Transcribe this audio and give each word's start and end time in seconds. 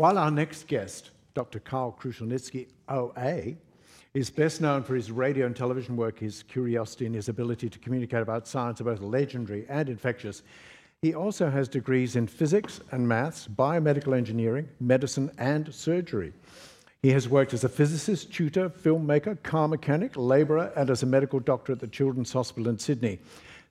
While 0.00 0.16
our 0.16 0.30
next 0.30 0.66
guest, 0.66 1.10
Dr. 1.34 1.58
Karl 1.58 1.94
Kruszelnicki, 2.00 2.68
OA, 2.88 3.56
is 4.14 4.30
best 4.30 4.62
known 4.62 4.82
for 4.82 4.94
his 4.94 5.12
radio 5.12 5.44
and 5.44 5.54
television 5.54 5.94
work, 5.94 6.20
his 6.20 6.42
curiosity, 6.42 7.04
and 7.04 7.14
his 7.14 7.28
ability 7.28 7.68
to 7.68 7.78
communicate 7.78 8.22
about 8.22 8.48
science, 8.48 8.80
are 8.80 8.84
both 8.84 9.00
legendary 9.00 9.66
and 9.68 9.90
infectious. 9.90 10.42
He 11.02 11.14
also 11.14 11.50
has 11.50 11.68
degrees 11.68 12.16
in 12.16 12.28
physics 12.28 12.80
and 12.92 13.06
maths, 13.06 13.46
biomedical 13.46 14.16
engineering, 14.16 14.70
medicine, 14.80 15.30
and 15.36 15.70
surgery. 15.74 16.32
He 17.02 17.10
has 17.10 17.28
worked 17.28 17.52
as 17.52 17.64
a 17.64 17.68
physicist, 17.68 18.32
tutor, 18.32 18.70
filmmaker, 18.70 19.42
car 19.42 19.68
mechanic, 19.68 20.12
labourer, 20.16 20.72
and 20.76 20.88
as 20.88 21.02
a 21.02 21.06
medical 21.06 21.40
doctor 21.40 21.72
at 21.72 21.78
the 21.80 21.86
Children's 21.86 22.32
Hospital 22.32 22.70
in 22.70 22.78
Sydney. 22.78 23.18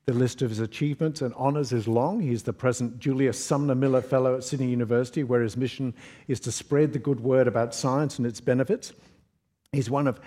The 0.10 0.16
list 0.16 0.41
of 0.41 0.50
his 0.50 0.60
achievements 0.60 1.21
and 1.21 1.36
honours 1.36 1.71
is 1.71 1.88
long. 1.88 2.20
He's 2.20 2.41
the 2.41 2.52
present 2.52 2.98
Julius 2.98 3.38
Sumner 3.46 3.76
Miller 3.76 4.02
Fellow 4.02 4.36
at 4.36 4.44
Sydney 4.44 4.71
University, 4.71 5.23
where 5.23 5.44
his 5.44 5.55
mission 5.55 5.94
is 6.28 6.39
to 6.39 6.52
spread 6.52 6.94
the 6.94 6.98
good 6.98 7.20
word 7.20 7.48
about 7.48 7.76
science 7.76 8.18
and 8.18 8.26
its 8.26 8.41
benefits. 8.41 8.91
He's 9.72 9.88
one 9.88 10.08
of 10.08 10.20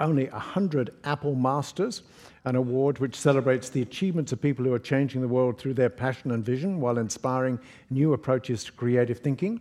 only 0.00 0.30
100 0.30 0.94
Apple 1.04 1.34
Masters, 1.34 2.00
an 2.46 2.56
award 2.56 2.98
which 2.98 3.14
celebrates 3.14 3.68
the 3.68 3.82
achievements 3.82 4.32
of 4.32 4.40
people 4.40 4.64
who 4.64 4.72
are 4.72 4.78
changing 4.78 5.20
the 5.20 5.28
world 5.28 5.58
through 5.58 5.74
their 5.74 5.90
passion 5.90 6.30
and 6.30 6.42
vision 6.42 6.80
while 6.80 6.96
inspiring 6.96 7.58
new 7.90 8.14
approaches 8.14 8.64
to 8.64 8.72
creative 8.72 9.18
thinking. 9.18 9.60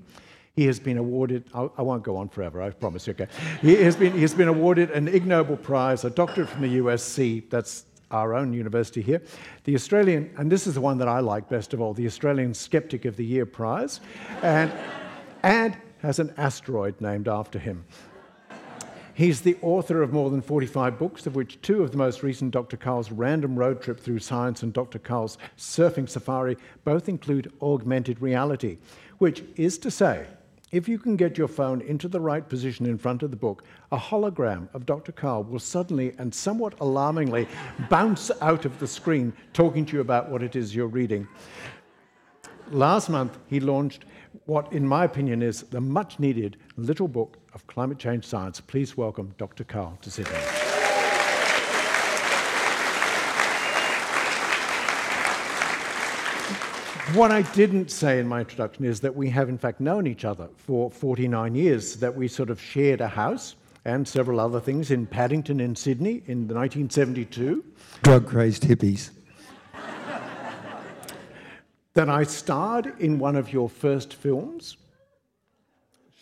He 0.56 0.66
has 0.68 0.80
been 0.80 0.98
awarded, 0.98 1.50
I 1.54 1.82
won't 1.82 2.04
go 2.04 2.16
on 2.16 2.30
forever, 2.30 2.62
I 2.62 2.70
promise 2.70 3.08
you, 3.08 3.12
okay. 3.12 3.28
He 3.60 3.76
has 3.76 3.98
been, 3.98 4.14
he 4.14 4.22
has 4.22 4.34
been 4.34 4.48
awarded 4.48 4.92
an 4.92 5.10
Ig 5.10 5.26
Nobel 5.26 5.58
Prize, 5.58 6.06
a 6.06 6.10
doctorate 6.10 6.48
from 6.48 6.62
the 6.62 6.78
USC, 6.78 7.50
that's 7.50 7.84
our 8.16 8.34
own 8.34 8.54
university 8.54 9.02
here, 9.02 9.22
the 9.66 9.76
Australian, 9.76 10.32
and 10.38 10.52
this 10.52 10.68
is 10.68 10.74
the 10.74 10.82
one 10.82 10.98
that 10.98 11.08
I 11.08 11.20
like 11.20 11.50
best 11.50 11.74
of 11.74 11.82
all, 11.82 11.94
the 11.94 12.08
Australian 12.08 12.54
Skeptic 12.54 13.06
of 13.06 13.16
the 13.18 13.26
Year 13.26 13.46
Prize, 13.46 14.00
and, 14.42 14.72
has 16.02 16.20
an 16.20 16.34
asteroid 16.38 17.00
named 17.02 17.28
after 17.28 17.58
him. 17.58 17.84
He's 19.16 19.42
the 19.42 19.58
author 19.62 20.02
of 20.04 20.12
more 20.12 20.30
than 20.30 20.42
45 20.42 21.00
books, 21.00 21.26
of 21.26 21.36
which 21.36 21.62
two 21.62 21.82
of 21.82 21.92
the 21.92 21.98
most 21.98 22.22
recent, 22.22 22.52
Dr. 22.52 22.78
Karl's 22.78 23.12
Random 23.12 23.56
Road 23.56 23.82
Trip 23.82 24.00
Through 24.00 24.20
Science 24.20 24.62
and 24.62 24.74
Dr. 24.74 25.00
Karl's 25.00 25.38
Surfing 25.58 26.10
Safari, 26.10 26.58
both 26.84 27.08
include 27.08 27.52
augmented 27.62 28.22
reality, 28.22 28.78
which 29.18 29.44
is 29.56 29.78
to 29.80 29.90
say, 29.90 30.28
if 30.72 30.90
you 30.90 30.98
can 30.98 31.16
get 31.16 31.38
your 31.38 31.48
phone 31.48 31.82
into 31.82 32.08
the 32.08 32.20
right 32.20 32.48
position 32.48 32.86
in 32.86 32.98
front 32.98 33.24
of 33.24 33.30
the 33.32 33.38
book, 33.38 33.64
a 33.92 33.98
hologram 33.98 34.68
of 34.74 34.86
Dr. 34.86 35.12
Karl 35.12 35.44
will 35.44 35.60
suddenly 35.60 36.14
and 36.18 36.34
somewhat 36.34 36.80
alarmingly 36.80 37.48
bounce 37.90 38.32
out 38.42 38.66
of 38.66 38.78
the 38.80 38.88
screen 38.88 39.32
talking 39.54 39.86
to 39.86 39.96
you 39.96 40.02
about 40.02 40.30
what 40.30 40.42
it 40.42 40.56
is 40.56 40.76
you're 40.76 40.88
reading. 40.88 41.28
Last 42.72 43.10
month, 43.10 43.38
he 43.48 43.60
launched 43.60 44.06
what, 44.46 44.72
in 44.74 44.88
my 44.88 45.06
opinion, 45.06 45.42
is 45.42 45.62
the 45.64 45.82
much 45.82 46.20
needed 46.20 46.58
little 46.78 47.08
book 47.08 47.38
of 47.54 47.66
climate 47.68 48.00
change 48.00 48.26
science. 48.26 48.60
Please 48.60 48.98
welcome 48.98 49.34
Dr. 49.38 49.64
Karl 49.64 49.98
to 50.02 50.12
Sydney. 50.12 50.65
What 57.14 57.30
I 57.32 57.44
didn't 57.44 57.92
say 57.92 58.20
in 58.20 58.28
my 58.28 58.40
introduction 58.40 58.84
is 58.84 59.00
that 59.02 59.16
we 59.16 59.30
have, 59.30 59.48
in 59.48 59.60
fact, 59.60 59.80
known 59.80 60.08
each 60.08 60.26
other 60.26 60.50
for 60.58 60.90
49 60.90 61.54
years, 61.54 61.98
that 61.98 62.16
we 62.16 62.28
sort 62.28 62.50
of 62.50 62.60
shared 62.60 63.00
a 63.00 63.08
house 63.08 63.56
and 63.86 64.08
several 64.08 64.40
other 64.40 64.60
things 64.60 64.90
in 64.90 65.06
Paddington 65.06 65.60
in 65.60 65.76
Sydney 65.76 66.24
in 66.26 66.48
1972. 66.48 67.64
Drug 68.02 68.28
crazed 68.28 68.64
hippies. 68.64 69.12
that 71.94 72.10
I 72.10 72.24
starred 72.24 73.00
in 73.00 73.20
one 73.20 73.36
of 73.36 73.54
your 73.54 73.70
first 73.70 74.16
films, 74.16 74.76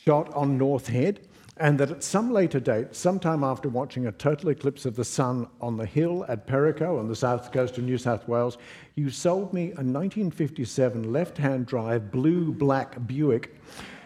shot 0.04 0.32
on 0.34 0.58
North 0.58 0.88
Head, 0.88 1.22
and 1.58 1.80
that 1.80 1.92
at 1.92 2.04
some 2.04 2.32
later 2.32 2.60
date, 2.60 2.96
sometime 2.96 3.44
after 3.44 3.70
watching 3.70 4.08
a 4.08 4.12
total 4.12 4.50
eclipse 4.50 4.86
of 4.86 4.96
the 4.96 5.04
sun 5.04 5.48
on 5.62 5.78
the 5.78 5.86
hill 5.86 6.26
at 6.28 6.48
Perico 6.48 6.98
on 6.98 7.08
the 7.08 7.16
south 7.16 7.52
coast 7.52 7.78
of 7.78 7.84
New 7.84 7.98
South 7.98 8.28
Wales, 8.28 8.58
you 8.96 9.10
sold 9.10 9.54
me 9.54 9.66
a 9.66 9.84
1957 9.84 11.12
left 11.12 11.38
hand 11.38 11.68
drive 11.68 12.12
blue 12.12 12.52
black 12.52 13.06
Buick 13.06 13.56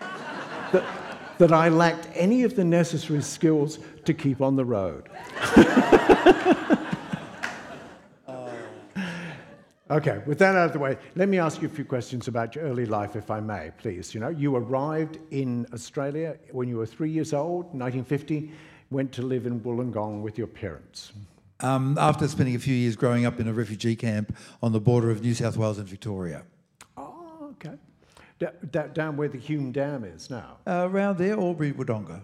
that, 0.72 0.84
that 1.38 1.54
I 1.54 1.70
lacked 1.70 2.10
any 2.14 2.44
of 2.44 2.56
the 2.56 2.66
necessary 2.66 3.22
skills 3.22 3.80
to 4.04 4.14
keep 4.14 4.42
on 4.42 4.58
the 4.58 4.66
road. 4.66 5.08
Okay, 9.90 10.22
with 10.26 10.38
that 10.40 10.56
out 10.56 10.66
of 10.66 10.74
the 10.74 10.80
way, 10.80 10.98
let 11.16 11.30
me 11.30 11.40
ask 11.40 11.62
you 11.62 11.68
a 11.68 11.72
few 11.72 11.86
questions 11.86 12.28
about 12.28 12.56
your 12.56 12.66
early 12.66 12.86
life, 12.86 13.16
if 13.16 13.32
I 13.32 13.40
may, 13.40 13.72
please. 13.78 14.14
You 14.14 14.20
know, 14.20 14.28
you 14.28 14.54
arrived 14.56 15.20
in 15.32 15.66
Australia 15.74 16.38
when 16.52 16.68
you 16.68 16.76
were 16.78 16.86
three 16.86 17.10
years 17.10 17.32
old, 17.32 17.66
1950, 17.68 18.52
went 18.90 19.14
to 19.14 19.22
live 19.22 19.46
in 19.46 19.62
Wollongong 19.62 20.22
with 20.22 20.38
your 20.38 20.48
parents. 20.48 21.14
Um, 21.62 21.98
after 21.98 22.28
spending 22.28 22.56
a 22.56 22.60
few 22.60 22.76
years 22.76 22.98
growing 22.98 23.26
up 23.26 23.40
in 23.40 23.48
a 23.48 23.54
refugee 23.54 23.96
camp 23.96 24.36
on 24.62 24.74
the 24.74 24.80
border 24.82 25.10
of 25.10 25.22
New 25.22 25.34
South 25.34 25.56
Wales 25.56 25.80
and 25.80 25.88
Victoria. 25.88 26.44
Oh, 26.98 27.52
okay. 27.52 27.76
D- 28.40 28.48
d- 28.70 28.80
down 28.94 29.16
where 29.16 29.30
the 29.30 29.40
Hume 29.40 29.72
Dam 29.72 30.04
is 30.04 30.30
now? 30.30 30.58
Uh, 30.68 30.88
around 30.92 31.18
there, 31.18 31.40
Albury, 31.40 31.72
Wodonga. 31.72 32.22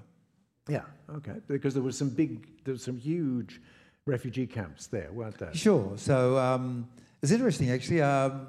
Yeah, 0.67 0.81
okay. 1.15 1.35
Because 1.47 1.73
there 1.73 1.81
was 1.81 1.97
some 1.97 2.09
big, 2.09 2.45
there 2.65 2.73
was 2.73 2.83
some 2.83 2.97
huge 2.97 3.61
refugee 4.05 4.45
camps 4.47 4.87
there, 4.87 5.09
weren't 5.13 5.37
there? 5.37 5.53
Sure. 5.55 5.93
So 5.97 6.37
um, 6.37 6.87
it's 7.23 7.31
interesting, 7.31 7.71
actually, 7.71 8.01
um, 8.01 8.47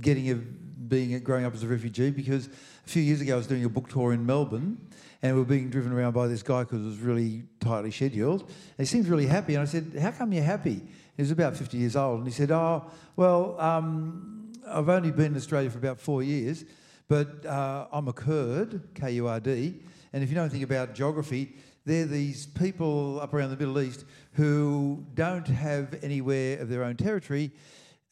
getting 0.00 0.28
a, 0.30 0.34
being 0.34 1.18
growing 1.20 1.44
up 1.44 1.54
as 1.54 1.62
a 1.62 1.68
refugee 1.68 2.10
because 2.10 2.48
a 2.48 2.88
few 2.88 3.00
years 3.00 3.20
ago 3.20 3.34
I 3.34 3.36
was 3.36 3.46
doing 3.46 3.64
a 3.64 3.68
book 3.68 3.88
tour 3.88 4.12
in 4.12 4.26
Melbourne 4.26 4.76
and 5.22 5.34
we 5.34 5.40
were 5.40 5.46
being 5.46 5.70
driven 5.70 5.92
around 5.92 6.12
by 6.12 6.26
this 6.26 6.42
guy 6.42 6.64
because 6.64 6.82
it 6.82 6.86
was 6.86 6.98
really 6.98 7.44
tightly 7.60 7.92
scheduled. 7.92 8.40
And 8.40 8.50
he 8.78 8.84
seemed 8.86 9.06
really 9.06 9.26
happy, 9.26 9.54
and 9.54 9.62
I 9.62 9.66
said, 9.66 9.96
"How 10.00 10.10
come 10.10 10.32
you're 10.32 10.42
happy?" 10.42 10.82
He 11.16 11.22
was 11.22 11.30
about 11.30 11.56
50 11.56 11.76
years 11.76 11.94
old, 11.94 12.18
and 12.18 12.26
he 12.26 12.32
said, 12.32 12.50
"Oh, 12.50 12.90
well, 13.14 13.58
um, 13.60 14.52
I've 14.66 14.88
only 14.88 15.12
been 15.12 15.26
in 15.26 15.36
Australia 15.36 15.70
for 15.70 15.78
about 15.78 16.00
four 16.00 16.24
years, 16.24 16.64
but 17.06 17.46
uh, 17.46 17.86
I'm 17.92 18.08
a 18.08 18.12
Kurd, 18.12 18.82
K-U-R-D, 18.96 19.74
and 20.12 20.24
if 20.24 20.28
you 20.28 20.34
know 20.34 20.42
anything 20.42 20.64
about 20.64 20.94
geography." 20.94 21.54
They're 21.84 22.06
these 22.06 22.46
people 22.46 23.18
up 23.20 23.34
around 23.34 23.50
the 23.50 23.56
Middle 23.56 23.80
East 23.80 24.04
who 24.34 25.04
don't 25.14 25.48
have 25.48 25.98
anywhere 26.04 26.60
of 26.60 26.68
their 26.68 26.84
own 26.84 26.94
territory, 26.94 27.50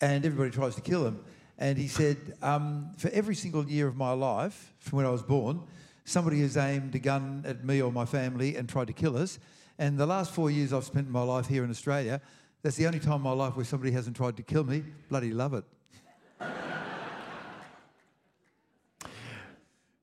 and 0.00 0.25
everybody 0.25 0.50
tries 0.50 0.75
to 0.77 0.81
kill 0.81 1.06
him. 1.06 1.21
And 1.59 1.77
he 1.77 1.88
said, 1.88 2.16
um, 2.43 2.93
for 2.97 3.09
every 3.11 3.34
single 3.34 3.65
year 3.65 3.87
of 3.87 3.97
my 3.97 4.12
life, 4.12 4.72
from 4.78 4.97
when 4.99 5.06
I 5.06 5.11
was 5.11 5.22
born, 5.22 5.61
somebody 6.05 6.41
has 6.41 6.56
aimed 6.56 6.94
a 6.94 6.99
gun 6.99 7.44
at 7.47 7.65
me 7.65 7.83
or 7.83 7.93
my 7.93 8.06
family 8.06 8.56
and 8.56 8.69
tried 8.69 8.87
to 8.87 8.93
kill 8.94 9.16
us. 9.16 9.39
And 9.78 9.99
the 9.99 10.06
last 10.06 10.33
four 10.33 10.50
years 10.50 10.72
I've 10.72 10.84
spent 10.84 11.09
my 11.09 11.22
life 11.22 11.47
here 11.47 11.65
in 11.65 11.71
Australia, 11.71 12.21
that's 12.62 12.77
the 12.77 12.87
only 12.87 12.99
time 12.99 13.16
in 13.16 13.22
my 13.22 13.33
life 13.33 13.56
where 13.56 13.65
somebody 13.65 13.93
hasn't 13.93 14.16
tried 14.16 14.37
to 14.37 14.43
kill 14.43 14.65
me. 14.65 14.84
Bloody 15.09 15.33
love 15.33 15.55
it. 15.55 15.65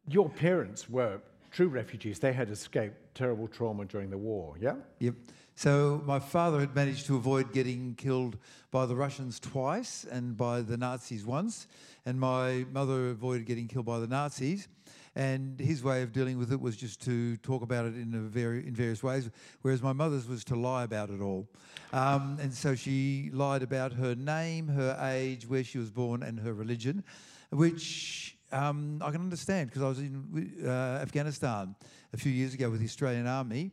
Your 0.10 0.30
parents 0.30 0.90
were 0.90 1.20
true 1.58 1.70
refugees. 1.70 2.20
They 2.20 2.34
had 2.34 2.52
escaped 2.52 3.16
terrible 3.16 3.48
trauma 3.48 3.86
during 3.86 4.12
the 4.12 4.18
war, 4.18 4.54
yeah? 4.62 4.76
Yep. 5.00 5.16
So 5.56 6.04
my 6.06 6.20
father 6.20 6.60
had 6.60 6.76
managed 6.76 7.08
to 7.08 7.16
avoid 7.16 7.52
getting 7.52 7.96
killed 7.96 8.38
by 8.70 8.86
the 8.86 8.96
Russians 8.96 9.40
twice 9.40 10.06
and 10.12 10.38
by 10.38 10.62
the 10.62 10.78
Nazis 10.78 11.26
once, 11.26 11.66
and 12.06 12.20
my 12.20 12.68
mother 12.72 13.10
avoided 13.10 13.48
getting 13.48 13.68
killed 13.68 13.88
by 13.88 13.98
the 13.98 14.06
Nazis. 14.06 14.68
And 15.16 15.60
his 15.60 15.84
way 15.84 16.04
of 16.04 16.12
dealing 16.12 16.38
with 16.38 16.52
it 16.52 16.62
was 16.62 16.78
just 16.78 17.04
to 17.06 17.38
talk 17.38 17.64
about 17.64 17.86
it 17.86 17.96
in 17.96 18.14
a 18.14 18.20
very 18.20 18.68
in 18.68 18.76
various 18.76 19.02
ways, 19.02 19.28
whereas 19.64 19.82
my 19.82 19.94
mother's 19.94 20.28
was 20.28 20.44
to 20.44 20.56
lie 20.56 20.84
about 20.84 21.10
it 21.10 21.22
all. 21.22 21.50
Um, 21.92 22.38
and 22.40 22.54
so 22.54 22.76
she 22.76 23.32
lied 23.34 23.64
about 23.64 23.94
her 23.94 24.14
name, 24.14 24.68
her 24.68 24.96
age, 25.02 25.48
where 25.48 25.64
she 25.64 25.80
was 25.80 25.90
born, 25.90 26.22
and 26.22 26.40
her 26.40 26.54
religion, 26.54 27.04
which 27.50 28.37
um, 28.52 29.02
I 29.04 29.12
can 29.12 29.22
understand 29.22 29.70
because 29.70 29.82
I 29.82 29.88
was 29.88 30.00
in 30.00 30.64
uh, 30.66 31.00
Afghanistan 31.02 31.76
a 32.14 32.18
few 32.18 32.32
years 32.32 32.54
ago 32.54 32.70
with 32.70 32.80
the 32.80 32.86
Australian 32.86 33.28
Army 33.28 33.72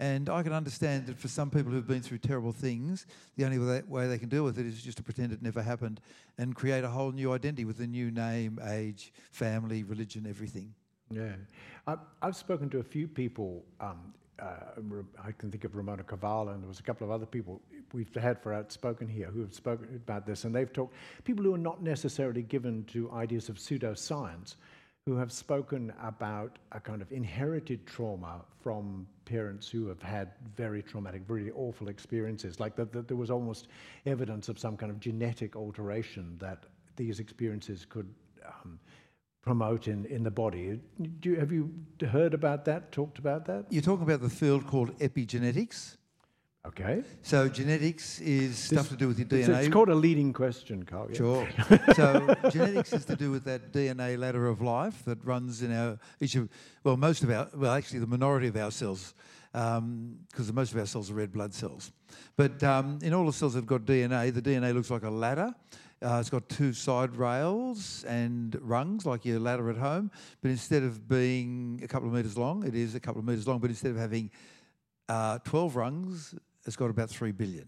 and 0.00 0.28
I 0.30 0.42
can 0.42 0.52
understand 0.52 1.06
that 1.06 1.18
for 1.18 1.26
some 1.26 1.50
people 1.50 1.72
who've 1.72 1.86
been 1.86 2.02
through 2.02 2.18
terrible 2.18 2.52
things, 2.52 3.06
the 3.36 3.44
only 3.44 3.58
way 3.58 4.06
they 4.06 4.18
can 4.18 4.28
deal 4.28 4.44
with 4.44 4.58
it 4.58 4.66
is 4.66 4.80
just 4.80 4.96
to 4.98 5.02
pretend 5.02 5.32
it 5.32 5.42
never 5.42 5.60
happened 5.60 6.00
and 6.38 6.54
create 6.54 6.84
a 6.84 6.88
whole 6.88 7.10
new 7.10 7.32
identity 7.32 7.64
with 7.64 7.80
a 7.80 7.86
new 7.86 8.12
name, 8.12 8.60
age, 8.68 9.12
family, 9.32 9.82
religion, 9.82 10.24
everything. 10.28 10.72
Yeah. 11.10 11.32
I've, 11.86 11.98
I've 12.22 12.36
spoken 12.36 12.70
to 12.70 12.78
a 12.78 12.82
few 12.82 13.08
people. 13.08 13.64
Um, 13.80 14.14
I 14.40 15.32
can 15.32 15.50
think 15.50 15.64
of 15.64 15.74
Ramona 15.74 16.04
Koval, 16.04 16.52
and 16.52 16.62
there 16.62 16.68
was 16.68 16.78
a 16.78 16.82
couple 16.82 17.06
of 17.06 17.10
other 17.10 17.26
people 17.26 17.60
we've 17.92 18.14
had 18.14 18.40
for 18.40 18.52
outspoken 18.52 19.08
here 19.08 19.26
who 19.26 19.40
have 19.40 19.54
spoken 19.54 19.88
about 19.96 20.26
this, 20.26 20.44
and 20.44 20.54
they've 20.54 20.72
talked 20.72 20.94
people 21.24 21.44
who 21.44 21.54
are 21.54 21.58
not 21.58 21.82
necessarily 21.82 22.42
given 22.42 22.84
to 22.84 23.10
ideas 23.12 23.48
of 23.48 23.56
pseudoscience, 23.56 24.56
who 25.06 25.16
have 25.16 25.32
spoken 25.32 25.92
about 26.02 26.58
a 26.72 26.80
kind 26.80 27.00
of 27.00 27.10
inherited 27.10 27.86
trauma 27.86 28.42
from 28.60 29.06
parents 29.24 29.68
who 29.68 29.88
have 29.88 30.02
had 30.02 30.32
very 30.54 30.82
traumatic, 30.82 31.22
very 31.26 31.50
awful 31.52 31.88
experiences. 31.88 32.60
Like 32.60 32.76
that, 32.76 32.92
that 32.92 33.08
there 33.08 33.16
was 33.16 33.30
almost 33.30 33.68
evidence 34.04 34.48
of 34.48 34.58
some 34.58 34.76
kind 34.76 34.92
of 34.92 35.00
genetic 35.00 35.56
alteration 35.56 36.36
that 36.40 36.64
these 36.96 37.20
experiences 37.20 37.86
could 37.88 38.12
um, 38.44 38.78
promote 39.48 39.88
in, 39.88 40.04
in 40.06 40.22
the 40.22 40.30
body. 40.30 40.78
Do 41.20 41.30
you, 41.30 41.36
have 41.36 41.50
you 41.50 41.72
heard 42.06 42.34
about 42.34 42.66
that, 42.66 42.92
talked 42.92 43.18
about 43.18 43.46
that? 43.46 43.64
You're 43.70 43.80
talking 43.80 44.04
about 44.04 44.20
the 44.20 44.28
field 44.28 44.66
called 44.66 44.90
epigenetics. 44.98 45.96
Okay. 46.66 47.02
So 47.22 47.48
genetics 47.48 48.20
is 48.20 48.58
stuff 48.58 48.90
to 48.90 48.96
do 48.96 49.08
with 49.08 49.18
your 49.18 49.26
DNA. 49.26 49.46
So 49.46 49.54
it's 49.54 49.68
called 49.68 49.88
a 49.88 49.94
leading 49.94 50.34
question, 50.34 50.82
Karl. 50.82 51.08
yeah. 51.10 51.16
Sure. 51.16 51.48
so 51.94 52.34
genetics 52.50 52.92
is 52.92 53.06
to 53.06 53.16
do 53.16 53.30
with 53.30 53.44
that 53.44 53.72
DNA 53.72 54.18
ladder 54.18 54.48
of 54.48 54.60
life 54.60 55.02
that 55.06 55.24
runs 55.24 55.62
in 55.62 55.72
our 55.72 55.98
each 56.20 56.34
of 56.34 56.50
well 56.84 56.98
most 56.98 57.22
of 57.22 57.30
our 57.30 57.48
well 57.54 57.72
actually 57.72 58.00
the 58.00 58.06
minority 58.06 58.48
of 58.48 58.56
our 58.56 58.70
cells 58.70 59.14
because 59.52 60.52
most 60.52 60.72
of 60.72 60.78
our 60.78 60.84
cells 60.84 61.10
are 61.10 61.14
red 61.14 61.32
blood 61.32 61.54
cells. 61.54 61.90
But 62.36 62.62
um, 62.62 62.98
in 63.02 63.14
all 63.14 63.24
the 63.24 63.32
cells 63.32 63.54
that 63.54 63.60
have 63.60 63.66
got 63.66 63.86
DNA, 63.86 64.34
the 64.34 64.42
DNA 64.42 64.74
looks 64.74 64.90
like 64.90 65.04
a 65.04 65.10
ladder. 65.10 65.54
Uh, 66.00 66.18
it's 66.20 66.30
got 66.30 66.48
two 66.48 66.72
side 66.72 67.16
rails 67.16 68.04
and 68.04 68.56
rungs 68.60 69.04
like 69.04 69.24
your 69.24 69.40
ladder 69.40 69.68
at 69.68 69.76
home, 69.76 70.10
but 70.40 70.50
instead 70.50 70.84
of 70.84 71.08
being 71.08 71.80
a 71.82 71.88
couple 71.88 72.06
of 72.06 72.14
metres 72.14 72.38
long, 72.38 72.64
it 72.64 72.74
is 72.74 72.94
a 72.94 73.00
couple 73.00 73.18
of 73.18 73.26
metres 73.26 73.48
long. 73.48 73.58
But 73.58 73.70
instead 73.70 73.90
of 73.90 73.96
having 73.96 74.30
uh, 75.08 75.38
12 75.38 75.74
rungs, 75.74 76.34
it's 76.64 76.76
got 76.76 76.90
about 76.90 77.10
3 77.10 77.32
billion. 77.32 77.66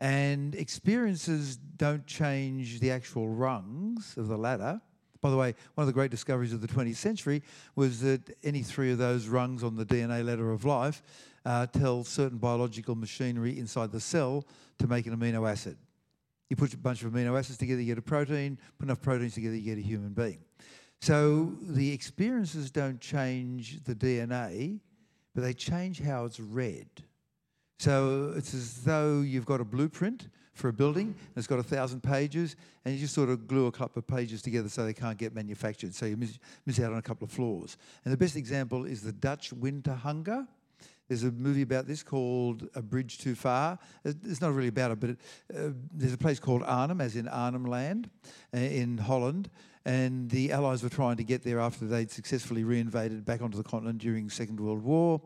And 0.00 0.54
experiences 0.54 1.56
don't 1.56 2.06
change 2.06 2.80
the 2.80 2.90
actual 2.90 3.28
rungs 3.28 4.16
of 4.16 4.28
the 4.28 4.36
ladder. 4.36 4.80
By 5.20 5.30
the 5.30 5.36
way, 5.36 5.54
one 5.74 5.82
of 5.82 5.86
the 5.86 5.92
great 5.92 6.10
discoveries 6.10 6.52
of 6.52 6.60
the 6.60 6.68
20th 6.68 6.96
century 6.96 7.42
was 7.74 8.00
that 8.00 8.36
any 8.44 8.62
three 8.62 8.92
of 8.92 8.98
those 8.98 9.28
rungs 9.28 9.62
on 9.64 9.76
the 9.76 9.84
DNA 9.84 10.24
ladder 10.24 10.52
of 10.52 10.64
life 10.64 11.02
uh, 11.44 11.66
tell 11.66 12.04
certain 12.04 12.38
biological 12.38 12.94
machinery 12.94 13.58
inside 13.58 13.92
the 13.92 14.00
cell 14.00 14.44
to 14.78 14.86
make 14.86 15.06
an 15.06 15.16
amino 15.16 15.50
acid. 15.50 15.76
You 16.48 16.56
put 16.56 16.72
a 16.74 16.78
bunch 16.78 17.02
of 17.02 17.12
amino 17.12 17.38
acids 17.38 17.58
together, 17.58 17.80
you 17.80 17.86
get 17.86 17.98
a 17.98 18.02
protein. 18.02 18.58
Put 18.78 18.86
enough 18.86 19.02
proteins 19.02 19.34
together, 19.34 19.56
you 19.56 19.62
get 19.62 19.78
a 19.78 19.86
human 19.86 20.12
being. 20.12 20.38
So 21.00 21.52
the 21.60 21.92
experiences 21.92 22.70
don't 22.70 23.00
change 23.00 23.82
the 23.84 23.94
DNA, 23.94 24.80
but 25.34 25.42
they 25.42 25.52
change 25.52 26.00
how 26.00 26.24
it's 26.24 26.40
read. 26.40 26.88
So 27.78 28.32
it's 28.36 28.54
as 28.54 28.82
though 28.84 29.20
you've 29.20 29.44
got 29.44 29.60
a 29.60 29.64
blueprint 29.64 30.28
for 30.54 30.68
a 30.68 30.72
building, 30.72 31.08
and 31.08 31.36
it's 31.36 31.46
got 31.46 31.58
a 31.58 31.62
thousand 31.62 32.02
pages, 32.02 32.56
and 32.84 32.94
you 32.94 33.00
just 33.00 33.14
sort 33.14 33.28
of 33.28 33.46
glue 33.46 33.66
a 33.66 33.72
couple 33.72 33.98
of 33.98 34.06
pages 34.06 34.40
together 34.40 34.70
so 34.70 34.84
they 34.84 34.94
can't 34.94 35.18
get 35.18 35.34
manufactured. 35.34 35.94
So 35.94 36.06
you 36.06 36.16
miss, 36.16 36.38
miss 36.64 36.80
out 36.80 36.92
on 36.92 36.98
a 36.98 37.02
couple 37.02 37.26
of 37.26 37.30
floors. 37.30 37.76
And 38.04 38.12
the 38.12 38.16
best 38.16 38.36
example 38.36 38.86
is 38.86 39.02
the 39.02 39.12
Dutch 39.12 39.52
winter 39.52 39.92
hunger. 39.92 40.46
There's 41.08 41.22
a 41.22 41.30
movie 41.30 41.62
about 41.62 41.86
this 41.86 42.02
called 42.02 42.68
A 42.74 42.82
Bridge 42.82 43.18
Too 43.18 43.36
Far. 43.36 43.78
It's 44.04 44.40
not 44.40 44.54
really 44.54 44.68
about 44.68 44.90
it, 44.90 45.00
but 45.00 45.10
it, 45.10 45.18
uh, 45.54 45.70
there's 45.92 46.12
a 46.12 46.18
place 46.18 46.40
called 46.40 46.64
Arnhem, 46.64 47.00
as 47.00 47.14
in 47.14 47.28
Arnhem 47.28 47.64
Land, 47.64 48.10
uh, 48.52 48.58
in 48.58 48.98
Holland. 48.98 49.48
And 49.84 50.28
the 50.28 50.50
Allies 50.50 50.82
were 50.82 50.88
trying 50.88 51.16
to 51.18 51.22
get 51.22 51.44
there 51.44 51.60
after 51.60 51.86
they'd 51.86 52.10
successfully 52.10 52.64
reinvaded 52.64 53.24
back 53.24 53.40
onto 53.40 53.56
the 53.56 53.62
continent 53.62 53.98
during 53.98 54.28
Second 54.28 54.58
World 54.58 54.82
War. 54.82 55.22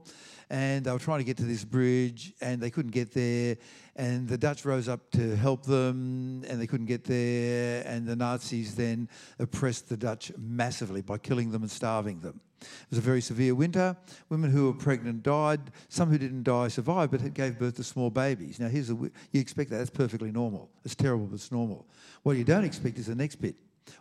And 0.50 0.85
they 0.85 0.93
were 0.93 0.99
trying 0.99 1.21
to 1.21 1.25
get 1.25 1.38
to 1.38 1.44
this 1.44 1.65
bridge, 1.65 2.35
and 2.43 2.61
they 2.61 2.69
couldn't 2.69 2.91
get 2.91 3.15
there. 3.15 3.56
And 3.97 4.29
the 4.29 4.37
Dutch 4.37 4.67
rose 4.67 4.87
up 4.87 5.11
to 5.12 5.35
help 5.35 5.65
them, 5.65 6.44
and 6.47 6.61
they 6.61 6.67
couldn't 6.67 6.87
get 6.87 7.05
there. 7.05 7.85
And 7.87 8.06
the 8.06 8.17
Nazis 8.17 8.75
then 8.75 9.09
oppressed 9.38 9.88
the 9.88 9.97
Dutch 9.97 10.31
massively 10.37 11.00
by 11.00 11.17
killing 11.17 11.53
them 11.53 11.62
and 11.62 11.71
starving 11.71 12.21
them. 12.21 12.41
It 12.60 12.90
was 12.90 12.98
a 12.98 13.02
very 13.02 13.20
severe 13.20 13.54
winter. 13.54 13.96
Women 14.28 14.50
who 14.50 14.66
were 14.66 14.74
pregnant 14.74 15.22
died. 15.22 15.60
Some 15.88 16.10
who 16.10 16.18
didn't 16.18 16.42
die 16.42 16.68
survived, 16.68 17.12
but 17.12 17.34
gave 17.34 17.58
birth 17.58 17.76
to 17.76 17.84
small 17.84 18.10
babies. 18.10 18.60
Now, 18.60 18.68
here's 18.68 18.90
a, 18.90 18.94
you 18.94 19.40
expect 19.40 19.70
that. 19.70 19.78
That's 19.78 19.90
perfectly 19.90 20.30
normal. 20.30 20.70
It's 20.84 20.94
terrible, 20.94 21.26
but 21.26 21.36
it's 21.36 21.52
normal. 21.52 21.86
What 22.22 22.36
you 22.36 22.44
don't 22.44 22.64
expect 22.64 22.98
is 22.98 23.06
the 23.06 23.14
next 23.14 23.36
bit. 23.36 23.56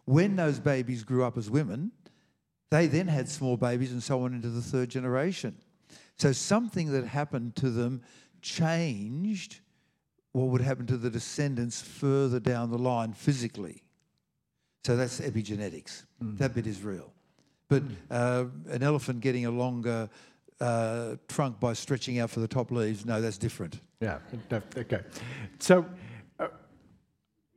When 0.06 0.36
those 0.36 0.60
babies 0.60 1.04
grew 1.04 1.24
up 1.24 1.38
as 1.38 1.50
women, 1.50 1.92
they 2.70 2.88
then 2.88 3.08
had 3.08 3.28
small 3.30 3.58
babies 3.58 3.92
and 3.92 4.04
so 4.04 4.24
on 4.24 4.34
into 4.34 4.50
the 4.50 4.62
third 4.62 4.90
generation. 4.90 5.56
So 6.18 6.32
something 6.32 6.92
that 6.92 7.06
happened 7.06 7.56
to 7.58 7.70
them 7.70 8.02
changed 8.42 9.60
what 10.32 10.48
would 10.48 10.62
happen 10.62 10.86
to 10.88 10.98
the 10.98 11.10
descendants 11.10 11.82
further 11.82 12.40
down 12.40 12.70
the 12.70 12.78
line 12.78 13.14
physically. 13.14 13.84
So 14.86 14.96
that's 14.96 15.20
epigenetics. 15.20 16.04
Mm. 16.24 16.38
That 16.38 16.54
bit 16.54 16.68
is 16.68 16.82
real. 16.84 17.12
But 17.70 17.84
uh, 18.12 18.46
an 18.70 18.84
elephant 18.84 19.22
getting 19.22 19.46
a 19.46 19.52
longer 19.52 20.10
uh, 20.60 21.16
trunk 21.28 21.60
by 21.60 21.74
stretching 21.74 22.20
out 22.20 22.30
for 22.32 22.40
the 22.42 22.48
top 22.48 22.72
leaves, 22.72 23.06
no, 23.06 23.22
that's 23.22 23.38
different. 23.38 23.80
Yeah, 24.02 24.18
okay. 24.76 25.02
So 25.60 25.86
uh, 26.40 26.48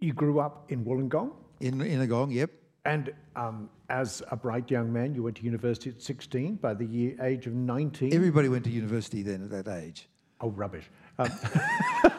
you 0.00 0.12
grew 0.12 0.38
up 0.38 0.70
in 0.70 0.84
Wollongong, 0.84 1.32
In 1.60 1.80
in 1.80 2.00
a 2.02 2.06
gong, 2.06 2.30
yep. 2.30 2.50
and 2.84 3.12
um, 3.36 3.70
as 3.88 4.22
a 4.30 4.36
bright 4.36 4.70
young 4.70 4.92
man, 4.92 5.14
you 5.14 5.22
went 5.22 5.36
to 5.38 5.44
university 5.44 5.90
at 5.90 6.02
16. 6.02 6.56
By 6.56 6.74
the 6.74 6.84
year, 6.84 7.16
age 7.22 7.46
of 7.46 7.54
19, 7.54 8.12
Everybody 8.14 8.48
went 8.48 8.64
to 8.64 8.70
university 8.70 9.22
then 9.22 9.42
at 9.44 9.50
that 9.50 9.68
age. 9.82 10.08
oh 10.40 10.50
rubbish. 10.50 10.90
Um, 11.18 11.30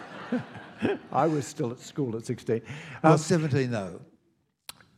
I 1.12 1.28
was 1.28 1.46
still 1.46 1.72
at 1.72 1.80
school 1.80 2.16
at 2.18 2.26
16. 2.26 2.62
Well, 3.04 3.18
17 3.18 3.72
though. 3.72 4.02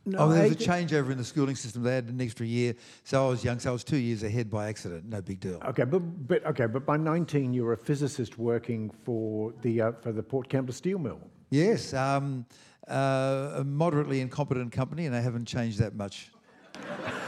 No, 0.06 0.18
oh, 0.18 0.28
there 0.28 0.44
was 0.44 0.52
a 0.52 0.54
changeover 0.54 1.10
in 1.10 1.18
the 1.18 1.24
schooling 1.24 1.56
system. 1.56 1.82
They 1.82 1.96
had 1.96 2.08
an 2.08 2.20
extra 2.20 2.46
year, 2.46 2.74
so 3.02 3.26
I 3.26 3.28
was 3.28 3.42
young. 3.42 3.58
So 3.58 3.70
I 3.70 3.72
was 3.72 3.82
two 3.82 3.96
years 3.96 4.22
ahead 4.22 4.48
by 4.48 4.68
accident. 4.68 5.04
No 5.06 5.20
big 5.20 5.40
deal. 5.40 5.60
Okay, 5.66 5.82
but, 5.84 5.98
but 5.98 6.46
okay, 6.46 6.66
but 6.66 6.86
by 6.86 6.96
19, 6.96 7.52
you 7.52 7.64
were 7.64 7.72
a 7.72 7.76
physicist 7.76 8.38
working 8.38 8.90
for 9.04 9.52
the 9.62 9.80
uh, 9.80 9.92
for 10.00 10.12
the 10.12 10.22
Port 10.22 10.48
Kembla 10.48 10.72
steel 10.72 10.98
mill. 10.98 11.20
Yes, 11.50 11.92
um, 11.92 12.46
uh, 12.88 13.54
a 13.56 13.64
moderately 13.64 14.20
incompetent 14.20 14.70
company, 14.70 15.06
and 15.06 15.14
they 15.14 15.22
haven't 15.22 15.46
changed 15.46 15.78
that 15.80 15.96
much. 15.96 16.30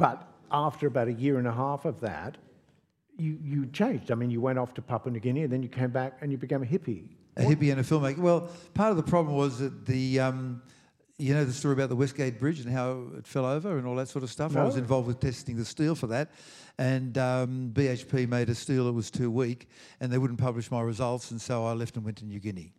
But 0.00 0.26
after 0.50 0.86
about 0.86 1.08
a 1.08 1.12
year 1.12 1.36
and 1.38 1.46
a 1.46 1.52
half 1.52 1.84
of 1.84 2.00
that, 2.00 2.38
you, 3.18 3.38
you 3.44 3.66
changed. 3.66 4.10
I 4.10 4.14
mean, 4.14 4.30
you 4.30 4.40
went 4.40 4.58
off 4.58 4.72
to 4.74 4.82
Papua 4.82 5.12
New 5.12 5.20
Guinea, 5.20 5.42
and 5.42 5.52
then 5.52 5.62
you 5.62 5.68
came 5.68 5.90
back 5.90 6.16
and 6.22 6.32
you 6.32 6.38
became 6.38 6.62
a 6.62 6.66
hippie. 6.66 7.10
A 7.36 7.42
hippie 7.42 7.70
and 7.70 7.80
a 7.80 7.84
filmmaker. 7.84 8.18
Well, 8.18 8.50
part 8.74 8.90
of 8.90 8.96
the 8.96 9.02
problem 9.02 9.36
was 9.36 9.58
that 9.58 9.86
the, 9.86 10.20
um, 10.20 10.62
you 11.18 11.34
know, 11.34 11.44
the 11.44 11.52
story 11.52 11.74
about 11.74 11.88
the 11.88 11.96
Westgate 11.96 12.40
Bridge 12.40 12.60
and 12.60 12.72
how 12.72 13.06
it 13.16 13.26
fell 13.26 13.46
over 13.46 13.78
and 13.78 13.86
all 13.86 13.94
that 13.96 14.08
sort 14.08 14.24
of 14.24 14.30
stuff. 14.30 14.56
I 14.56 14.64
was 14.64 14.76
involved 14.76 15.06
with 15.06 15.20
testing 15.20 15.56
the 15.56 15.64
steel 15.64 15.94
for 15.94 16.06
that, 16.08 16.30
and 16.78 17.16
um, 17.18 17.70
BHP 17.72 18.28
made 18.28 18.48
a 18.48 18.54
steel 18.54 18.86
that 18.86 18.92
was 18.92 19.10
too 19.10 19.30
weak, 19.30 19.68
and 20.00 20.12
they 20.12 20.18
wouldn't 20.18 20.40
publish 20.40 20.70
my 20.70 20.80
results, 20.80 21.30
and 21.30 21.40
so 21.40 21.64
I 21.66 21.72
left 21.72 21.96
and 21.96 22.04
went 22.04 22.18
to 22.18 22.24
New 22.24 22.40
Guinea. 22.40 22.72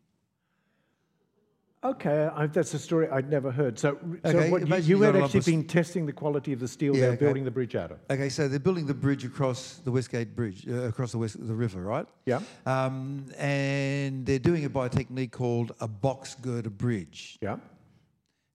Okay, 1.83 2.29
I, 2.35 2.45
that's 2.45 2.75
a 2.75 2.79
story 2.79 3.09
I'd 3.09 3.29
never 3.31 3.49
heard. 3.51 3.79
So, 3.79 3.97
so 4.23 4.49
what, 4.51 4.67
you, 4.67 4.97
you 4.97 5.01
had 5.01 5.15
actually 5.15 5.39
been 5.41 5.63
testing 5.65 6.05
the 6.05 6.13
quality 6.13 6.53
of 6.53 6.59
the 6.59 6.67
steel 6.67 6.93
Yeah, 6.95 7.01
they 7.01 7.07
were 7.07 7.13
okay. 7.13 7.25
building 7.25 7.43
the 7.43 7.49
bridge 7.49 7.75
out 7.75 7.89
of. 7.91 7.97
Okay, 8.07 8.29
so 8.29 8.47
they're 8.47 8.59
building 8.59 8.85
the 8.85 8.93
bridge 8.93 9.25
across 9.25 9.77
the 9.83 9.91
Westgate 9.91 10.35
Bridge, 10.35 10.67
uh, 10.69 10.83
across 10.83 11.11
the 11.11 11.17
west, 11.17 11.37
the 11.45 11.55
river, 11.55 11.81
right? 11.81 12.05
Yeah, 12.27 12.41
Um, 12.67 13.25
and 13.35 14.27
they're 14.27 14.37
doing 14.37 14.61
it 14.61 14.71
by 14.71 14.85
a 14.85 14.89
technique 14.89 15.31
called 15.31 15.71
a 15.79 15.87
box 15.87 16.35
girder 16.35 16.69
bridge. 16.69 17.39
yeah. 17.41 17.57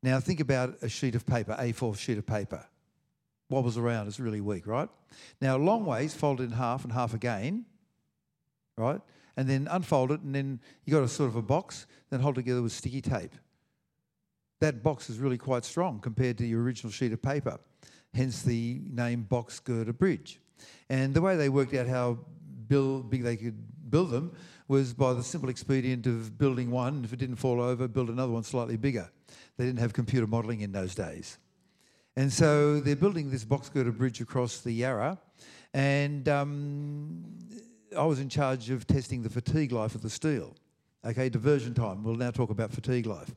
Now 0.04 0.20
think 0.20 0.38
about 0.38 0.76
a 0.82 0.88
sheet 0.88 1.16
of 1.16 1.26
paper, 1.26 1.56
A4 1.58 1.98
sheet 1.98 2.18
of 2.18 2.26
paper. 2.26 2.64
Wobbles 3.50 3.76
around, 3.76 4.06
it's 4.06 4.20
really 4.20 4.40
weak, 4.40 4.68
right? 4.68 4.88
Now 5.40 5.56
long 5.56 5.84
ways, 5.84 6.14
fold 6.14 6.40
it 6.40 6.44
in 6.44 6.50
half 6.52 6.84
and 6.84 6.92
half 6.92 7.12
again, 7.12 7.64
right? 8.76 9.00
And 9.36 9.48
then 9.48 9.68
unfold 9.70 10.12
it, 10.12 10.20
and 10.20 10.34
then 10.34 10.60
you 10.84 10.92
got 10.92 11.02
a 11.02 11.08
sort 11.08 11.28
of 11.28 11.36
a 11.36 11.42
box, 11.42 11.86
then 12.10 12.20
hold 12.20 12.36
together 12.36 12.62
with 12.62 12.72
sticky 12.72 13.02
tape. 13.02 13.34
That 14.60 14.82
box 14.82 15.10
is 15.10 15.18
really 15.18 15.36
quite 15.36 15.64
strong 15.64 16.00
compared 16.00 16.38
to 16.38 16.46
your 16.46 16.62
original 16.62 16.90
sheet 16.90 17.12
of 17.12 17.20
paper, 17.20 17.58
hence 18.14 18.42
the 18.42 18.80
name 18.90 19.22
box 19.24 19.60
girder 19.60 19.92
bridge. 19.92 20.40
And 20.88 21.12
the 21.12 21.20
way 21.20 21.36
they 21.36 21.50
worked 21.50 21.74
out 21.74 21.86
how 21.86 22.18
build, 22.68 23.10
big 23.10 23.22
they 23.22 23.36
could 23.36 23.90
build 23.90 24.10
them 24.10 24.32
was 24.68 24.94
by 24.94 25.12
the 25.12 25.22
simple 25.22 25.50
expedient 25.50 26.06
of 26.06 26.38
building 26.38 26.70
one, 26.70 27.04
if 27.04 27.12
it 27.12 27.18
didn't 27.18 27.36
fall 27.36 27.60
over, 27.60 27.86
build 27.86 28.08
another 28.08 28.32
one 28.32 28.42
slightly 28.42 28.76
bigger. 28.76 29.10
They 29.56 29.64
didn't 29.64 29.78
have 29.78 29.92
computer 29.92 30.26
modelling 30.26 30.62
in 30.62 30.72
those 30.72 30.94
days. 30.94 31.38
And 32.16 32.32
so 32.32 32.80
they're 32.80 32.96
building 32.96 33.30
this 33.30 33.44
box 33.44 33.68
girder 33.68 33.92
bridge 33.92 34.20
across 34.20 34.60
the 34.60 34.72
Yarra. 34.72 35.18
And 35.74 36.28
um, 36.28 37.24
I 37.96 38.04
was 38.04 38.20
in 38.20 38.28
charge 38.28 38.70
of 38.70 38.86
testing 38.86 39.22
the 39.22 39.30
fatigue 39.30 39.72
life 39.72 39.94
of 39.94 40.02
the 40.02 40.10
steel. 40.10 40.54
Okay, 41.04 41.28
diversion 41.28 41.74
time. 41.74 42.02
We'll 42.02 42.16
now 42.16 42.30
talk 42.30 42.50
about 42.50 42.72
fatigue 42.72 43.06
life. 43.06 43.34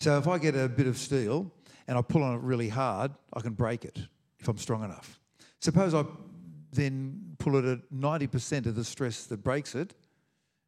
So 0.00 0.16
if 0.18 0.26
I 0.26 0.38
get 0.38 0.54
a 0.54 0.68
bit 0.68 0.86
of 0.86 0.96
steel 0.96 1.50
and 1.86 1.98
I 1.98 2.02
pull 2.02 2.22
on 2.22 2.34
it 2.34 2.40
really 2.40 2.68
hard, 2.68 3.12
I 3.32 3.40
can 3.40 3.52
break 3.52 3.84
it 3.84 3.98
if 4.38 4.48
I'm 4.48 4.58
strong 4.58 4.84
enough. 4.84 5.20
Suppose 5.60 5.94
I 5.94 6.04
then 6.72 7.36
pull 7.38 7.56
it 7.56 7.64
at 7.64 7.78
90% 7.92 8.66
of 8.66 8.74
the 8.74 8.84
stress 8.84 9.24
that 9.24 9.44
breaks 9.44 9.74
it, 9.74 9.94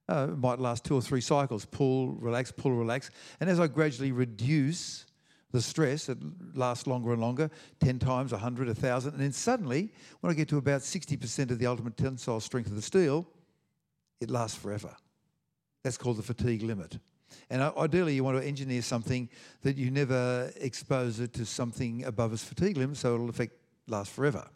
uh, 0.08 0.28
it 0.30 0.38
might 0.38 0.58
last 0.58 0.84
two 0.84 0.94
or 0.94 1.00
three 1.00 1.20
cycles 1.20 1.64
pull, 1.64 2.12
relax, 2.12 2.52
pull, 2.52 2.72
relax. 2.72 3.10
And 3.40 3.48
as 3.48 3.58
I 3.58 3.66
gradually 3.66 4.12
reduce 4.12 5.06
the 5.54 5.62
stress, 5.62 6.08
it 6.08 6.18
lasts 6.54 6.88
longer 6.88 7.12
and 7.12 7.22
longer 7.22 7.48
10 7.78 8.00
times, 8.00 8.32
100, 8.32 8.66
1,000. 8.66 9.12
And 9.12 9.22
then 9.22 9.30
suddenly, 9.30 9.92
when 10.20 10.32
I 10.32 10.34
get 10.34 10.48
to 10.48 10.58
about 10.58 10.80
60% 10.80 11.52
of 11.52 11.60
the 11.60 11.66
ultimate 11.66 11.96
tensile 11.96 12.40
strength 12.40 12.70
of 12.70 12.74
the 12.74 12.82
steel, 12.82 13.24
it 14.20 14.30
lasts 14.30 14.58
forever. 14.58 14.96
That's 15.84 15.96
called 15.96 16.16
the 16.16 16.24
fatigue 16.24 16.62
limit. 16.62 16.98
And 17.50 17.62
ideally, 17.62 18.14
you 18.14 18.24
want 18.24 18.36
to 18.36 18.44
engineer 18.44 18.82
something 18.82 19.28
that 19.62 19.76
you 19.76 19.92
never 19.92 20.52
expose 20.56 21.20
it 21.20 21.32
to 21.34 21.46
something 21.46 22.04
above 22.04 22.32
its 22.32 22.42
fatigue 22.42 22.76
limit, 22.76 22.96
so 22.96 23.14
it'll 23.14 23.30
affect 23.30 23.54
last 23.86 24.10
forever. 24.10 24.48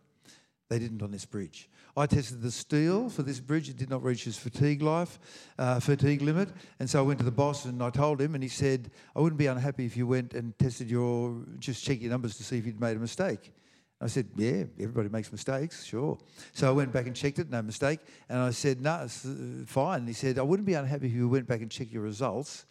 They 0.69 0.81
didn't 0.81 1.03
on 1.03 1.13
this 1.13 1.27
bridge. 1.27 1.69
I 1.99 2.07
tested 2.07 2.43
the 2.43 2.53
steel 2.53 3.09
for 3.09 3.25
this 3.25 3.41
bridge. 3.41 3.69
It 3.69 3.77
did 3.77 3.91
not 3.91 4.05
reach 4.05 4.27
its 4.29 4.39
fatigue 4.39 4.83
life, 4.83 5.19
uh, 5.59 5.81
fatigue 5.81 6.23
limit. 6.23 6.49
And 6.79 6.89
so 6.89 7.01
I 7.01 7.03
went 7.03 7.19
to 7.19 7.25
the 7.25 7.33
boss 7.33 7.65
and 7.65 7.83
I 7.83 7.91
told 7.91 8.21
him, 8.21 8.35
and 8.35 8.43
he 8.43 8.49
said, 8.49 8.93
I 9.17 9.21
wouldn't 9.21 9.39
be 9.39 9.47
unhappy 9.47 9.85
if 9.85 9.97
you 9.97 10.07
went 10.07 10.33
and 10.33 10.57
tested 10.61 10.89
your, 10.89 11.43
just 11.59 11.85
check 11.85 12.01
your 12.01 12.13
numbers 12.13 12.37
to 12.37 12.45
see 12.45 12.57
if 12.57 12.67
you'd 12.67 12.81
made 12.81 12.97
a 12.97 13.01
mistake. 13.01 13.53
I 14.01 14.07
said, 14.07 14.29
yeah, 14.37 14.63
everybody 14.79 15.09
makes 15.09 15.33
mistakes, 15.33 15.85
sure. 15.85 16.19
So 16.53 16.69
I 16.69 16.71
went 16.71 16.93
back 16.93 17.09
and 17.09 17.17
checked 17.17 17.41
it, 17.41 17.51
no 17.51 17.63
mistake. 17.63 17.99
And 18.29 18.39
I 18.39 18.51
said, 18.51 18.81
no, 18.81 19.03
it's 19.03 19.27
uh, 19.27 19.65
fine. 19.67 20.01
And 20.01 20.09
he 20.09 20.15
said, 20.15 20.39
I 20.39 20.43
wouldn't 20.43 20.67
be 20.67 20.75
unhappy 20.75 21.09
if 21.09 21.13
you 21.13 21.29
went 21.29 21.49
back 21.49 21.63
and 21.63 21.71
checked 21.71 21.91
your 21.91 22.03
results 22.03 22.65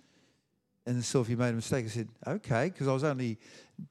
and 0.85 1.03
saw 1.03 1.19
if 1.19 1.27
you 1.27 1.35
made 1.35 1.49
a 1.49 1.53
mistake. 1.53 1.83
I 1.83 1.89
said, 1.89 2.07
okay, 2.25 2.69
because 2.69 2.87
I 2.87 2.93
was 2.93 3.03
only 3.03 3.37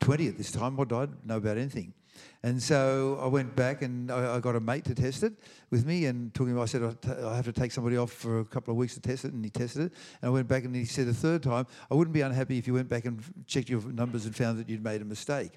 20 0.00 0.28
at 0.28 0.38
this 0.38 0.50
time. 0.50 0.78
What 0.78 0.88
did 0.88 0.96
I 0.96 1.08
know 1.26 1.36
about 1.36 1.58
anything? 1.58 1.92
And 2.42 2.62
so 2.62 3.18
I 3.20 3.26
went 3.26 3.56
back 3.56 3.82
and 3.82 4.10
I, 4.10 4.36
I 4.36 4.40
got 4.40 4.56
a 4.56 4.60
mate 4.60 4.84
to 4.84 4.94
test 4.94 5.22
it 5.22 5.32
with 5.70 5.84
me 5.84 6.06
and 6.06 6.32
took 6.34 6.46
him. 6.46 6.60
I 6.60 6.64
said, 6.66 6.82
I 6.82 6.92
t- 6.92 7.22
I 7.22 7.34
have 7.34 7.44
to 7.46 7.52
take 7.52 7.72
somebody 7.72 7.96
off 7.96 8.12
for 8.12 8.40
a 8.40 8.44
couple 8.44 8.72
of 8.72 8.78
weeks 8.78 8.94
to 8.94 9.00
test 9.00 9.24
it. 9.24 9.32
And 9.32 9.44
he 9.44 9.50
tested 9.50 9.86
it. 9.86 9.92
And 10.22 10.28
I 10.28 10.32
went 10.32 10.48
back 10.48 10.64
and 10.64 10.74
he 10.74 10.84
said 10.84 11.08
a 11.08 11.14
third 11.14 11.42
time, 11.42 11.66
I 11.90 11.94
wouldn't 11.94 12.14
be 12.14 12.20
unhappy 12.20 12.58
if 12.58 12.66
you 12.66 12.74
went 12.74 12.88
back 12.88 13.04
and 13.04 13.22
checked 13.46 13.68
your 13.68 13.82
numbers 13.82 14.26
and 14.26 14.34
found 14.34 14.58
that 14.58 14.68
you'd 14.68 14.84
made 14.84 15.02
a 15.02 15.04
mistake. 15.04 15.52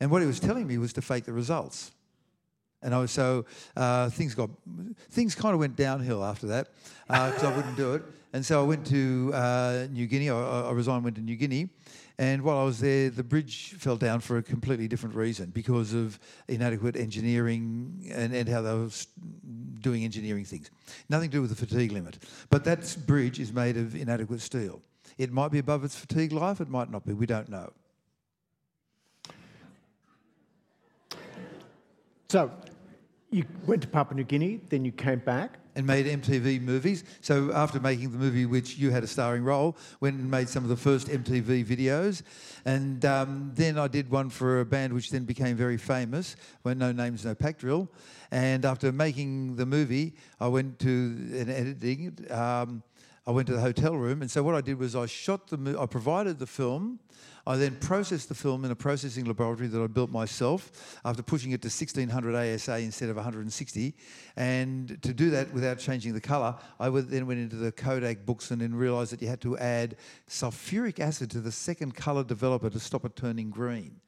And 0.00 0.10
what 0.10 0.22
he 0.22 0.26
was 0.26 0.40
telling 0.40 0.66
me 0.66 0.78
was 0.78 0.92
to 0.94 1.02
fake 1.02 1.24
the 1.24 1.32
results. 1.32 1.92
And 2.82 2.94
I 2.94 2.98
was 2.98 3.10
so 3.10 3.46
uh, 3.76 4.10
things 4.10 4.34
got 4.34 4.50
things 5.10 5.34
kind 5.34 5.54
of 5.54 5.58
went 5.58 5.74
downhill 5.74 6.22
after 6.22 6.46
that 6.48 6.68
because 7.06 7.42
I 7.42 7.56
wouldn't 7.56 7.76
do 7.76 7.94
it. 7.94 8.02
And 8.34 8.44
so 8.44 8.60
I 8.60 8.66
went 8.66 8.86
to 8.88 9.30
uh, 9.32 9.86
New 9.90 10.06
Guinea. 10.06 10.28
I, 10.28 10.62
I 10.62 10.72
resigned, 10.72 11.02
went 11.02 11.16
to 11.16 11.22
New 11.22 11.36
Guinea, 11.36 11.70
and 12.18 12.42
while 12.42 12.58
I 12.58 12.64
was 12.64 12.78
there, 12.78 13.10
the 13.10 13.24
bridge 13.24 13.74
fell 13.78 13.96
down 13.96 14.20
for 14.20 14.38
a 14.38 14.42
completely 14.42 14.86
different 14.86 15.16
reason 15.16 15.50
because 15.50 15.92
of 15.92 16.20
inadequate 16.46 16.96
engineering 16.96 18.08
and, 18.12 18.32
and 18.32 18.48
how 18.48 18.62
they 18.62 18.72
were 18.72 18.90
doing 19.80 20.04
engineering 20.04 20.44
things. 20.44 20.70
Nothing 21.08 21.30
to 21.30 21.36
do 21.36 21.40
with 21.40 21.50
the 21.50 21.66
fatigue 21.66 21.90
limit. 21.90 22.18
But 22.50 22.64
that 22.64 22.96
bridge 23.06 23.40
is 23.40 23.52
made 23.52 23.76
of 23.76 23.96
inadequate 23.96 24.40
steel. 24.40 24.80
It 25.18 25.32
might 25.32 25.50
be 25.50 25.58
above 25.58 25.82
its 25.82 25.96
fatigue 25.96 26.32
life. 26.32 26.60
It 26.60 26.68
might 26.68 26.90
not 26.90 27.04
be. 27.04 27.14
We 27.14 27.26
don't 27.26 27.48
know. 27.48 27.72
So 32.28 32.50
you 33.34 33.44
went 33.66 33.82
to 33.82 33.88
Papua 33.88 34.16
New 34.16 34.24
Guinea, 34.24 34.60
then 34.68 34.84
you 34.84 34.92
came 34.92 35.18
back. 35.18 35.58
and 35.76 35.84
made 35.84 36.06
MTV 36.06 36.62
movies. 36.62 37.02
So 37.20 37.50
after 37.52 37.80
making 37.80 38.12
the 38.12 38.18
movie, 38.18 38.46
which 38.46 38.76
you 38.76 38.92
had 38.92 39.02
a 39.02 39.08
starring 39.08 39.42
role, 39.42 39.76
went 39.98 40.14
and 40.20 40.30
made 40.30 40.48
some 40.48 40.62
of 40.62 40.70
the 40.70 40.76
first 40.76 41.08
MTV 41.08 41.64
videos, 41.64 42.22
and 42.64 43.04
um, 43.04 43.50
then 43.56 43.76
I 43.76 43.88
did 43.88 44.08
one 44.08 44.30
for 44.30 44.60
a 44.60 44.64
band 44.64 44.92
which 44.92 45.10
then 45.10 45.24
became 45.24 45.56
very 45.56 45.76
famous, 45.76 46.36
when 46.62 46.78
No 46.78 46.92
Names 46.92 47.24
No 47.24 47.34
Pack 47.34 47.58
Drill. 47.58 47.90
And 48.30 48.64
after 48.64 48.92
making 48.92 49.56
the 49.56 49.66
movie, 49.66 50.14
I 50.38 50.46
went 50.46 50.78
to 50.80 50.88
an 50.88 51.50
editing. 51.50 52.16
Um, 52.30 52.84
I 53.26 53.30
went 53.30 53.46
to 53.46 53.54
the 53.54 53.60
hotel 53.60 53.96
room, 53.96 54.20
and 54.20 54.30
so 54.30 54.42
what 54.42 54.54
I 54.54 54.60
did 54.60 54.78
was 54.78 54.94
I 54.94 55.06
shot 55.06 55.48
the. 55.48 55.78
I 55.80 55.86
provided 55.86 56.38
the 56.38 56.46
film. 56.46 56.98
I 57.46 57.56
then 57.56 57.76
processed 57.76 58.28
the 58.28 58.34
film 58.34 58.64
in 58.64 58.70
a 58.70 58.74
processing 58.74 59.24
laboratory 59.24 59.68
that 59.68 59.82
I 59.82 59.86
built 59.86 60.10
myself 60.10 60.98
after 61.04 61.22
pushing 61.22 61.52
it 61.52 61.60
to 61.62 61.66
1600 61.66 62.34
ASA 62.34 62.78
instead 62.78 63.10
of 63.10 63.16
160. 63.16 63.94
And 64.36 64.98
to 65.02 65.12
do 65.12 65.30
that 65.30 65.52
without 65.52 65.78
changing 65.78 66.14
the 66.14 66.20
colour, 66.20 66.56
I 66.80 66.88
then 66.88 67.26
went 67.26 67.40
into 67.40 67.56
the 67.56 67.70
Kodak 67.70 68.24
books 68.24 68.50
and 68.50 68.62
then 68.62 68.74
realised 68.74 69.12
that 69.12 69.20
you 69.20 69.28
had 69.28 69.42
to 69.42 69.58
add 69.58 69.96
sulfuric 70.28 71.00
acid 71.00 71.30
to 71.32 71.40
the 71.40 71.52
second 71.52 71.94
colour 71.94 72.24
developer 72.24 72.70
to 72.70 72.80
stop 72.80 73.04
it 73.04 73.14
turning 73.14 73.50
green. 73.50 74.00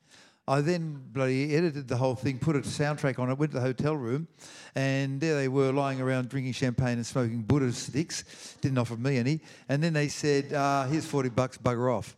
I 0.49 0.61
then 0.61 1.03
bloody 1.13 1.57
edited 1.57 1.89
the 1.89 1.97
whole 1.97 2.15
thing, 2.15 2.39
put 2.39 2.55
a 2.55 2.61
soundtrack 2.61 3.19
on 3.19 3.31
it, 3.31 3.39
went 3.39 3.51
to 3.51 3.59
the 3.59 3.65
hotel 3.65 3.97
room, 3.97 4.29
and 4.77 5.21
there 5.21 5.35
they 5.35 5.49
were 5.49 5.73
lying 5.73 6.01
around 6.01 6.29
drinking 6.29 6.53
champagne 6.53 6.99
and 6.99 7.07
smoking 7.07 7.43
Buddha 7.43 7.73
sticks. 7.73 8.57
Didn't 8.61 8.79
offer 8.79 8.97
me 8.97 9.19
any. 9.19 9.41
And 9.69 9.83
then 9.83 9.93
they 9.93 10.07
said, 10.07 10.53
uh, 10.53 10.85
here's 10.85 11.05
40 11.05 11.31
bucks, 11.31 11.59
bugger 11.59 11.93
off. 11.93 12.17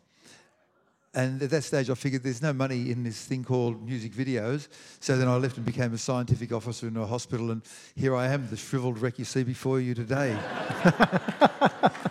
And 1.14 1.42
at 1.42 1.48
that 1.50 1.64
stage, 1.64 1.88
I 1.88 1.94
figured 1.94 2.22
there's 2.22 2.42
no 2.42 2.52
money 2.52 2.90
in 2.90 3.02
this 3.02 3.24
thing 3.24 3.42
called 3.44 3.82
music 3.82 4.12
videos. 4.12 4.68
So 5.00 5.16
then 5.16 5.26
I 5.26 5.36
left 5.36 5.56
and 5.56 5.64
became 5.64 5.94
a 5.94 5.98
scientific 5.98 6.52
officer 6.52 6.86
in 6.86 6.96
a 6.98 7.06
hospital, 7.06 7.50
and 7.50 7.62
here 7.96 8.14
I 8.14 8.26
am, 8.26 8.46
the 8.50 8.58
shriveled 8.58 8.98
wreck 8.98 9.18
you 9.18 9.24
see 9.24 9.42
before 9.42 9.80
you 9.80 9.94
today. 9.94 10.38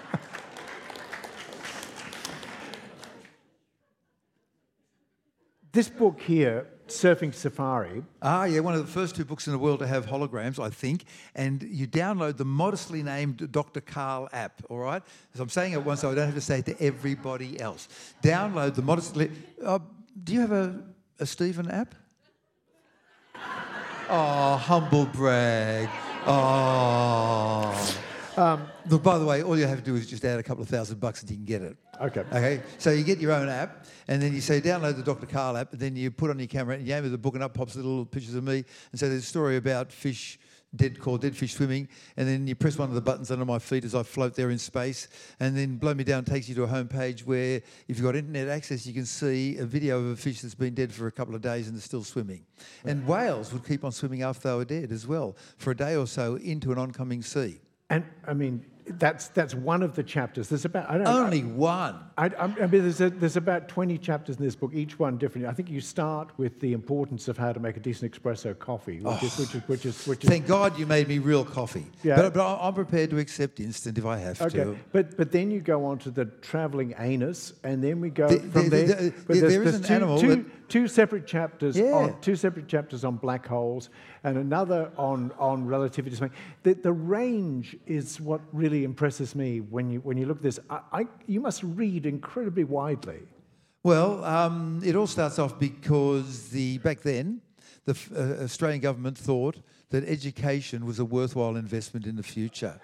This 5.77 5.89
book 5.89 6.19
here, 6.19 6.65
Surfing 6.87 7.31
Safari, 7.31 8.01
Ah, 8.19 8.45
yeah, 8.45 8.61
one 8.61 8.73
of 8.73 8.83
the 8.83 8.91
first 8.91 9.15
two 9.15 9.23
books 9.23 9.45
in 9.45 9.53
the 9.53 9.59
world 9.59 9.77
to 9.77 9.85
have 9.85 10.07
holograms, 10.07 10.57
I 10.57 10.71
think. 10.71 11.05
And 11.35 11.61
you 11.61 11.85
download 11.85 12.37
the 12.37 12.45
modestly 12.45 13.03
named 13.03 13.51
Dr. 13.51 13.81
Karl 13.81 14.27
app, 14.33 14.63
all 14.69 14.79
right? 14.79 15.03
As 15.35 15.39
I'm 15.39 15.49
saying 15.49 15.73
it 15.73 15.85
once, 15.85 16.01
so 16.01 16.09
I 16.09 16.15
don't 16.15 16.25
have 16.25 16.33
to 16.33 16.41
say 16.41 16.57
it 16.57 16.65
to 16.65 16.81
everybody 16.81 17.61
else. 17.61 17.89
Download 18.23 18.73
the 18.73 18.81
modestly. 18.81 19.29
Uh, 19.63 19.77
do 20.23 20.33
you 20.33 20.41
have 20.41 20.51
a, 20.51 20.83
a 21.19 21.27
Stephen 21.27 21.69
app? 21.69 21.93
Oh, 24.09 24.55
humble 24.57 25.05
brag. 25.05 25.89
Oh. 26.25 27.97
Look, 28.89 29.03
by 29.03 29.17
the 29.17 29.25
way, 29.25 29.43
all 29.43 29.57
you 29.57 29.67
have 29.67 29.79
to 29.79 29.83
do 29.83 29.95
is 29.95 30.07
just 30.07 30.23
add 30.23 30.39
a 30.39 30.43
couple 30.43 30.63
of 30.63 30.69
thousand 30.69 30.99
bucks 30.99 31.21
and 31.21 31.29
you 31.29 31.37
can 31.37 31.45
get 31.45 31.61
it. 31.61 31.77
Okay. 32.01 32.21
Okay. 32.31 32.61
So 32.77 32.91
you 32.91 33.03
get 33.03 33.19
your 33.19 33.33
own 33.33 33.49
app, 33.49 33.85
and 34.07 34.21
then 34.21 34.33
you 34.33 34.41
say 34.41 34.61
download 34.61 34.95
the 34.95 35.03
Dr. 35.03 35.25
Karl 35.25 35.57
app, 35.57 35.73
and 35.73 35.81
then 35.81 35.95
you 35.95 36.09
put 36.11 36.29
on 36.29 36.39
your 36.39 36.47
camera 36.47 36.75
and 36.75 36.87
you 36.87 36.93
aim 36.93 37.05
at 37.05 37.11
the 37.11 37.17
book, 37.17 37.35
and 37.35 37.43
up 37.43 37.53
pops 37.53 37.75
little 37.75 38.05
pictures 38.05 38.35
of 38.35 38.43
me, 38.43 38.63
and 38.91 38.99
so 38.99 39.09
there's 39.09 39.23
a 39.23 39.25
story 39.25 39.57
about 39.57 39.91
fish. 39.91 40.39
Dead 40.75 40.99
called 40.99 41.21
Dead 41.21 41.35
Fish 41.35 41.53
Swimming, 41.53 41.87
and 42.17 42.27
then 42.27 42.45
you 42.45 42.53
press 42.53 42.77
one 42.77 42.89
of 42.89 42.93
the 42.93 43.01
buttons 43.01 43.31
under 43.31 43.45
my 43.45 43.57
feet 43.57 43.85
as 43.85 43.95
I 43.95 44.03
float 44.03 44.35
there 44.35 44.49
in 44.49 44.57
space, 44.57 45.07
and 45.39 45.55
then 45.55 45.77
Blow 45.77 45.93
Me 45.93 46.03
Down 46.03 46.25
takes 46.25 46.49
you 46.49 46.55
to 46.55 46.63
a 46.63 46.67
home 46.67 46.89
page 46.89 47.25
where, 47.25 47.61
if 47.87 47.97
you've 47.97 48.03
got 48.03 48.17
internet 48.17 48.49
access, 48.49 48.85
you 48.85 48.93
can 48.93 49.05
see 49.05 49.57
a 49.57 49.65
video 49.65 49.97
of 49.97 50.05
a 50.07 50.15
fish 50.17 50.41
that's 50.41 50.55
been 50.55 50.73
dead 50.73 50.91
for 50.91 51.07
a 51.07 51.11
couple 51.11 51.33
of 51.33 51.41
days 51.41 51.69
and 51.69 51.77
is 51.77 51.85
still 51.85 52.03
swimming. 52.03 52.45
And 52.83 53.07
whales 53.07 53.53
would 53.53 53.65
keep 53.65 53.85
on 53.85 53.93
swimming 53.93 54.23
after 54.23 54.49
they 54.49 54.55
were 54.55 54.65
dead 54.65 54.91
as 54.91 55.07
well, 55.07 55.37
for 55.57 55.71
a 55.71 55.75
day 55.75 55.95
or 55.95 56.05
so 56.05 56.35
into 56.35 56.73
an 56.73 56.77
oncoming 56.77 57.21
sea. 57.21 57.61
and 57.89 58.03
I 58.27 58.33
mean 58.33 58.65
that's 58.91 59.27
that's 59.29 59.53
one 59.53 59.83
of 59.83 59.95
the 59.95 60.03
chapters. 60.03 60.49
There's 60.49 60.65
about 60.65 60.89
I 60.89 60.97
don't 60.97 61.07
Only 61.07 61.43
one. 61.43 61.95
I, 62.17 62.25
I, 62.27 62.31
I 62.45 62.47
mean, 62.47 62.69
there's, 62.81 62.99
a, 63.01 63.09
there's 63.11 63.37
about 63.37 63.67
20 63.67 63.97
chapters 63.99 64.37
in 64.37 64.43
this 64.43 64.55
book, 64.55 64.71
each 64.73 64.97
one 64.97 65.17
different. 65.17 65.45
I 65.47 65.51
think 65.53 65.69
you 65.69 65.81
start 65.81 66.29
with 66.37 66.59
the 66.59 66.73
importance 66.73 67.27
of 67.27 67.37
how 67.37 67.53
to 67.53 67.59
make 67.59 67.77
a 67.77 67.79
decent 67.79 68.11
espresso 68.11 68.57
coffee, 68.57 68.99
which 69.01 69.23
is 69.23 69.37
which 69.37 69.55
is 69.55 69.61
which 69.67 69.85
is 69.85 70.07
which 70.07 70.23
is 70.23 70.29
Thank 70.29 70.47
God 70.47 70.79
you 70.79 70.85
made 70.85 71.07
me 71.07 71.19
real 71.19 71.45
coffee. 71.45 71.85
Yeah. 72.03 72.15
But, 72.15 72.33
but 72.33 72.41
I- 72.45 72.67
I'm 72.67 72.73
prepared 72.73 73.09
to 73.11 73.19
accept 73.19 73.59
instant 73.59 73.97
if 73.97 74.05
I 74.05 74.17
have 74.17 74.41
Okay, 74.41 74.63
to. 74.63 74.77
but 74.91 75.15
but 75.17 75.31
then 75.31 75.51
you 75.51 75.59
go 75.59 75.85
on 75.85 75.99
to 75.99 76.11
the 76.11 76.25
travelling 76.25 76.95
anus, 76.97 77.53
and 77.63 77.83
then 77.83 77.99
we 78.01 78.09
go 78.09 78.27
The- 78.29 78.39
from 78.39 78.63
the- 78.63 78.69
there. 78.69 78.87
the- 78.87 79.13
but 79.27 79.35
there's- 79.39 79.41
there 79.53 79.63
is 79.63 79.71
there's 79.71 79.75
an 79.75 79.83
two, 79.83 79.93
animal 79.93 80.19
two, 80.19 80.35
that- 80.35 80.69
two 80.69 80.87
separate 80.87 81.27
chapters 81.27 81.77
Yeah. 81.77 81.91
on 81.93 82.19
two 82.21 82.35
separate 82.35 82.67
chapters 82.67 83.03
on 83.05 83.17
black 83.17 83.45
holes, 83.45 83.89
and 84.23 84.37
another 84.37 84.91
on 84.97 85.31
on 85.37 85.65
relativity. 85.65 86.17
The 86.63 86.73
the 86.73 86.93
range 86.93 87.77
is 87.85 88.19
what 88.19 88.41
really 88.53 88.76
impresses 88.83 89.35
me 89.35 89.61
when 89.61 89.89
you 89.89 89.99
when 89.99 90.17
you 90.17 90.25
look 90.25 90.37
at 90.37 90.43
this. 90.43 90.59
I, 90.69 90.79
I 90.91 91.07
you 91.25 91.39
must 91.39 91.63
read 91.63 92.05
incredibly 92.05 92.63
widely. 92.63 93.19
Well, 93.83 94.23
um, 94.25 94.81
it 94.83 94.95
all 94.95 95.07
starts 95.07 95.39
off 95.39 95.59
because 95.59 96.49
the 96.49 96.77
back 96.79 97.01
then, 97.01 97.41
the 97.85 97.97
uh, 98.15 98.43
Australian 98.43 98.81
government 98.81 99.17
thought 99.17 99.57
that 99.89 100.03
education 100.03 100.85
was 100.85 100.99
a 100.99 101.05
worthwhile 101.05 101.55
investment 101.55 102.05
in 102.05 102.15
the 102.15 102.23
future. 102.23 102.79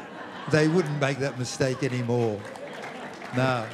they 0.52 0.68
wouldn't 0.68 1.00
make 1.00 1.18
that 1.18 1.38
mistake 1.38 1.82
anymore. 1.82 2.40
No. 3.36 3.66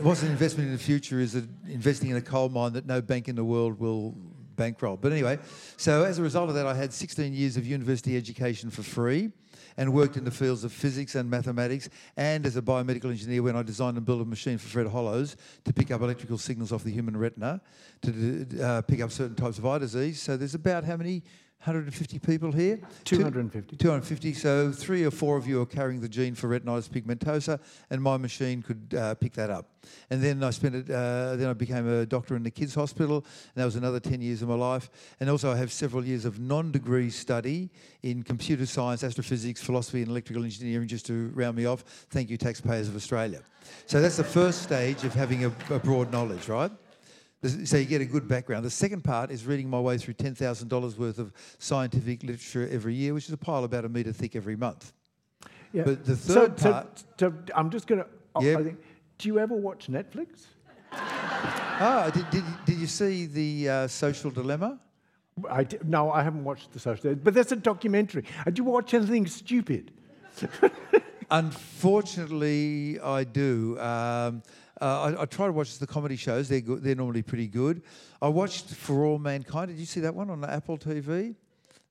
What's 0.00 0.22
an 0.22 0.30
investment 0.30 0.68
in 0.68 0.72
the 0.72 0.82
future 0.82 1.20
is 1.20 1.34
investing 1.68 2.10
in 2.10 2.16
a 2.16 2.22
coal 2.22 2.48
mine 2.48 2.72
that 2.74 2.86
no 2.86 3.02
bank 3.02 3.28
in 3.28 3.36
the 3.36 3.44
world 3.44 3.80
will 3.80 4.14
bankroll. 4.60 4.98
But 4.98 5.12
anyway, 5.12 5.38
so 5.78 6.04
as 6.04 6.18
a 6.18 6.22
result 6.22 6.50
of 6.50 6.54
that, 6.54 6.66
I 6.66 6.74
had 6.74 6.92
16 6.92 7.32
years 7.32 7.56
of 7.56 7.66
university 7.66 8.14
education 8.14 8.68
for 8.68 8.82
free 8.82 9.32
and 9.78 9.94
worked 9.94 10.18
in 10.18 10.24
the 10.24 10.30
fields 10.30 10.64
of 10.64 10.72
physics 10.72 11.14
and 11.14 11.30
mathematics 11.30 11.88
and 12.18 12.44
as 12.44 12.56
a 12.56 12.62
biomedical 12.62 13.06
engineer 13.06 13.42
when 13.42 13.56
I 13.56 13.62
designed 13.62 13.96
and 13.96 14.04
built 14.04 14.20
a 14.20 14.26
machine 14.26 14.58
for 14.58 14.68
Fred 14.68 14.86
Hollows 14.86 15.36
to 15.64 15.72
pick 15.72 15.90
up 15.90 16.02
electrical 16.02 16.36
signals 16.36 16.72
off 16.72 16.84
the 16.84 16.90
human 16.90 17.16
retina 17.16 17.62
to 18.02 18.62
uh, 18.62 18.82
pick 18.82 19.00
up 19.00 19.10
certain 19.10 19.34
types 19.34 19.56
of 19.56 19.64
eye 19.64 19.78
disease. 19.78 20.20
So 20.20 20.36
there's 20.36 20.54
about 20.54 20.84
how 20.84 20.96
many? 20.96 21.22
150 21.60 22.18
people 22.20 22.50
here. 22.50 22.80
250. 23.04 23.76
250. 23.76 24.32
So 24.32 24.72
three 24.72 25.04
or 25.04 25.10
four 25.10 25.36
of 25.36 25.46
you 25.46 25.60
are 25.60 25.66
carrying 25.66 26.00
the 26.00 26.08
gene 26.08 26.34
for 26.34 26.48
retinitis 26.48 26.88
pigmentosa, 26.88 27.60
and 27.90 28.02
my 28.02 28.16
machine 28.16 28.62
could 28.62 28.94
uh, 28.98 29.14
pick 29.16 29.34
that 29.34 29.50
up. 29.50 29.68
And 30.08 30.22
then 30.22 30.42
I 30.42 30.50
spent 30.50 30.74
it. 30.74 30.90
Uh, 30.90 31.36
then 31.36 31.50
I 31.50 31.52
became 31.52 31.86
a 31.86 32.06
doctor 32.06 32.34
in 32.34 32.44
the 32.44 32.50
kids' 32.50 32.74
hospital, 32.74 33.16
and 33.16 33.56
that 33.56 33.66
was 33.66 33.76
another 33.76 34.00
10 34.00 34.22
years 34.22 34.40
of 34.40 34.48
my 34.48 34.54
life. 34.54 34.88
And 35.20 35.28
also 35.28 35.52
I 35.52 35.56
have 35.56 35.70
several 35.70 36.02
years 36.02 36.24
of 36.24 36.40
non-degree 36.40 37.10
study 37.10 37.68
in 38.02 38.22
computer 38.22 38.64
science, 38.64 39.04
astrophysics, 39.04 39.60
philosophy, 39.60 40.00
and 40.00 40.10
electrical 40.10 40.44
engineering. 40.44 40.88
Just 40.88 41.04
to 41.06 41.30
round 41.34 41.58
me 41.58 41.66
off, 41.66 41.84
thank 42.08 42.30
you, 42.30 42.38
taxpayers 42.38 42.88
of 42.88 42.96
Australia. 42.96 43.42
So 43.84 44.00
that's 44.00 44.16
the 44.16 44.24
first 44.24 44.62
stage 44.62 45.04
of 45.04 45.12
having 45.12 45.44
a, 45.44 45.52
a 45.68 45.78
broad 45.78 46.10
knowledge, 46.10 46.48
right? 46.48 46.70
So 47.42 47.78
you 47.78 47.86
get 47.86 48.02
a 48.02 48.04
good 48.06 48.28
background. 48.28 48.66
The 48.66 48.70
second 48.70 49.02
part 49.02 49.30
is 49.30 49.46
reading 49.46 49.70
my 49.70 49.80
way 49.80 49.96
through 49.96 50.14
$10,000 50.14 50.98
worth 50.98 51.18
of 51.18 51.32
scientific 51.58 52.22
literature 52.22 52.68
every 52.70 52.94
year, 52.94 53.14
which 53.14 53.24
is 53.26 53.32
a 53.32 53.38
pile 53.38 53.64
about 53.64 53.86
a 53.86 53.88
metre 53.88 54.12
thick 54.12 54.36
every 54.36 54.56
month. 54.56 54.92
Yeah. 55.72 55.84
But 55.84 56.04
the 56.04 56.16
third 56.16 56.60
so, 56.60 56.72
part- 56.72 57.04
so 57.18 57.32
I'm 57.54 57.70
just 57.70 57.86
going 57.86 58.02
to. 58.02 58.06
Yeah. 58.44 58.58
I 58.58 58.64
think. 58.64 58.80
Do 59.18 59.28
you 59.28 59.38
ever 59.38 59.54
watch 59.54 59.88
Netflix? 59.88 60.46
Ah, 61.82 62.10
did, 62.12 62.28
did, 62.28 62.44
did 62.66 62.76
you 62.76 62.86
see 62.86 63.24
the 63.24 63.68
uh, 63.70 63.88
social 63.88 64.30
dilemma? 64.30 64.78
I 65.50 65.66
no, 65.82 66.10
I 66.10 66.22
haven't 66.22 66.44
watched 66.44 66.72
the 66.72 66.78
social. 66.78 67.02
Dilemma, 67.04 67.20
but 67.24 67.32
that's 67.32 67.52
a 67.52 67.56
documentary. 67.56 68.24
Uh, 68.46 68.50
Do 68.50 68.60
you 68.60 68.68
watch 68.68 68.92
anything 68.92 69.26
stupid? 69.26 69.90
Unfortunately, 71.30 73.00
I 73.00 73.24
do. 73.24 73.78
Um, 73.80 74.42
uh, 74.80 75.14
I, 75.18 75.22
I 75.22 75.24
try 75.26 75.46
to 75.46 75.52
watch 75.52 75.78
the 75.78 75.86
comedy 75.86 76.16
shows. 76.16 76.48
They're 76.48 76.60
good. 76.60 76.82
They're 76.82 76.94
normally 76.94 77.22
pretty 77.22 77.46
good. 77.46 77.82
I 78.20 78.28
watched 78.28 78.70
For 78.70 79.04
All 79.04 79.18
Mankind. 79.18 79.68
Did 79.68 79.78
you 79.78 79.86
see 79.86 80.00
that 80.00 80.14
one 80.14 80.30
on 80.30 80.44
Apple 80.44 80.78
TV? 80.78 81.34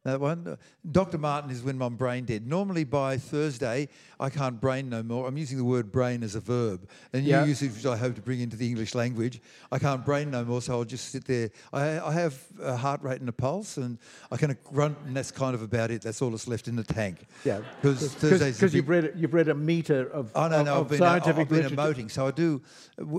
That 0.06 0.22
one. 0.22 0.58
Dr. 0.90 1.18
Martin 1.18 1.52
is 1.52 1.62
when 1.62 1.78
my 1.78 1.90
brain 1.90 2.24
dead. 2.24 2.48
Normally 2.48 2.86
by 2.86 3.18
Thursday, 3.18 3.90
I 4.18 4.30
can't 4.30 4.60
brain 4.62 4.90
no 4.90 5.04
more. 5.04 5.28
I'm 5.28 5.36
using 5.38 5.58
the 5.58 5.66
word 5.66 5.92
brain 5.92 6.24
as 6.24 6.36
a 6.36 6.40
verb, 6.40 6.88
and 7.12 7.26
Yeah. 7.26 7.44
you 7.44 7.50
usage 7.50 7.76
which 7.76 7.86
I 7.86 7.98
hope 7.98 8.16
to 8.16 8.22
bring 8.22 8.40
into 8.40 8.56
the 8.56 8.66
English 8.66 8.96
language. 8.96 9.42
I 9.74 9.78
can't 9.78 10.06
brain 10.06 10.32
no 10.32 10.46
more, 10.46 10.62
so 10.62 10.72
I'll 10.78 10.86
just 10.86 11.10
sit 11.12 11.26
there. 11.26 11.50
I, 11.74 12.00
I 12.00 12.14
have 12.14 12.42
a 12.62 12.78
heart 12.78 13.02
rate 13.04 13.20
and 13.20 13.28
a 13.28 13.34
pulse, 13.34 13.76
and 13.76 13.98
I 14.32 14.38
can 14.38 14.58
grunt, 14.64 14.98
and 15.06 15.18
that's 15.18 15.32
kind 15.32 15.54
of 15.54 15.62
about 15.62 15.92
it. 15.92 16.02
That's 16.02 16.22
all 16.22 16.30
that's 16.32 16.48
left 16.48 16.70
in 16.70 16.78
the 16.78 16.84
tank. 16.86 17.26
Yeah, 17.44 17.60
because 17.82 18.14
Thursday's 18.14 18.56
because 18.56 18.74
you've 18.74 18.88
read 18.88 19.12
you've 19.18 19.34
read 19.34 19.50
a 19.50 19.54
meter 19.56 20.08
of, 20.12 20.32
Oh 20.34 20.48
no, 20.48 20.64
no, 20.64 20.76
of 20.76 20.86
I've 20.86 20.90
been, 20.92 20.98
scientific 21.00 21.42
I've 21.42 21.50
been 21.50 21.66
emoting. 21.76 22.10
So 22.10 22.26
I 22.26 22.32
do 22.32 22.62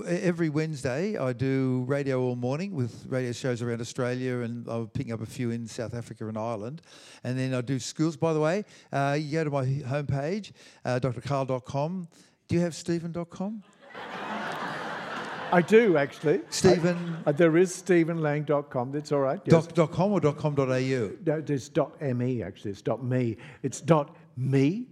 every 0.07 0.49
Wednesday. 0.49 1.15
I 1.15 1.31
do 1.33 1.83
radio 1.87 2.19
all 2.21 2.35
morning 2.35 2.73
with 2.73 3.05
radio 3.07 3.33
shows 3.33 3.61
around 3.61 3.81
Australia, 3.81 4.39
and 4.39 4.67
I'm 4.67 4.87
picking 4.87 5.13
up 5.13 5.21
a 5.21 5.27
few 5.27 5.51
in 5.51 5.67
South 5.67 5.93
Africa 5.93 6.27
and 6.27 6.39
Ireland. 6.39 6.70
And 7.23 7.37
then 7.37 7.53
I 7.53 7.61
do 7.61 7.79
schools. 7.79 8.15
By 8.15 8.33
the 8.33 8.39
way, 8.39 8.65
uh, 8.91 9.17
you 9.19 9.31
go 9.31 9.43
to 9.43 9.49
my 9.49 9.65
homepage, 9.65 10.51
uh, 10.85 10.99
drkarl.com. 10.99 12.07
Do 12.47 12.55
you 12.55 12.61
have 12.61 12.75
stephen.com? 12.75 13.63
I 15.53 15.61
do 15.61 15.97
actually. 15.97 16.41
Stephen. 16.49 17.17
Uh, 17.25 17.31
there 17.33 17.57
is 17.57 17.71
stephenlang.com. 17.81 18.91
That's 18.91 19.11
all 19.11 19.19
right. 19.19 19.41
Yes. 19.43 19.65
Doc, 19.65 19.73
dot 19.73 19.91
.com 19.91 20.13
or 20.13 20.21
dot 20.21 20.37
.com.au? 20.37 20.63
No, 20.65 21.41
there's 21.41 21.67
dot 21.67 22.01
me 22.01 22.41
actually. 22.41 22.71
It's 22.71 22.81
dot 22.81 23.03
me. 23.03 23.37
It's 23.61 23.81
dot 23.81 24.15
me. 24.37 24.87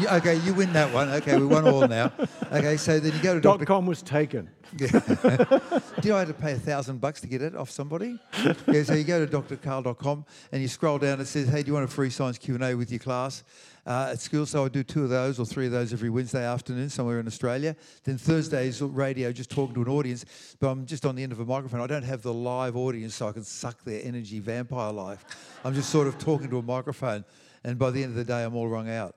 You- 0.00 0.08
okay, 0.08 0.36
you 0.40 0.54
win 0.54 0.72
that 0.74 0.92
one. 0.92 1.08
Okay, 1.08 1.36
we 1.38 1.46
won 1.46 1.66
all 1.66 1.86
now. 1.88 2.12
Okay, 2.52 2.76
so 2.76 3.00
then 3.00 3.12
you 3.14 3.22
go 3.22 3.34
to 3.34 3.40
Dot 3.40 3.58
Dr. 3.58 3.66
com 3.66 3.86
was 3.86 4.02
taken. 4.02 4.48
Yeah. 4.78 4.90
Do 5.00 5.60
you 6.02 6.10
know 6.10 6.16
I 6.16 6.18
had 6.18 6.28
to 6.28 6.34
pay 6.34 6.52
a 6.52 6.58
thousand 6.58 7.00
bucks 7.00 7.22
to 7.22 7.26
get 7.26 7.40
it 7.40 7.56
off 7.56 7.70
somebody? 7.70 8.18
yeah, 8.66 8.82
so 8.82 8.92
you 8.92 9.02
go 9.02 9.24
to 9.24 9.40
drkarl.com 9.40 10.26
and 10.52 10.60
you 10.60 10.68
scroll 10.68 10.98
down. 10.98 11.22
It 11.22 11.24
says, 11.26 11.48
"Hey, 11.48 11.62
do 11.62 11.68
you 11.68 11.72
want 11.72 11.86
a 11.86 11.88
free 11.88 12.10
science 12.10 12.36
Q 12.36 12.54
and 12.56 12.62
A 12.62 12.74
with 12.74 12.90
your 12.90 12.98
class 12.98 13.44
uh, 13.86 14.10
at 14.12 14.20
school?" 14.20 14.44
So 14.44 14.66
I 14.66 14.68
do 14.68 14.82
two 14.82 15.04
of 15.04 15.08
those 15.08 15.40
or 15.40 15.46
three 15.46 15.64
of 15.64 15.72
those 15.72 15.94
every 15.94 16.10
Wednesday 16.10 16.44
afternoon 16.44 16.90
somewhere 16.90 17.18
in 17.18 17.26
Australia. 17.26 17.74
Then 18.04 18.18
Thursdays 18.18 18.82
radio, 18.82 19.32
just 19.32 19.48
talking 19.48 19.74
to 19.74 19.80
an 19.80 19.88
audience, 19.88 20.26
but 20.60 20.68
I'm 20.68 20.84
just 20.84 21.06
on 21.06 21.16
the 21.16 21.22
end 21.22 21.32
of 21.32 21.40
a 21.40 21.46
microphone. 21.46 21.80
I 21.80 21.86
don't 21.86 22.04
have 22.04 22.20
the 22.20 22.34
live 22.34 22.76
audience, 22.76 23.14
so 23.14 23.26
I 23.26 23.32
can 23.32 23.44
suck 23.44 23.82
their 23.84 24.02
energy 24.04 24.38
vampire 24.38 24.92
life. 24.92 25.24
I'm 25.64 25.72
just 25.74 25.88
sort 25.88 26.06
of 26.08 26.18
talking 26.18 26.50
to 26.50 26.58
a 26.58 26.62
microphone, 26.62 27.24
and 27.64 27.78
by 27.78 27.90
the 27.90 28.02
end 28.02 28.10
of 28.10 28.16
the 28.16 28.24
day, 28.24 28.44
I'm 28.44 28.54
all 28.54 28.68
wrung 28.68 28.88
out. 28.88 29.14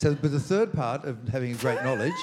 So, 0.00 0.14
but 0.14 0.32
the 0.32 0.40
third 0.40 0.72
part 0.72 1.04
of 1.04 1.28
having 1.28 1.52
a 1.52 1.56
great 1.56 1.82
knowledge. 1.82 2.14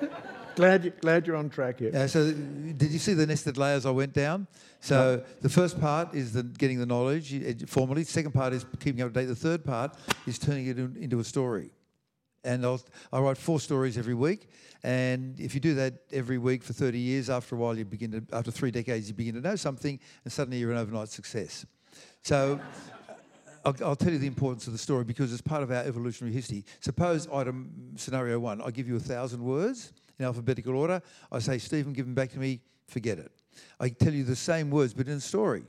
Glad 0.56 0.86
you, 0.86 0.90
glad 1.02 1.26
you're 1.26 1.36
on 1.36 1.50
track 1.50 1.80
here. 1.80 1.94
Uh, 1.94 2.06
so, 2.06 2.32
did 2.32 2.90
you 2.90 2.98
see 2.98 3.12
the 3.12 3.26
nested 3.26 3.58
layers 3.58 3.84
I 3.84 3.90
went 3.90 4.14
down? 4.14 4.46
So, 4.80 5.22
the 5.42 5.50
first 5.50 5.78
part 5.78 6.14
is 6.14 6.32
the 6.32 6.44
getting 6.44 6.78
the 6.78 6.86
knowledge 6.86 7.34
uh, 7.34 7.66
formally. 7.66 8.04
Second 8.04 8.32
part 8.32 8.54
is 8.54 8.64
keeping 8.80 9.02
up 9.02 9.12
to 9.12 9.20
date. 9.20 9.26
The 9.26 9.36
third 9.36 9.66
part 9.66 9.94
is 10.26 10.38
turning 10.38 10.66
it 10.68 10.78
in- 10.78 10.96
into 10.98 11.20
a 11.20 11.24
story. 11.24 11.72
And 12.42 12.64
I'll, 12.64 12.80
I 13.12 13.20
write 13.20 13.36
four 13.36 13.60
stories 13.60 13.98
every 13.98 14.14
week. 14.14 14.48
And 14.82 15.38
if 15.38 15.52
you 15.54 15.60
do 15.60 15.74
that 15.74 15.92
every 16.10 16.38
week 16.38 16.62
for 16.62 16.72
30 16.72 16.98
years, 16.98 17.28
after 17.28 17.54
a 17.54 17.58
while, 17.58 17.76
you 17.76 17.84
begin 17.84 18.12
to, 18.12 18.22
after 18.34 18.50
three 18.50 18.70
decades, 18.70 19.08
you 19.08 19.14
begin 19.14 19.34
to 19.34 19.42
know 19.42 19.56
something, 19.56 20.00
and 20.24 20.32
suddenly 20.32 20.56
you're 20.56 20.72
an 20.72 20.78
overnight 20.78 21.10
success. 21.10 21.66
So, 22.22 22.58
I'll, 23.66 23.74
I'll 23.84 23.96
tell 23.96 24.12
you 24.12 24.18
the 24.18 24.28
importance 24.28 24.68
of 24.68 24.72
the 24.72 24.78
story 24.78 25.02
because 25.02 25.32
it's 25.32 25.42
part 25.42 25.64
of 25.64 25.72
our 25.72 25.82
evolutionary 25.82 26.32
history. 26.32 26.64
Suppose 26.78 27.26
item 27.32 27.92
scenario 27.96 28.38
one, 28.38 28.62
I 28.62 28.70
give 28.70 28.86
you 28.86 28.94
a 28.94 29.00
thousand 29.00 29.42
words 29.42 29.92
in 30.20 30.24
alphabetical 30.24 30.76
order. 30.76 31.02
I 31.32 31.40
say, 31.40 31.58
Stephen, 31.58 31.92
give 31.92 32.06
them 32.06 32.14
back 32.14 32.30
to 32.30 32.38
me. 32.38 32.60
Forget 32.86 33.18
it. 33.18 33.32
I 33.80 33.88
tell 33.88 34.14
you 34.14 34.22
the 34.22 34.36
same 34.36 34.70
words, 34.70 34.94
but 34.94 35.08
in 35.08 35.14
a 35.14 35.20
story. 35.20 35.64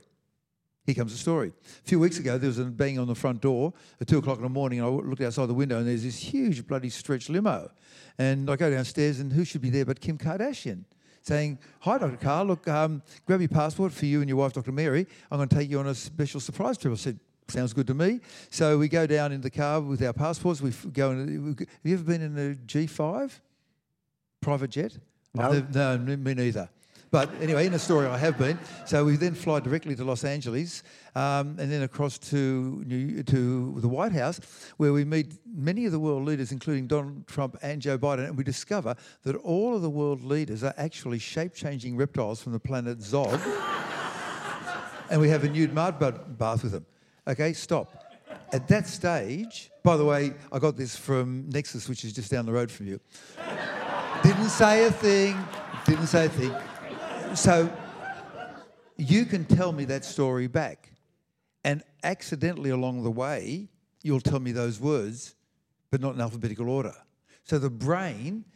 Here 0.86 0.94
comes 0.94 1.10
the 1.12 1.18
story. 1.18 1.48
A 1.84 1.88
few 1.88 1.98
weeks 1.98 2.18
ago, 2.18 2.38
there 2.38 2.46
was 2.46 2.60
a 2.60 2.64
bang 2.64 3.00
on 3.00 3.08
the 3.08 3.16
front 3.16 3.42
door 3.42 3.74
at 4.00 4.06
two 4.06 4.18
o'clock 4.18 4.36
in 4.36 4.44
the 4.44 4.48
morning, 4.48 4.78
and 4.78 4.86
I 4.86 4.90
looked 4.90 5.20
outside 5.20 5.46
the 5.46 5.54
window, 5.54 5.78
and 5.78 5.86
there's 5.86 6.04
this 6.04 6.18
huge 6.18 6.66
bloody 6.68 6.90
stretch 6.90 7.28
limo. 7.28 7.68
And 8.16 8.48
I 8.48 8.54
go 8.54 8.70
downstairs, 8.70 9.18
and 9.18 9.32
who 9.32 9.44
should 9.44 9.60
be 9.60 9.70
there 9.70 9.84
but 9.84 10.00
Kim 10.00 10.16
Kardashian? 10.16 10.84
Saying, 11.22 11.58
Hi, 11.80 11.98
Dr. 11.98 12.16
Karl, 12.16 12.46
look, 12.46 12.68
um, 12.68 13.02
grab 13.26 13.40
your 13.40 13.48
passport 13.48 13.92
for 13.92 14.06
you 14.06 14.20
and 14.20 14.28
your 14.28 14.38
wife, 14.38 14.52
Dr. 14.52 14.72
Mary. 14.72 15.06
I'm 15.30 15.38
going 15.38 15.48
to 15.48 15.54
take 15.54 15.68
you 15.68 15.80
on 15.80 15.88
a 15.88 15.94
special 15.94 16.40
surprise 16.40 16.78
trip. 16.78 16.94
I 16.94 16.96
said, 16.96 17.18
Sounds 17.48 17.72
good 17.72 17.86
to 17.86 17.94
me. 17.94 18.20
So 18.50 18.76
we 18.78 18.88
go 18.88 19.06
down 19.06 19.32
in 19.32 19.40
the 19.40 19.50
car 19.50 19.80
with 19.80 20.02
our 20.02 20.12
passports. 20.12 20.60
We 20.60 20.70
go 20.92 21.12
in. 21.12 21.56
Have 21.58 21.66
you 21.82 21.94
ever 21.94 22.04
been 22.04 22.20
in 22.20 22.36
a 22.36 22.54
G5 22.54 23.30
private 24.42 24.70
jet? 24.70 24.98
No. 25.34 25.66
No, 25.72 25.96
me 25.98 26.34
neither. 26.34 26.68
But 27.10 27.30
anyway, 27.40 27.66
in 27.66 27.78
story, 27.78 28.06
I 28.06 28.18
have 28.18 28.36
been. 28.36 28.58
So 28.84 29.04
we 29.06 29.16
then 29.16 29.34
fly 29.34 29.60
directly 29.60 29.96
to 29.96 30.04
Los 30.04 30.24
Angeles 30.24 30.82
um, 31.14 31.56
and 31.58 31.72
then 31.72 31.82
across 31.82 32.18
to, 32.18 32.82
New, 32.86 33.22
to 33.22 33.80
the 33.80 33.88
White 33.88 34.12
House, 34.12 34.40
where 34.76 34.92
we 34.92 35.06
meet 35.06 35.32
many 35.46 35.86
of 35.86 35.92
the 35.92 35.98
world 35.98 36.24
leaders, 36.26 36.52
including 36.52 36.86
Donald 36.86 37.26
Trump 37.26 37.56
and 37.62 37.80
Joe 37.80 37.96
Biden. 37.96 38.26
And 38.26 38.36
we 38.36 38.44
discover 38.44 38.94
that 39.22 39.36
all 39.36 39.74
of 39.74 39.80
the 39.80 39.88
world 39.88 40.22
leaders 40.22 40.62
are 40.62 40.74
actually 40.76 41.18
shape 41.18 41.54
changing 41.54 41.96
reptiles 41.96 42.42
from 42.42 42.52
the 42.52 42.60
planet 42.60 43.00
Zog. 43.00 43.40
and 45.10 45.18
we 45.18 45.30
have 45.30 45.44
a 45.44 45.48
nude 45.48 45.72
mud 45.72 45.98
bath 46.38 46.62
with 46.62 46.72
them. 46.72 46.84
Okay, 47.28 47.52
stop. 47.52 47.92
At 48.54 48.66
that 48.68 48.86
stage, 48.86 49.70
by 49.82 49.98
the 49.98 50.04
way, 50.04 50.32
I 50.50 50.58
got 50.58 50.78
this 50.78 50.96
from 50.96 51.50
Nexus, 51.50 51.86
which 51.86 52.02
is 52.02 52.14
just 52.14 52.30
down 52.30 52.46
the 52.46 52.52
road 52.52 52.70
from 52.70 52.86
you. 52.86 52.98
Didn't 54.22 54.48
say 54.48 54.86
a 54.86 54.90
thing. 54.90 55.36
Didn't 55.84 56.06
say 56.06 56.24
a 56.24 56.28
thing. 56.30 56.54
So 57.36 57.70
you 58.96 59.26
can 59.26 59.44
tell 59.44 59.72
me 59.72 59.84
that 59.84 60.06
story 60.06 60.46
back, 60.46 60.90
and 61.64 61.82
accidentally 62.02 62.70
along 62.70 63.02
the 63.02 63.10
way, 63.10 63.68
you'll 64.02 64.20
tell 64.20 64.40
me 64.40 64.52
those 64.52 64.80
words, 64.80 65.34
but 65.90 66.00
not 66.00 66.14
in 66.14 66.22
alphabetical 66.22 66.70
order. 66.70 66.94
So 67.44 67.58
the 67.58 67.68
brain, 67.68 68.46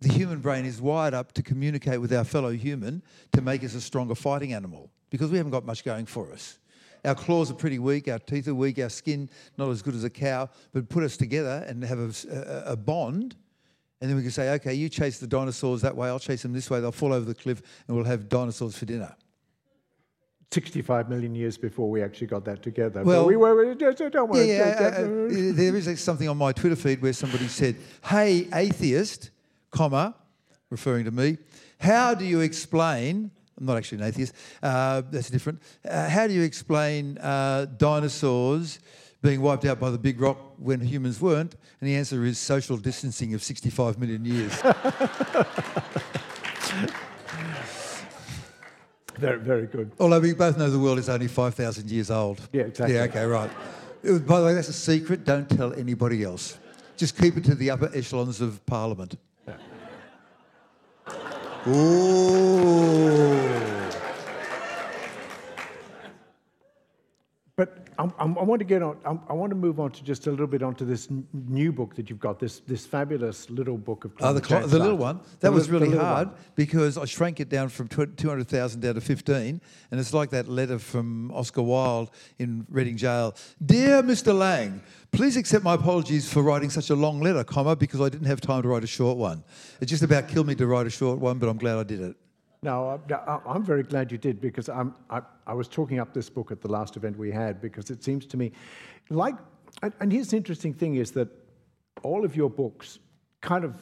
the 0.00 0.12
human 0.12 0.40
brain, 0.40 0.64
is 0.64 0.80
wired 0.80 1.14
up 1.14 1.32
to 1.34 1.42
communicate 1.42 2.00
with 2.00 2.12
our 2.12 2.24
fellow 2.24 2.50
human 2.50 3.04
to 3.30 3.40
make 3.40 3.62
us 3.62 3.74
a 3.76 3.80
stronger 3.80 4.16
fighting 4.16 4.52
animal 4.52 4.90
because 5.08 5.30
we 5.30 5.36
haven't 5.36 5.52
got 5.52 5.64
much 5.64 5.84
going 5.84 6.06
for 6.06 6.32
us. 6.32 6.58
Our 7.04 7.14
claws 7.16 7.50
are 7.50 7.54
pretty 7.54 7.78
weak, 7.80 8.06
our 8.08 8.18
teeth 8.20 8.46
are 8.46 8.54
weak, 8.54 8.78
our 8.78 8.88
skin 8.88 9.28
not 9.58 9.68
as 9.70 9.82
good 9.82 9.94
as 9.94 10.04
a 10.04 10.10
cow, 10.10 10.48
but 10.72 10.88
put 10.88 11.02
us 11.02 11.16
together 11.16 11.64
and 11.66 11.82
have 11.82 11.98
a, 11.98 12.12
a- 12.68 12.72
a 12.72 12.76
bond. 12.76 13.34
And 14.00 14.08
then 14.10 14.16
we 14.16 14.22
can 14.22 14.30
say, 14.30 14.50
okay, 14.54 14.74
you 14.74 14.88
chase 14.88 15.18
the 15.18 15.26
dinosaurs 15.26 15.80
that 15.82 15.96
way, 15.96 16.08
I'll 16.08 16.18
chase 16.18 16.42
them 16.42 16.52
this 16.52 16.70
way, 16.70 16.80
they'll 16.80 16.92
fall 16.92 17.12
over 17.12 17.24
the 17.24 17.34
cliff, 17.34 17.60
and 17.86 17.96
we'll 17.96 18.06
have 18.06 18.28
dinosaurs 18.28 18.76
for 18.78 18.84
dinner. 18.84 19.14
65 20.52 21.08
million 21.08 21.34
years 21.34 21.56
before 21.56 21.88
we 21.90 22.02
actually 22.02 22.26
got 22.26 22.44
that 22.44 22.62
together. 22.62 23.02
Well- 23.02 23.22
but 23.22 23.28
we 23.28 23.36
were, 23.36 23.74
don't 23.74 24.36
Yeah, 24.36 24.42
yeah. 24.44 24.74
uh, 24.98 25.00
uh, 25.00 25.28
there 25.54 25.74
is 25.76 26.00
something 26.00 26.28
on 26.28 26.36
my 26.36 26.52
Twitter 26.52 26.76
feed 26.76 27.00
where 27.00 27.12
somebody 27.14 27.48
said, 27.48 27.76
"Hey, 28.04 28.48
atheist, 28.52 29.30
comma, 29.70 30.14
referring 30.68 31.06
to 31.06 31.10
me, 31.10 31.38
how 31.78 32.14
do 32.14 32.24
you 32.26 32.40
explain?" 32.40 33.30
I'm 33.62 33.66
not 33.66 33.76
actually 33.76 33.98
an 33.98 34.08
atheist. 34.08 34.34
Uh, 34.60 35.02
that's 35.08 35.30
different. 35.30 35.62
Uh, 35.88 36.08
how 36.08 36.26
do 36.26 36.34
you 36.34 36.42
explain 36.42 37.16
uh, 37.18 37.66
dinosaurs 37.76 38.80
being 39.22 39.40
wiped 39.40 39.64
out 39.64 39.78
by 39.78 39.88
the 39.90 39.98
big 39.98 40.20
rock 40.20 40.36
when 40.58 40.80
humans 40.80 41.20
weren't? 41.20 41.54
And 41.80 41.88
the 41.88 41.94
answer 41.94 42.24
is 42.24 42.40
social 42.40 42.76
distancing 42.76 43.34
of 43.34 43.42
65 43.44 44.00
million 44.00 44.24
years. 44.24 44.52
very, 49.16 49.38
very 49.38 49.68
good. 49.68 49.92
Although 50.00 50.18
we 50.18 50.34
both 50.34 50.58
know 50.58 50.68
the 50.68 50.80
world 50.80 50.98
is 50.98 51.08
only 51.08 51.28
5,000 51.28 51.88
years 51.88 52.10
old. 52.10 52.40
Yeah, 52.52 52.62
exactly. 52.62 52.96
Yeah, 52.96 53.02
okay, 53.02 53.24
right. 53.24 53.50
Was- 54.02 54.22
by 54.22 54.40
the 54.40 54.46
way, 54.46 54.54
that's 54.54 54.70
a 54.70 54.72
secret. 54.72 55.24
Don't 55.24 55.48
tell 55.48 55.72
anybody 55.74 56.24
else. 56.24 56.58
Just 56.96 57.16
keep 57.16 57.36
it 57.36 57.44
to 57.44 57.54
the 57.54 57.70
upper 57.70 57.92
echelons 57.94 58.40
of 58.40 58.66
Parliament. 58.66 59.16
오. 61.64 61.72
I'm, 67.98 68.12
I 68.38 68.42
want 68.42 68.60
to 68.60 68.64
get 68.64 68.82
on. 68.82 68.96
I'm, 69.04 69.20
I 69.28 69.32
want 69.32 69.50
to 69.50 69.56
move 69.56 69.78
on 69.78 69.90
to 69.92 70.02
just 70.02 70.26
a 70.26 70.30
little 70.30 70.46
bit 70.46 70.62
onto 70.62 70.84
this 70.84 71.08
n- 71.10 71.26
new 71.32 71.72
book 71.72 71.94
that 71.96 72.08
you've 72.08 72.18
got. 72.20 72.38
This 72.40 72.60
this 72.60 72.86
fabulous 72.86 73.48
little 73.50 73.76
book 73.76 74.04
of 74.04 74.12
Oh, 74.20 74.32
the, 74.32 74.42
cl- 74.44 74.66
the 74.66 74.78
little 74.78 74.96
one. 74.96 75.18
The 75.18 75.48
That 75.48 75.52
was 75.52 75.68
li- 75.70 75.78
really 75.78 75.96
hard 75.96 76.28
one. 76.28 76.36
because 76.54 76.96
I 76.96 77.04
shrank 77.04 77.40
it 77.40 77.48
down 77.48 77.68
from 77.68 77.88
tw- 77.88 78.16
200,000 78.16 78.80
down 78.80 78.94
to 78.94 79.00
15. 79.00 79.60
And 79.90 80.00
it's 80.00 80.14
like 80.14 80.30
that 80.30 80.48
letter 80.48 80.78
from 80.78 81.30
Oscar 81.32 81.62
Wilde 81.62 82.10
in 82.38 82.66
Reading 82.70 82.96
Jail. 82.96 83.34
Dear 83.64 84.02
Mr. 84.02 84.36
Lang, 84.36 84.82
please 85.10 85.36
accept 85.36 85.62
my 85.64 85.74
apologies 85.74 86.32
for 86.32 86.42
writing 86.42 86.70
such 86.70 86.90
a 86.90 86.94
long 86.94 87.20
letter, 87.20 87.44
comma, 87.44 87.76
because 87.76 88.00
I 88.00 88.08
didn't 88.08 88.26
have 88.26 88.40
time 88.40 88.62
to 88.62 88.68
write 88.68 88.84
a 88.84 88.88
short 88.88 89.18
one. 89.18 89.44
It 89.80 89.86
just 89.86 90.02
about 90.02 90.28
killed 90.28 90.46
me 90.46 90.54
to 90.56 90.66
write 90.66 90.86
a 90.86 90.90
short 90.90 91.18
one, 91.18 91.38
but 91.38 91.48
I'm 91.48 91.58
glad 91.58 91.78
I 91.78 91.82
did 91.84 92.00
it. 92.00 92.16
No, 92.62 93.00
I- 93.10 93.12
uh, 93.12 93.40
I, 93.44 93.50
I'm 93.52 93.64
very 93.64 93.82
glad 93.82 94.12
you 94.12 94.18
did 94.18 94.40
because 94.40 94.68
I'm, 94.68 94.94
I, 95.10 95.22
I 95.46 95.54
was 95.54 95.68
talking 95.68 95.98
up 95.98 96.14
this 96.14 96.30
book 96.30 96.52
at 96.52 96.60
the 96.60 96.68
last 96.68 96.96
event 96.96 97.18
we 97.18 97.30
had 97.30 97.60
because 97.60 97.90
it 97.90 98.04
seems 98.04 98.24
to 98.26 98.36
me 98.36 98.52
like, 99.10 99.34
and 100.00 100.12
here's 100.12 100.28
the 100.28 100.36
interesting 100.36 100.72
thing 100.72 100.96
is 100.96 101.10
that 101.12 101.28
all 102.02 102.24
of 102.24 102.36
your 102.36 102.50
books 102.50 102.98
kind 103.40 103.64
of 103.64 103.74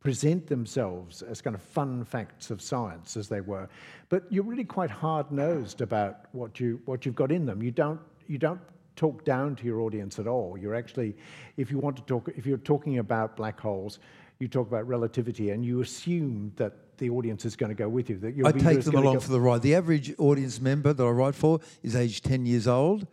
present 0.00 0.46
themselves 0.46 1.22
as 1.22 1.40
kind 1.40 1.54
of 1.54 1.62
fun 1.62 2.04
facts 2.04 2.50
of 2.50 2.60
science 2.62 3.16
as 3.16 3.28
they 3.28 3.40
were, 3.40 3.68
but 4.08 4.24
you're 4.30 4.44
really 4.44 4.64
quite 4.64 4.90
hard 4.90 5.30
nosed 5.30 5.80
about 5.80 6.26
what 6.32 6.58
you 6.58 6.80
what 6.86 7.04
you've 7.04 7.14
got 7.14 7.30
in 7.30 7.44
them. 7.46 7.62
You 7.62 7.70
don't 7.70 8.00
you 8.26 8.38
don't 8.38 8.60
talk 8.96 9.24
down 9.24 9.54
to 9.56 9.64
your 9.64 9.80
audience 9.80 10.18
at 10.18 10.26
all. 10.26 10.56
You're 10.58 10.74
actually, 10.74 11.16
if 11.56 11.70
you 11.70 11.78
want 11.78 11.96
to 11.96 12.02
talk, 12.02 12.28
if 12.36 12.46
you're 12.46 12.58
talking 12.58 12.98
about 12.98 13.36
black 13.36 13.60
holes, 13.60 14.00
you 14.40 14.48
talk 14.48 14.66
about 14.66 14.88
relativity, 14.88 15.50
and 15.50 15.64
you 15.64 15.80
assume 15.82 16.52
that 16.56 16.72
the 16.98 17.10
audience 17.10 17.44
is 17.44 17.56
going 17.56 17.70
to 17.70 17.74
go 17.74 17.88
with 17.88 18.10
you. 18.10 18.18
That 18.18 18.34
your 18.34 18.46
I 18.46 18.52
take 18.52 18.82
them 18.82 18.96
along 18.96 19.20
for 19.20 19.30
the 19.30 19.40
ride. 19.40 19.62
The 19.62 19.74
average 19.74 20.14
audience 20.18 20.60
member 20.60 20.92
that 20.92 21.04
I 21.04 21.10
write 21.10 21.34
for 21.34 21.60
is 21.82 21.96
aged 21.96 22.24
10 22.24 22.46
years 22.46 22.66
old. 22.68 23.06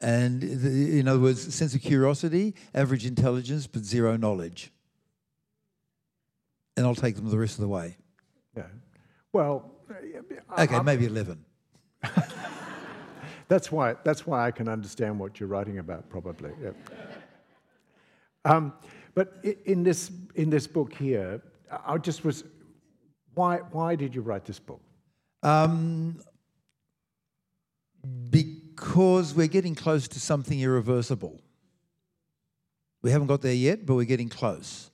And 0.00 0.40
the, 0.42 0.98
in 1.00 1.08
other 1.08 1.20
words, 1.20 1.54
sense 1.54 1.74
of 1.74 1.80
curiosity, 1.80 2.54
average 2.74 3.06
intelligence, 3.06 3.66
but 3.66 3.84
zero 3.84 4.16
knowledge. 4.16 4.70
And 6.76 6.86
I'll 6.86 6.94
take 6.94 7.16
them 7.16 7.30
the 7.30 7.38
rest 7.38 7.54
of 7.54 7.62
the 7.62 7.68
way. 7.68 7.96
Yeah. 8.56 8.64
Well, 9.32 9.70
I- 10.50 10.64
Okay, 10.64 10.80
maybe 10.82 11.06
11. 11.06 11.44
that's 13.48 13.72
why 13.72 13.94
that's 14.04 14.26
why 14.26 14.46
I 14.46 14.50
can 14.50 14.68
understand 14.68 15.18
what 15.18 15.40
you're 15.40 15.48
writing 15.48 15.78
about, 15.78 16.08
probably. 16.10 16.50
Yeah. 16.62 16.70
Um, 18.44 18.74
but 19.14 19.42
in 19.64 19.82
this 19.82 20.10
in 20.34 20.50
this 20.50 20.66
book 20.66 20.92
here, 20.92 21.40
I 21.86 21.96
just 21.98 22.24
was, 22.24 22.44
why 23.34 23.58
why 23.72 23.96
did 23.96 24.14
you 24.14 24.22
write 24.22 24.44
this 24.44 24.58
book? 24.58 24.80
Um, 25.42 26.20
because 28.30 29.34
we're 29.34 29.46
getting 29.46 29.74
close 29.74 30.08
to 30.08 30.20
something 30.20 30.60
irreversible. 30.60 31.40
We 33.02 33.10
haven't 33.10 33.26
got 33.28 33.42
there 33.42 33.54
yet, 33.54 33.84
but 33.84 33.94
we're 33.94 34.04
getting 34.04 34.28
close. 34.28 34.90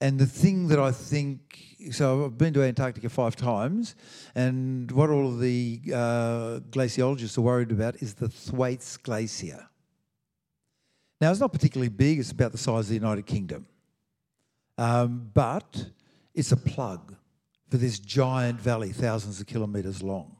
And 0.00 0.18
the 0.18 0.26
thing 0.26 0.68
that 0.68 0.78
I 0.78 0.92
think, 0.92 1.76
so 1.90 2.24
I've 2.24 2.38
been 2.38 2.54
to 2.54 2.62
Antarctica 2.62 3.08
five 3.10 3.36
times, 3.36 3.94
and 4.34 4.90
what 4.90 5.10
all 5.10 5.28
of 5.28 5.40
the 5.40 5.80
uh, 5.88 6.60
glaciologists 6.70 7.36
are 7.36 7.42
worried 7.42 7.70
about 7.70 7.96
is 7.96 8.14
the 8.14 8.28
Thwaites 8.28 8.96
Glacier. 8.96 9.68
Now, 11.20 11.30
it's 11.30 11.40
not 11.40 11.52
particularly 11.52 11.90
big, 11.90 12.18
it's 12.18 12.30
about 12.30 12.52
the 12.52 12.58
size 12.58 12.84
of 12.84 12.88
the 12.88 12.94
United 12.94 13.26
Kingdom. 13.26 13.66
Um, 14.78 15.30
but 15.34 15.90
it's 16.34 16.52
a 16.52 16.56
plug 16.56 17.14
for 17.70 17.76
this 17.76 17.98
giant 17.98 18.60
valley, 18.60 18.90
thousands 18.90 19.40
of 19.40 19.46
kilometres 19.46 20.02
long. 20.02 20.36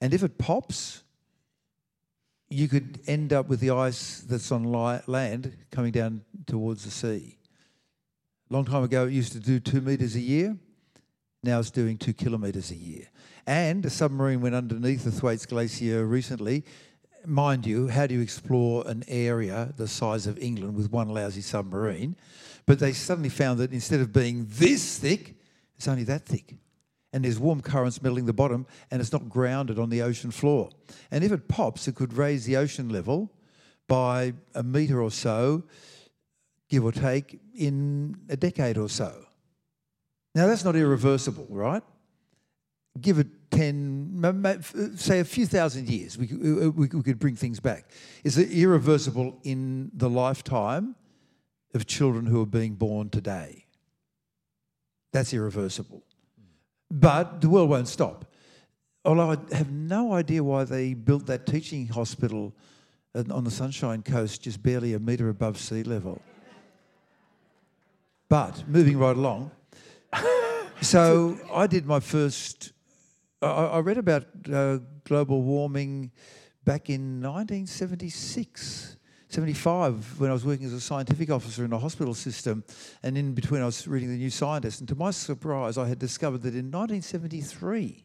And 0.00 0.12
if 0.12 0.22
it 0.22 0.38
pops, 0.38 1.02
you 2.50 2.68
could 2.68 3.00
end 3.06 3.32
up 3.32 3.48
with 3.48 3.60
the 3.60 3.70
ice 3.70 4.20
that's 4.20 4.52
on 4.52 4.64
land 5.06 5.56
coming 5.70 5.92
down 5.92 6.22
towards 6.46 6.84
the 6.84 6.90
sea. 6.90 7.38
A 8.50 8.54
Long 8.54 8.64
time 8.64 8.84
ago, 8.84 9.06
it 9.06 9.12
used 9.12 9.32
to 9.32 9.40
do 9.40 9.58
two 9.58 9.80
metres 9.80 10.14
a 10.16 10.20
year. 10.20 10.56
Now 11.42 11.60
it's 11.60 11.70
doing 11.70 11.98
two 11.98 12.12
kilometres 12.12 12.70
a 12.70 12.76
year. 12.76 13.06
And 13.46 13.84
a 13.84 13.90
submarine 13.90 14.40
went 14.40 14.54
underneath 14.54 15.04
the 15.04 15.10
Thwaites 15.10 15.46
Glacier 15.46 16.06
recently. 16.06 16.64
Mind 17.24 17.66
you, 17.66 17.88
how 17.88 18.06
do 18.06 18.14
you 18.14 18.20
explore 18.20 18.86
an 18.86 19.04
area 19.08 19.72
the 19.76 19.88
size 19.88 20.26
of 20.26 20.38
England 20.38 20.76
with 20.76 20.90
one 20.90 21.08
lousy 21.08 21.40
submarine? 21.40 22.16
But 22.66 22.78
they 22.78 22.92
suddenly 22.92 23.28
found 23.28 23.58
that 23.60 23.72
instead 23.72 24.00
of 24.00 24.12
being 24.12 24.46
this 24.48 24.98
thick, 24.98 25.37
it's 25.78 25.88
only 25.88 26.04
that 26.04 26.26
thick. 26.26 26.56
And 27.12 27.24
there's 27.24 27.38
warm 27.38 27.62
currents 27.62 28.02
melting 28.02 28.26
the 28.26 28.34
bottom, 28.34 28.66
and 28.90 29.00
it's 29.00 29.12
not 29.12 29.28
grounded 29.30 29.78
on 29.78 29.88
the 29.88 30.02
ocean 30.02 30.30
floor. 30.30 30.68
And 31.10 31.24
if 31.24 31.32
it 31.32 31.48
pops, 31.48 31.88
it 31.88 31.94
could 31.94 32.12
raise 32.12 32.44
the 32.44 32.56
ocean 32.56 32.90
level 32.90 33.32
by 33.86 34.34
a 34.54 34.62
metre 34.62 35.00
or 35.00 35.10
so, 35.10 35.62
give 36.68 36.84
or 36.84 36.92
take, 36.92 37.40
in 37.54 38.16
a 38.28 38.36
decade 38.36 38.76
or 38.76 38.90
so. 38.90 39.24
Now, 40.34 40.46
that's 40.46 40.64
not 40.64 40.76
irreversible, 40.76 41.46
right? 41.48 41.82
Give 43.00 43.18
it 43.18 43.28
10, 43.52 44.20
ma- 44.20 44.32
ma- 44.32 44.50
f- 44.50 44.74
say 44.96 45.20
a 45.20 45.24
few 45.24 45.46
thousand 45.46 45.88
years, 45.88 46.18
we 46.18 46.26
we 46.26 46.88
could 46.88 47.18
bring 47.18 47.36
things 47.36 47.60
back. 47.60 47.88
Is 48.24 48.36
it 48.36 48.50
irreversible 48.50 49.38
in 49.44 49.90
the 49.94 50.10
lifetime 50.10 50.94
of 51.72 51.86
children 51.86 52.26
who 52.26 52.42
are 52.42 52.46
being 52.46 52.74
born 52.74 53.08
today? 53.08 53.67
That's 55.12 55.32
irreversible. 55.32 56.02
But 56.90 57.40
the 57.40 57.48
world 57.48 57.70
won't 57.70 57.88
stop. 57.88 58.24
Although 59.04 59.32
I 59.32 59.54
have 59.54 59.70
no 59.70 60.12
idea 60.12 60.42
why 60.42 60.64
they 60.64 60.94
built 60.94 61.26
that 61.26 61.46
teaching 61.46 61.86
hospital 61.86 62.54
on 63.14 63.44
the 63.44 63.50
Sunshine 63.50 64.02
Coast 64.02 64.42
just 64.42 64.62
barely 64.62 64.94
a 64.94 64.98
metre 64.98 65.28
above 65.28 65.58
sea 65.58 65.82
level. 65.82 66.20
But 68.28 68.68
moving 68.68 68.98
right 68.98 69.16
along, 69.16 69.50
so 70.82 71.38
I 71.52 71.66
did 71.66 71.86
my 71.86 72.00
first. 72.00 72.72
I, 73.40 73.46
I 73.46 73.78
read 73.78 73.98
about 73.98 74.26
uh, 74.52 74.78
global 75.04 75.42
warming 75.42 76.10
back 76.64 76.90
in 76.90 77.22
1976, 77.22 78.96
75, 79.30 80.18
when 80.20 80.30
I 80.30 80.32
was 80.32 80.44
working 80.46 80.64
as 80.64 80.72
a 80.72 80.80
scientific 80.80 81.30
officer 81.30 81.64
in 81.64 81.72
a 81.72 81.78
hospital 81.78 82.14
system, 82.14 82.64
and 83.02 83.18
in 83.18 83.34
between 83.34 83.60
I 83.60 83.66
was 83.66 83.86
reading 83.86 84.08
the 84.08 84.16
New 84.16 84.30
Scientist. 84.30 84.80
And 84.80 84.88
to 84.88 84.94
my 84.94 85.10
surprise, 85.10 85.76
I 85.76 85.86
had 85.86 85.98
discovered 85.98 86.42
that 86.42 86.54
in 86.54 86.70
1973, 86.70 88.04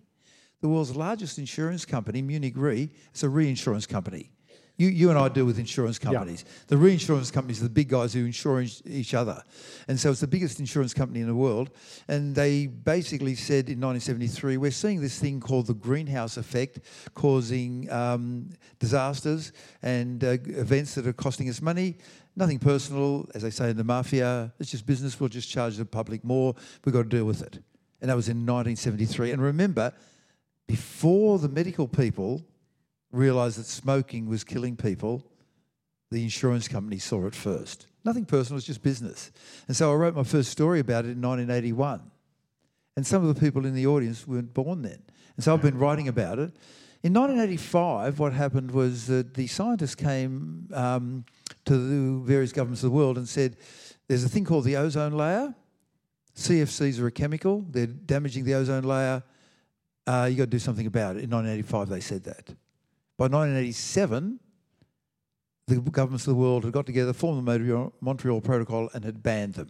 the 0.60 0.68
world's 0.68 0.96
largest 0.96 1.40
insurance 1.40 1.86
company, 1.86 2.22
Munich 2.22 2.56
Re, 2.58 2.90
it's 3.12 3.24
a 3.24 3.30
reinsurance 3.30 3.86
company. 3.86 4.32
You, 4.76 4.88
you 4.88 5.10
and 5.12 5.20
I 5.20 5.30
deal 5.30 5.46
with 5.46 5.60
insurance 5.60 6.00
companies. 6.00 6.46
The 6.68 6.78
reinsurance 6.78 7.30
companies 7.30 7.60
are 7.62 7.66
the 7.66 7.70
big 7.70 7.90
guys 7.90 8.14
who 8.14 8.26
insure 8.26 8.62
each- 8.62 8.82
each 8.86 9.14
other. 9.14 9.44
And 9.88 10.00
so 10.00 10.10
it's 10.10 10.22
the 10.22 10.28
biggest 10.28 10.60
insurance 10.60 10.96
company 10.96 11.22
in 11.22 11.28
the 11.28 11.36
world. 11.36 11.70
And 12.08 12.34
they 12.34 12.66
basically 12.66 13.36
said 13.36 13.70
in 13.70 13.80
1973, 13.80 14.58
we're 14.58 14.72
seeing 14.72 15.00
this 15.00 15.20
thing 15.20 15.40
called 15.40 15.68
the 15.68 15.76
greenhouse 15.76 16.38
effect 16.38 16.80
causing 17.14 17.90
um, 17.92 18.50
disasters 18.80 19.52
and 19.84 20.24
uh, 20.24 20.38
events 20.46 20.96
that 20.96 21.06
are 21.06 21.14
costing 21.14 21.50
us 21.50 21.62
money. 21.62 21.98
Nothing 22.36 22.58
personal, 22.58 23.30
as 23.36 23.44
they 23.44 23.52
say 23.52 23.70
in 23.70 23.78
the 23.78 23.84
mafia. 23.84 24.52
It's 24.60 24.72
just 24.72 24.88
business. 24.88 25.20
We'll 25.20 25.30
just 25.30 25.52
charge 25.52 25.78
the 25.78 25.86
public 25.86 26.24
more. 26.24 26.56
We've 26.84 26.94
got 26.94 27.04
to 27.04 27.10
deal 27.10 27.26
with 27.26 27.44
it. 27.44 27.60
And 28.02 28.10
that 28.10 28.16
was 28.16 28.28
in 28.28 28.38
1973. 28.38 29.32
And 29.32 29.42
remember, 29.42 29.94
before 30.68 31.38
the 31.38 31.48
medical 31.48 31.88
people 31.88 32.44
realised 33.14 33.58
that 33.60 33.66
smoking 33.66 34.28
was 34.28 34.44
killing 34.44 34.76
people, 34.76 35.26
the 36.12 36.24
insurance 36.24 36.68
company 36.68 36.98
saw 36.98 37.26
it 37.26 37.36
first. 37.36 37.88
Nothing 38.04 38.26
personal, 38.26 38.58
it's 38.58 38.68
just 38.68 38.84
business. 38.84 39.32
And 39.68 39.78
so 39.78 39.92
I 39.92 39.96
wrote 39.96 40.16
my 40.16 40.24
first 40.24 40.50
story 40.50 40.80
about 40.82 41.06
it 41.06 41.12
in 41.12 41.22
1981. 41.22 42.12
And 42.98 43.08
some 43.08 43.26
of 43.26 43.34
the 43.34 43.40
people 43.40 43.66
in 43.66 43.74
the 43.74 43.88
audience 43.88 44.28
weren't 44.28 44.54
born 44.54 44.82
then. 44.82 45.02
And 45.36 45.44
so 45.44 45.54
I've 45.54 45.62
been 45.62 45.78
writing 45.78 46.08
about 46.08 46.38
it. 46.40 46.52
In 47.02 47.14
1985, 47.14 48.20
what 48.20 48.34
happened 48.34 48.72
was 48.72 49.08
that 49.08 49.34
the 49.34 49.48
scientists 49.48 49.96
came 49.96 50.70
um, 50.74 51.26
to 51.66 51.78
the 51.78 52.26
various 52.26 52.52
governments 52.52 52.84
of 52.84 52.92
the 52.92 52.96
world 52.96 53.18
and 53.18 53.28
said, 53.28 53.58
there's 54.08 54.24
a 54.24 54.30
thing 54.30 54.46
called 54.46 54.66
the 54.66 54.78
ozone 54.78 55.14
layer. 55.14 55.56
CFCs 56.36 57.00
are 57.00 57.08
a 57.08 57.12
chemical, 57.12 57.66
they're 57.70 57.88
damaging 57.88 58.44
the 58.44 58.56
ozone 58.56 58.84
layer. 58.84 59.24
Uh, 60.06 60.28
you 60.30 60.36
got 60.36 60.44
to 60.44 60.50
do 60.50 60.60
something 60.60 60.88
about 60.88 61.16
it. 61.16 61.24
In 61.24 61.30
1985, 61.30 61.90
they 61.90 62.00
said 62.00 62.24
that. 62.26 62.56
By 63.18 63.26
1987, 63.26 64.40
the 65.68 65.76
governments 65.82 66.26
of 66.26 66.32
the 66.32 66.40
world 66.40 66.64
had 66.64 66.74
got 66.74 66.86
together, 66.86 67.14
formed 67.14 67.48
the 67.48 67.92
Montreal, 68.02 68.42
Protocol, 68.42 68.90
and 68.94 69.06
had 69.06 69.22
banned 69.22 69.54
them. 69.54 69.70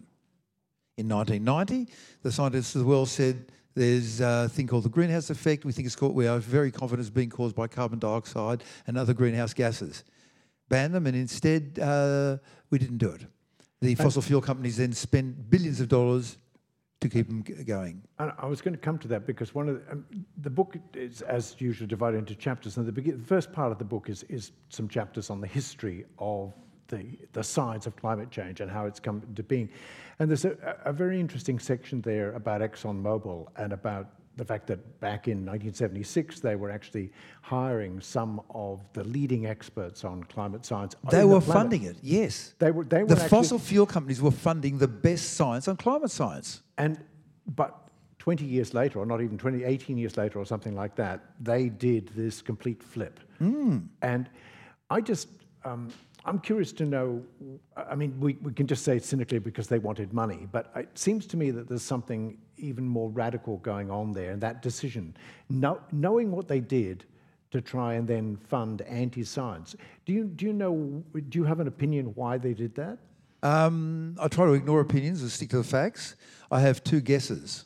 In 0.97 1.09
1990, 1.09 1.91
the 2.21 2.31
scientists 2.31 2.75
of 2.75 2.81
the 2.81 2.87
world 2.87 3.09
said 3.09 3.51
There's 3.75 4.21
a 4.21 4.47
thing 4.47 4.67
called 4.67 4.83
the 4.83 4.89
greenhouse 4.89 5.29
effect. 5.29 5.65
We 5.65 5.71
think 5.71 5.87
it's 5.87 5.95
called, 5.95 6.15
we 6.15 6.27
are 6.27 6.39
very 6.39 6.71
confident 6.71 7.05
it's 7.05 7.13
being 7.13 7.29
caused 7.29 7.55
by 7.55 7.67
carbon 7.67 7.99
dioxide 7.99 8.63
and 8.87 8.97
other 8.97 9.13
greenhouse 9.13 9.53
gases. 9.53 10.03
Ban 10.69 10.91
them, 10.91 11.05
and 11.07 11.15
instead, 11.15 11.79
uh, 11.81 12.37
we 12.69 12.77
didn't 12.77 12.99
do 12.99 13.09
it. 13.09 13.25
The 13.81 13.95
fossil 13.95 14.21
fuel 14.21 14.41
companies 14.41 14.77
then 14.77 14.93
spent 14.93 15.49
billions 15.49 15.81
of 15.81 15.89
dollars 15.89 16.37
to 17.03 17.09
keep 17.09 17.27
them 17.27 17.43
going. 17.65 18.01
And 18.17 18.31
I 18.37 18.45
was 18.45 18.61
going 18.61 18.73
to 18.73 18.79
come 18.79 18.97
to 18.99 19.07
that 19.09 19.27
because 19.27 19.53
one 19.53 19.69
of 19.69 19.85
the, 19.85 19.91
um, 19.91 20.05
the 20.41 20.49
book 20.49 20.75
is, 20.93 21.21
as 21.21 21.55
usual, 21.59 21.87
divided 21.87 22.17
into 22.17 22.33
chapters. 22.33 22.77
And 22.77 22.87
the, 22.87 22.91
begin, 22.91 23.19
the 23.19 23.27
first 23.27 23.51
part 23.51 23.71
of 23.71 23.77
the 23.77 23.85
book 23.85 24.09
is, 24.09 24.23
is 24.23 24.51
some 24.69 24.87
chapters 24.87 25.29
on 25.29 25.41
the 25.41 25.47
history 25.47 26.05
of 26.17 26.53
the, 26.87 27.05
the 27.33 27.43
science 27.43 27.87
of 27.87 27.95
climate 27.97 28.31
change 28.31 28.61
and 28.61 28.71
how 28.71 28.85
it's 28.85 28.99
come 28.99 29.21
into 29.27 29.43
being. 29.43 29.69
And 30.19 30.29
there's 30.29 30.45
a, 30.45 30.77
a 30.85 30.93
very 30.93 31.19
interesting 31.19 31.59
section 31.59 32.01
there 32.01 32.33
about 32.33 32.61
ExxonMobil 32.61 33.47
and 33.57 33.73
about 33.73 34.07
the 34.35 34.45
fact 34.45 34.67
that 34.67 34.99
back 34.99 35.27
in 35.27 35.45
1976 35.45 36.39
they 36.39 36.55
were 36.55 36.71
actually 36.71 37.11
hiring 37.41 38.01
some 38.01 38.41
of 38.49 38.81
the 38.93 39.03
leading 39.03 39.45
experts 39.45 40.03
on 40.03 40.23
climate 40.23 40.65
science. 40.65 40.95
They 41.09 41.21
on 41.21 41.29
the 41.29 41.35
were 41.35 41.41
funding 41.41 41.83
it, 41.83 41.97
yes. 42.01 42.55
They 42.59 42.71
were. 42.71 42.83
They 42.83 43.03
were 43.03 43.09
The 43.09 43.15
fossil 43.15 43.59
fuel 43.59 43.85
companies 43.85 44.21
were 44.21 44.31
funding 44.31 44.77
the 44.77 44.87
best 44.87 45.33
science 45.35 45.67
on 45.67 45.77
climate 45.77 46.11
science. 46.11 46.61
And 46.77 46.97
but 47.55 47.83
20 48.19 48.45
years 48.45 48.73
later, 48.73 48.99
or 48.99 49.05
not 49.05 49.21
even 49.21 49.37
20, 49.37 49.65
18 49.65 49.97
years 49.97 50.15
later, 50.15 50.39
or 50.39 50.45
something 50.45 50.73
like 50.75 50.95
that, 50.95 51.19
they 51.41 51.67
did 51.67 52.07
this 52.15 52.41
complete 52.41 52.81
flip. 52.81 53.19
And 54.01 54.29
I 54.89 55.01
just, 55.01 55.27
um, 55.65 55.89
I'm 56.23 56.39
curious 56.39 56.71
to 56.73 56.85
know. 56.85 57.21
I 57.75 57.95
mean, 57.95 58.17
we, 58.21 58.37
we 58.41 58.53
can 58.53 58.65
just 58.65 58.85
say 58.85 58.97
cynically 58.99 59.39
because 59.39 59.67
they 59.67 59.79
wanted 59.79 60.13
money, 60.13 60.47
but 60.49 60.71
it 60.73 60.97
seems 60.97 61.27
to 61.27 61.37
me 61.37 61.51
that 61.51 61.67
there's 61.67 61.81
something 61.83 62.37
even 62.63 62.87
more 62.87 63.09
radical 63.09 63.57
going 63.57 63.91
on 63.91 64.11
there. 64.11 64.31
And 64.31 64.41
that 64.41 64.61
decision, 64.61 65.15
know, 65.49 65.81
knowing 65.91 66.31
what 66.31 66.47
they 66.47 66.59
did 66.59 67.05
to 67.51 67.61
try 67.61 67.93
and 67.93 68.07
then 68.07 68.35
fund 68.35 68.81
anti-science. 68.81 69.75
Do 70.05 70.13
you 70.13 70.23
do 70.25 70.45
you 70.45 70.53
know? 70.53 71.03
Do 71.13 71.37
you 71.37 71.43
have 71.43 71.59
an 71.59 71.67
opinion 71.67 72.07
why 72.15 72.37
they 72.37 72.53
did 72.53 72.73
that? 72.75 72.97
Um, 73.43 74.15
I 74.19 74.27
try 74.27 74.45
to 74.45 74.53
ignore 74.53 74.79
opinions 74.79 75.21
and 75.21 75.29
stick 75.29 75.49
to 75.49 75.57
the 75.57 75.63
facts. 75.63 76.15
I 76.49 76.61
have 76.61 76.83
two 76.83 77.01
guesses. 77.01 77.65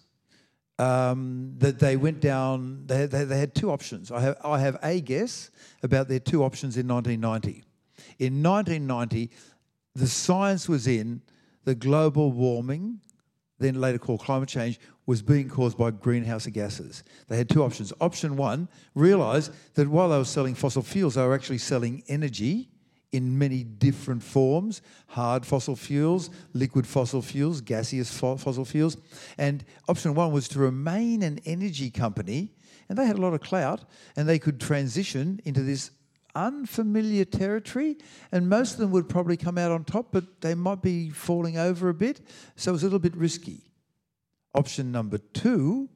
Um, 0.80 1.56
that 1.58 1.80
they 1.80 1.98
went 1.98 2.20
down, 2.20 2.84
they, 2.86 3.08
they, 3.08 3.24
they 3.24 3.40
had 3.40 3.56
two 3.56 3.72
options. 3.72 4.12
I 4.12 4.20
have, 4.20 4.38
I 4.44 4.60
have 4.60 4.78
a 4.84 5.02
guess 5.02 5.50
about 5.82 6.08
their 6.08 6.20
two 6.20 6.44
options 6.44 6.78
in 6.78 6.88
1990. 6.88 7.64
In 8.20 8.44
1990, 8.44 9.32
the 9.96 10.06
science 10.06 10.70
was 10.70 10.86
in 10.86 11.24
the 11.64 11.74
global 11.74 12.32
warming, 12.32 13.02
then 13.60 13.80
later 13.80 13.98
called 13.98 14.22
climate 14.22 14.50
change, 14.50 14.80
was 15.06 15.22
being 15.22 15.50
caused 15.50 15.78
by 15.78 15.90
greenhouse 15.92 16.46
gases. 16.48 17.04
They 17.28 17.38
had 17.38 17.50
two 17.50 17.64
options. 17.64 17.94
Option 18.02 18.36
one, 18.36 18.68
realise 18.94 19.50
that 19.76 19.88
while 19.88 20.10
they 20.10 20.18
were 20.18 20.26
selling 20.26 20.56
fossil 20.56 20.82
fuels, 20.82 21.16
they 21.16 21.24
were 21.24 21.34
actually 21.34 21.60
selling 21.60 22.04
energy 22.08 22.70
in 23.12 23.38
many 23.38 23.64
different 23.64 24.22
forms 24.22 24.82
hard 25.08 25.46
fossil 25.46 25.76
fuels, 25.76 26.30
liquid 26.54 26.86
fossil 26.86 27.22
fuels, 27.22 27.62
gaseous 27.62 28.12
fo- 28.16 28.36
fossil 28.36 28.66
fuels. 28.66 28.98
And 29.38 29.64
option 29.88 30.14
one 30.14 30.32
was 30.32 30.48
to 30.50 30.60
remain 30.60 31.24
an 31.24 31.40
energy 31.46 31.90
company, 31.90 32.52
and 32.90 32.98
they 32.98 33.06
had 33.06 33.18
a 33.18 33.22
lot 33.22 33.34
of 33.34 33.42
clout, 33.42 33.86
and 34.16 34.28
they 34.28 34.40
could 34.40 34.60
transition 34.60 35.40
into 35.46 35.64
this 35.64 35.92
unfamiliar 36.38 37.26
territory, 37.26 37.98
and 38.32 38.50
most 38.50 38.74
of 38.74 38.80
them 38.80 38.92
would 38.92 39.10
probably 39.10 39.38
come 39.38 39.58
out 39.58 39.72
on 39.72 39.84
top, 39.84 40.12
but 40.12 40.42
they 40.42 40.56
might 40.56 40.82
be 40.82 41.10
falling 41.10 41.58
over 41.58 41.90
a 41.90 41.94
bit. 41.94 42.22
So 42.56 42.72
it 42.72 42.74
was 42.74 42.84
a 42.84 42.86
little 42.86 43.00
bit 43.00 43.16
risky. 43.16 43.62
Option 44.54 44.92
number 44.92 45.18
two 45.18 45.90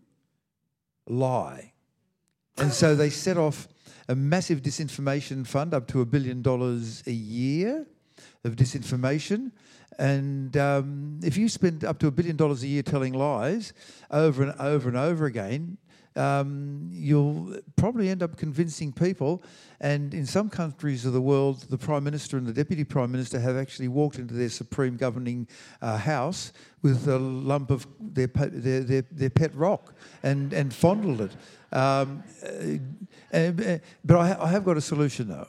lie. 1.08 1.74
And 2.58 2.72
so 2.72 2.96
they 2.96 3.10
set 3.10 3.38
off 3.38 3.68
a 4.08 4.16
massive 4.16 4.62
disinformation 4.62 5.46
fund 5.48 5.74
up 5.74 5.88
to 5.88 6.02
a 6.02 6.06
billion 6.06 6.42
dollars 6.42 7.04
a 7.08 7.12
year 7.12 7.88
of 8.44 8.56
disinformation. 8.56 9.52
And 9.98 10.56
um, 10.58 11.20
if 11.24 11.38
you 11.38 11.48
spend 11.50 11.86
up 11.86 12.00
to 12.00 12.08
a 12.08 12.12
billion 12.12 12.36
dollars 12.36 12.64
a 12.64 12.68
year 12.68 12.84
telling 12.84 13.14
lies 13.14 13.74
over 14.10 14.44
and 14.44 14.54
over 14.60 14.90
and 14.90 14.98
over 14.98 15.26
again, 15.26 15.78
um, 16.16 16.90
you'll 16.92 17.58
probably 17.76 18.10
end 18.10 18.24
up 18.24 18.38
convincing 18.38 18.92
people. 18.92 19.44
And 19.80 20.14
in 20.14 20.26
some 20.26 20.50
countries 20.50 21.06
of 21.06 21.14
the 21.14 21.22
world, 21.22 21.66
the 21.70 21.78
Prime 21.78 22.04
Minister 22.04 22.38
and 22.38 22.46
the 22.46 22.54
Deputy 22.54 22.84
Prime 22.84 23.12
Minister 23.12 23.40
have 23.40 23.58
actually 23.58 23.88
walked 23.88 24.20
into 24.20 24.34
their 24.34 24.50
supreme 24.50 24.98
governing 24.98 25.48
uh, 25.82 25.98
house 25.98 26.54
with 26.82 27.08
a 27.08 27.18
lump 27.18 27.72
of 27.72 27.88
their, 28.00 28.28
their, 28.28 28.82
their, 28.82 29.06
their 29.12 29.30
pet 29.30 29.56
rock 29.56 29.94
and, 30.24 30.54
and 30.54 30.74
fondled 30.74 31.22
it. 31.22 31.32
Um, 31.74 32.24
uh, 33.34 33.38
uh, 33.38 33.78
but 34.04 34.18
I, 34.18 34.38
I 34.40 34.48
have 34.50 34.66
got 34.66 34.78
a 34.78 34.82
solution 34.82 35.28
though. 35.30 35.48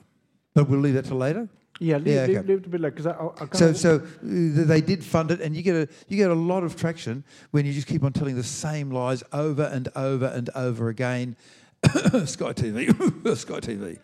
But 0.54 0.68
we'll 0.68 0.80
leave 0.80 0.94
that 0.94 1.06
till 1.06 1.16
later. 1.16 1.48
Yeah, 1.80 1.96
leave, 1.96 2.06
Yeah, 2.06 2.22
okay. 2.22 2.42
leave 2.42 2.58
it 2.58 2.66
a 2.66 2.68
bit 2.68 2.80
like 2.80 2.94
because 2.94 3.06
I, 3.06 3.12
I, 3.12 3.44
I 3.44 3.56
So, 3.56 3.72
so 3.72 3.96
uh, 3.96 4.00
they 4.22 4.80
did 4.80 5.04
fund 5.04 5.30
it, 5.30 5.40
and 5.40 5.56
you 5.56 5.62
get 5.62 5.74
a 5.74 5.88
you 6.08 6.16
get 6.16 6.30
a 6.30 6.34
lot 6.34 6.62
of 6.64 6.76
traction 6.76 7.24
when 7.50 7.66
you 7.66 7.72
just 7.72 7.86
keep 7.86 8.04
on 8.04 8.12
telling 8.12 8.36
the 8.36 8.44
same 8.44 8.90
lies 8.90 9.22
over 9.32 9.64
and 9.64 9.88
over 9.96 10.26
and 10.26 10.50
over 10.54 10.88
again. 10.88 11.36
Sky 12.26 12.52
TV, 12.52 13.36
Sky 13.36 13.60
TV, 13.60 13.98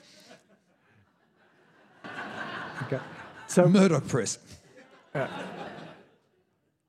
okay. 2.83 3.01
So 3.47 3.69
Murdoch 3.69 4.09
Press. 4.09 4.39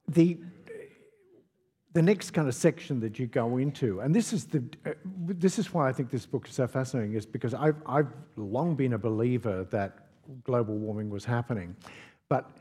the 0.08 0.38
the 1.94 2.02
next 2.02 2.32
kind 2.32 2.48
of 2.48 2.56
section 2.56 3.00
that 3.02 3.20
you 3.20 3.28
go 3.28 3.58
into, 3.58 4.00
and 4.00 4.15
this 4.15 4.34
is 4.34 4.46
the 4.46 4.63
uh, 4.86 4.92
this 5.06 5.60
is 5.60 5.74
why 5.74 5.89
I 5.89 5.94
think 5.94 6.10
this 6.10 6.26
book 6.26 6.48
is 6.48 6.56
so 6.56 6.68
fascinating, 6.68 7.15
is 7.15 7.26
because 7.26 7.54
I've 7.54 7.82
I've 7.86 8.12
long 8.38 8.76
been 8.76 8.94
a 8.94 8.98
believer 8.98 9.68
that 9.72 10.09
global 10.44 10.76
warming 10.78 11.10
was 11.10 11.26
happening, 11.26 11.76
but 12.30 12.52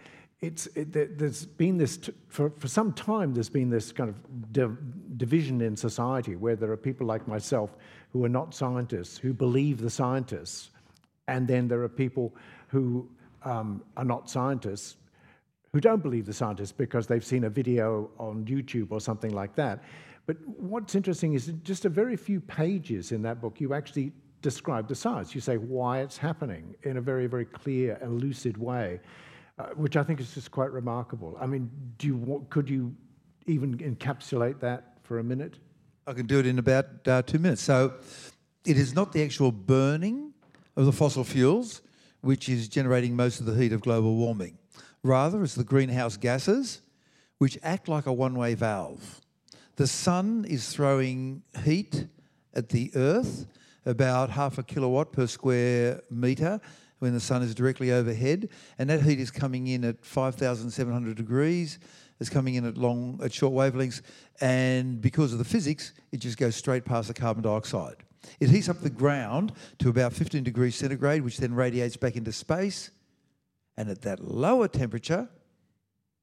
it's 0.40 0.66
it, 0.68 0.92
there- 0.92 1.07
there's 1.16 1.44
been 1.46 1.76
this 1.78 1.98
for 2.28 2.50
for 2.59 2.68
some 2.68 2.92
time. 2.92 3.35
There's 3.35 3.48
been 3.50 3.70
this 3.70 3.92
kind 3.92 4.09
of 4.11 4.16
div- 4.52 4.78
division 5.18 5.61
in 5.61 5.76
society 5.76 6.37
where 6.37 6.57
there 6.57 6.70
are 6.70 6.76
people 6.76 7.07
like 7.07 7.26
myself 7.26 7.76
who 8.12 8.24
are 8.24 8.28
not 8.28 8.54
scientists 8.54 9.18
who 9.18 9.33
believe 9.33 9.81
the 9.81 9.90
scientists, 9.90 10.70
and 11.26 11.46
then 11.48 11.68
there 11.68 11.83
are 11.83 11.88
people 11.88 12.35
who 12.68 13.09
um, 13.44 13.83
are 13.96 14.04
not 14.04 14.31
scientists 14.31 14.96
who 15.72 15.81
don't 15.81 16.02
believe 16.02 16.24
the 16.24 16.33
scientists 16.33 16.72
because 16.72 17.07
they've 17.07 17.24
seen 17.24 17.44
a 17.44 17.50
video 17.50 18.11
on 18.18 18.44
YouTube 18.46 18.90
or 18.90 19.00
something 19.00 19.35
like 19.35 19.54
that. 19.54 19.83
But 20.26 20.37
what's 20.46 20.94
interesting 20.94 21.35
is 21.35 21.52
just 21.62 21.85
a 21.85 21.88
very 21.88 22.16
few 22.16 22.40
pages 22.40 23.12
in 23.12 23.22
that 23.22 23.40
book, 23.40 23.61
you 23.61 23.74
actually 23.74 24.12
describe 24.42 24.88
the 24.88 24.94
science. 24.94 25.35
You 25.35 25.40
say 25.40 25.57
why 25.57 26.01
it's 26.01 26.16
happening 26.16 26.74
in 26.83 26.96
a 26.96 27.01
very, 27.01 27.27
very 27.27 27.44
clear 27.44 27.98
and 28.01 28.20
lucid 28.20 28.57
way, 28.57 29.01
uh, 29.59 29.66
which 29.74 29.96
I 29.96 30.03
think 30.03 30.20
is 30.20 30.35
just 30.35 30.51
quite 30.51 30.70
remarkable. 30.70 31.37
I 31.40 31.46
mean, 31.46 31.70
do 31.98 32.07
you, 32.07 32.46
could 32.51 32.68
you 32.68 32.94
even 33.46 33.77
encapsulate 33.79 34.61
that 34.61 34.98
for 35.03 35.18
a 35.18 35.24
minute? 35.24 35.59
I 36.07 36.12
can 36.12 36.27
do 36.27 36.38
it 36.38 36.46
in 36.46 36.59
about 36.59 36.87
uh, 37.07 37.22
two 37.22 37.38
minutes. 37.38 37.62
So, 37.62 37.94
it 38.64 38.77
is 38.77 38.94
not 38.94 39.12
the 39.12 39.22
actual 39.22 39.51
burning 39.51 40.33
of 40.77 40.85
the 40.85 40.92
fossil 40.92 41.24
fuels 41.24 41.81
which 42.20 42.48
is 42.48 42.68
generating 42.68 43.14
most 43.14 43.40
of 43.40 43.46
the 43.46 43.55
heat 43.55 43.72
of 43.72 43.81
global 43.81 44.16
warming. 44.16 44.59
Rather, 45.03 45.42
it's 45.42 45.55
the 45.55 45.64
greenhouse 45.64 46.16
gases 46.16 46.83
which 47.38 47.57
act 47.62 47.88
like 47.88 48.07
a 48.07 48.12
one 48.12 48.35
way 48.35 48.55
valve. 48.55 49.20
The 49.77 49.87
sun 49.87 50.44
is 50.48 50.68
throwing 50.70 51.42
heat 51.64 52.07
at 52.55 52.70
the 52.70 52.90
earth, 52.96 53.46
about 53.88 54.29
half 54.29 54.59
a 54.59 54.62
kilowatt 54.62 55.11
per 55.12 55.27
square 55.27 56.03
metre 56.11 56.61
when 56.98 57.14
the 57.14 57.20
sun 57.20 57.42
is 57.42 57.55
directly 57.55 57.90
overhead, 57.90 58.48
and 58.79 58.90
that 58.90 59.03
heat 59.03 59.18
is 59.18 59.31
coming 59.31 59.68
in 59.68 59.85
at 59.85 60.05
5,700 60.05 61.16
degrees. 61.16 61.79
It's 62.20 62.29
coming 62.29 62.57
in 62.57 62.66
at 62.66 62.77
long, 62.77 63.18
at 63.22 63.33
short 63.33 63.55
wavelengths, 63.55 64.03
and 64.40 65.01
because 65.01 65.33
of 65.33 65.38
the 65.38 65.44
physics, 65.44 65.94
it 66.12 66.18
just 66.18 66.37
goes 66.37 66.57
straight 66.57 66.85
past 66.85 67.09
the 67.09 67.14
carbon 67.14 67.42
dioxide. 67.42 68.05
It 68.40 68.51
heats 68.51 68.68
up 68.68 68.81
the 68.81 68.90
ground 68.90 69.53
to 69.79 69.88
about 69.88 70.12
15 70.12 70.42
degrees 70.42 70.74
centigrade, 70.74 71.22
which 71.22 71.38
then 71.38 71.55
radiates 71.55 71.96
back 71.96 72.16
into 72.16 72.33
space. 72.33 72.90
And 73.77 73.88
at 73.88 74.03
that 74.03 74.24
lower 74.24 74.66
temperature, 74.66 75.29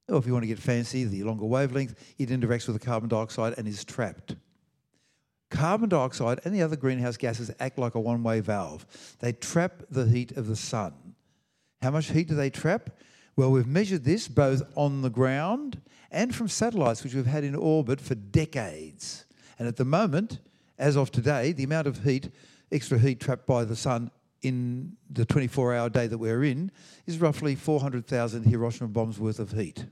or 0.09 0.17
if 0.17 0.27
you 0.27 0.33
want 0.33 0.43
to 0.43 0.47
get 0.47 0.59
fancy, 0.59 1.05
the 1.05 1.23
longer 1.23 1.45
wavelength, 1.45 1.95
it 2.17 2.29
interacts 2.29 2.67
with 2.67 2.79
the 2.79 2.85
carbon 2.85 3.07
dioxide 3.07 3.55
and 3.57 3.65
is 3.65 3.85
trapped. 3.85 4.35
Carbon 5.49 5.89
dioxide 5.89 6.39
and 6.43 6.53
the 6.53 6.61
other 6.61 6.75
greenhouse 6.75 7.17
gases 7.17 7.51
act 7.59 7.77
like 7.77 7.95
a 7.95 7.99
one 7.99 8.23
way 8.23 8.39
valve. 8.39 8.85
They 9.19 9.33
trap 9.33 9.83
the 9.89 10.05
heat 10.05 10.31
of 10.31 10.47
the 10.47 10.55
sun. 10.55 10.93
How 11.81 11.91
much 11.91 12.11
heat 12.11 12.27
do 12.27 12.35
they 12.35 12.49
trap? 12.49 12.89
Well, 13.35 13.51
we've 13.51 13.67
measured 13.67 14.05
this 14.05 14.27
both 14.27 14.63
on 14.75 15.01
the 15.01 15.09
ground 15.09 15.81
and 16.09 16.33
from 16.33 16.47
satellites, 16.47 17.03
which 17.03 17.13
we've 17.13 17.25
had 17.25 17.43
in 17.43 17.55
orbit 17.55 17.99
for 17.99 18.15
decades. 18.15 19.25
And 19.59 19.67
at 19.67 19.75
the 19.75 19.85
moment, 19.85 20.39
as 20.77 20.95
of 20.95 21.11
today, 21.11 21.51
the 21.51 21.63
amount 21.63 21.87
of 21.87 22.03
heat, 22.03 22.31
extra 22.71 22.97
heat 22.97 23.19
trapped 23.19 23.45
by 23.45 23.65
the 23.65 23.75
sun 23.75 24.09
in 24.41 24.95
the 25.09 25.25
24 25.25 25.75
hour 25.75 25.89
day 25.89 26.07
that 26.07 26.17
we're 26.17 26.43
in, 26.43 26.71
is 27.05 27.19
roughly 27.19 27.55
400,000 27.55 28.43
Hiroshima 28.43 28.87
bombs 28.87 29.19
worth 29.19 29.39
of 29.39 29.51
heat. 29.51 29.85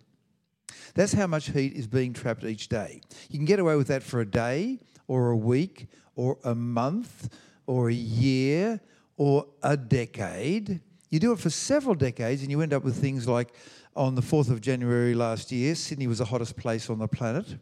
That's 0.96 1.14
how 1.14 1.28
much 1.28 1.52
heat 1.52 1.74
is 1.74 1.88
being 1.88 2.14
trapped 2.14 2.44
each 2.44 2.70
day. 2.70 3.02
You 3.30 3.40
can 3.40 3.46
get 3.46 3.60
away 3.60 3.76
with 3.76 3.88
that 3.88 4.04
for 4.04 4.22
a 4.22 4.26
day 4.26 4.80
or 5.08 5.32
a 5.32 5.38
week 5.38 5.88
or 6.16 6.38
a 6.44 6.56
month 6.56 7.34
or 7.66 7.90
a 7.90 7.94
year 7.94 8.80
or 9.18 9.46
a 9.62 9.78
decade. 9.78 10.82
You 11.10 11.20
do 11.20 11.32
it 11.32 11.40
for 11.40 11.50
several 11.50 11.96
decades 11.96 12.42
and 12.42 12.52
you 12.52 12.62
end 12.62 12.74
up 12.74 12.84
with 12.84 13.00
things 13.00 13.28
like 13.28 13.54
on 13.96 14.16
the 14.16 14.22
4th 14.22 14.50
of 14.50 14.60
January 14.62 15.14
last 15.14 15.52
year, 15.52 15.76
Sydney 15.76 16.08
was 16.08 16.18
the 16.18 16.26
hottest 16.26 16.58
place 16.58 16.90
on 16.90 17.00
the 17.00 17.08
planet. 17.08 17.58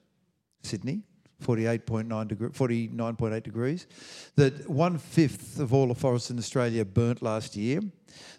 Sydney. 0.63 1.01
48.9 1.41 2.27
degree, 2.27 2.49
49.8 2.49 3.43
degrees, 3.43 3.87
that 4.35 4.69
one 4.69 4.97
fifth 4.97 5.59
of 5.59 5.73
all 5.73 5.87
the 5.87 5.95
forests 5.95 6.29
in 6.29 6.37
Australia 6.37 6.85
burnt 6.85 7.21
last 7.21 7.55
year, 7.55 7.81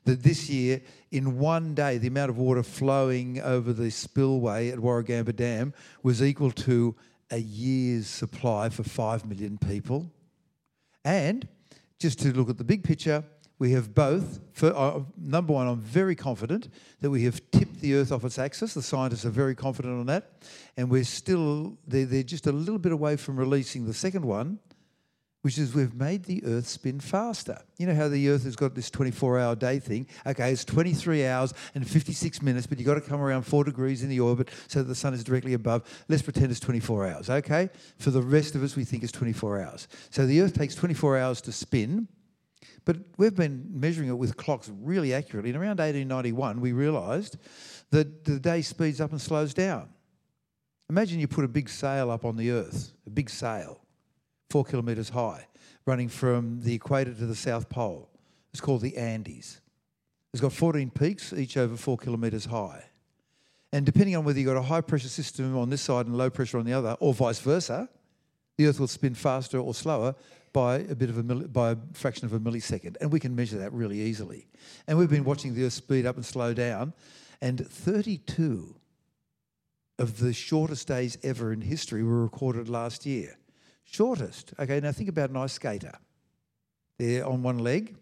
that 0.05 0.23
this 0.23 0.49
year, 0.49 0.81
in 1.11 1.39
one 1.39 1.75
day, 1.75 1.99
the 1.99 2.09
amount 2.09 2.31
of 2.31 2.39
water 2.39 2.63
flowing 2.63 3.41
over 3.41 3.73
the 3.73 3.91
spillway 3.91 4.71
at 4.71 4.79
Warragamba 4.79 5.35
Dam 5.35 5.75
was 6.03 6.23
equal 6.23 6.53
to 6.53 6.95
a 7.33 7.39
year's 7.39 8.07
supply 8.07 8.69
for 8.69 8.85
5 8.85 9.27
million 9.27 9.59
people. 9.59 10.09
And 11.05 11.49
just 11.99 12.21
to 12.21 12.33
look 12.33 12.51
at 12.51 12.59
the 12.59 12.65
big 12.65 12.85
picture, 12.85 13.25
we 13.59 13.73
have 13.73 13.95
both. 13.95 14.41
For, 14.53 14.77
uh, 14.77 15.01
number 15.17 15.53
one, 15.53 15.67
I'm 15.67 15.81
very 15.81 16.15
confident 16.15 16.69
that 17.01 17.11
we 17.11 17.25
have 17.25 17.41
tipped 17.51 17.81
the 17.81 17.95
Earth 17.95 18.13
off 18.13 18.25
its 18.25 18.39
axis. 18.39 18.75
The 18.75 18.83
scientists 18.83 19.25
are 19.25 19.31
very 19.31 19.55
confident 19.55 19.99
on 19.99 20.07
that. 20.07 20.33
And 20.77 20.91
we're 20.91 21.05
still, 21.05 21.79
they're, 21.87 22.05
they're 22.05 22.23
just 22.23 22.47
a 22.47 22.53
little 22.53 22.79
bit 22.79 22.93
away 22.93 23.17
from 23.17 23.37
releasing 23.37 23.87
the 23.87 23.95
second 23.95 24.25
one, 24.25 24.59
which 25.43 25.59
is 25.59 25.75
we've 25.75 25.95
made 25.95 26.25
the 26.25 26.43
Earth 26.45 26.67
spin 26.67 27.01
faster. 27.01 27.61
You 27.77 27.87
know 27.87 27.95
how 27.95 28.09
the 28.09 28.29
Earth 28.29 28.45
has 28.45 28.57
got 28.57 28.75
this 28.75 28.91
24 28.91 29.39
hour 29.39 29.57
day 29.57 29.79
thing? 29.81 30.07
Okay, 30.25 30.53
it's 30.53 30.65
23 30.65 31.27
hours 31.27 31.53
and 31.75 31.87
56 31.89 32.43
minutes, 32.43 32.67
but 32.67 32.79
you've 32.79 32.87
got 32.87 32.95
to 32.95 33.01
come 33.01 33.21
around 33.21 33.43
four 33.43 33.65
degrees 33.65 34.03
in 34.03 34.09
the 34.09 34.21
orbit 34.21 34.51
so 34.69 34.81
that 34.81 34.89
the 34.89 34.95
sun 34.95 35.15
is 35.15 35.25
directly 35.25 35.55
above. 35.55 35.83
Let's 36.09 36.23
pretend 36.23 36.51
it's 36.51 36.61
24 36.61 37.09
hours, 37.09 37.29
okay? 37.29 37.71
For 37.99 38.11
the 38.11 38.23
rest 38.23 38.55
of 38.55 38.63
us, 38.63 38.77
we 38.77 38.85
think 38.85 39.03
it's 39.03 39.13
24 39.13 39.61
hours. 39.61 39.89
So 40.11 40.27
the 40.27 40.41
Earth 40.41 40.55
takes 40.55 40.75
24 40.77 41.19
hours 41.19 41.41
to 41.43 41.53
spin. 41.53 42.09
But 42.85 42.97
we've 43.17 43.35
been 43.35 43.69
measuring 43.71 44.09
it 44.09 44.19
with 44.19 44.37
clocks 44.37 44.71
really 44.81 45.15
accurately. 45.15 45.51
And 45.51 45.57
around 45.57 45.79
1891, 45.79 46.61
we 46.61 46.73
realised 46.73 47.37
that 47.91 48.25
the 48.25 48.41
day 48.41 48.63
speeds 48.63 49.01
up 49.01 49.13
and 49.13 49.21
slows 49.21 49.55
down. 49.55 49.89
Imagine 50.91 51.21
you 51.21 51.29
put 51.29 51.45
a 51.45 51.49
big 51.49 51.69
sail 51.69 52.11
up 52.11 52.25
on 52.25 52.37
the 52.37 52.51
Earth, 52.51 52.93
a 53.07 53.11
big 53.11 53.31
sail, 53.31 53.82
four 54.53 54.65
kilometres 54.67 55.09
high, 55.09 55.47
running 55.87 56.11
from 56.11 56.61
the 56.61 56.75
equator 56.75 57.15
to 57.15 57.25
the 57.25 57.35
South 57.35 57.71
Pole. 57.71 58.11
It's 58.53 58.61
called 58.61 58.83
the 58.83 58.99
Andes. 58.99 59.63
It's 60.35 60.43
got 60.43 60.53
14 60.53 60.91
peaks, 60.91 61.33
each 61.33 61.57
over 61.57 61.75
four 61.75 61.97
kilometres 61.97 62.45
high. 62.45 62.85
And 63.73 63.87
depending 63.87 64.15
on 64.15 64.25
whether 64.25 64.39
you've 64.39 64.49
got 64.49 64.59
a 64.59 64.63
high 64.63 64.83
pressure 64.83 65.09
system 65.09 65.57
on 65.57 65.71
this 65.71 65.81
side 65.81 66.05
and 66.05 66.19
low 66.19 66.29
pressure 66.29 66.59
on 66.59 66.67
the 66.67 66.75
other, 66.75 66.99
or 67.01 67.15
vice 67.15 67.39
versa, 67.39 67.89
the 68.59 68.67
Earth 68.67 68.79
will 68.79 68.89
spin 68.89 69.15
faster 69.15 69.59
or 69.59 69.73
slower 69.73 70.15
by 70.53 70.81
a 70.81 70.95
bit 70.95 71.09
of 71.09 71.17
a 71.17 71.23
by 71.23 71.71
a 71.71 71.77
fraction 71.95 72.27
of 72.27 72.35
a 72.35 72.39
millisecond, 72.39 72.99
and 73.01 73.11
we 73.11 73.21
can 73.21 73.35
measure 73.35 73.57
that 73.57 73.73
really 73.73 74.03
easily. 74.03 74.49
And 74.87 74.99
we've 74.99 75.09
been 75.09 75.25
watching 75.25 75.55
the 75.55 75.65
Earth 75.65 75.73
speed 75.73 76.05
up 76.05 76.17
and 76.17 76.27
slow 76.27 76.53
down, 76.53 76.93
and 77.41 77.67
32 77.67 78.77
of 79.99 80.19
the 80.19 80.35
shortest 80.35 80.89
days 80.89 81.17
ever 81.23 81.55
in 81.55 81.63
history 81.63 82.03
were 82.03 82.23
recorded 82.23 82.69
last 82.69 83.07
year. 83.07 83.39
Shortest. 83.85 84.55
Okay, 84.59 84.81
now 84.81 84.93
think 84.93 85.09
about 85.09 85.31
an 85.31 85.37
ice 85.37 85.53
skater. 85.53 85.93
They're 86.99 87.27
on 87.27 87.43
one 87.43 87.59
leg, 87.59 87.97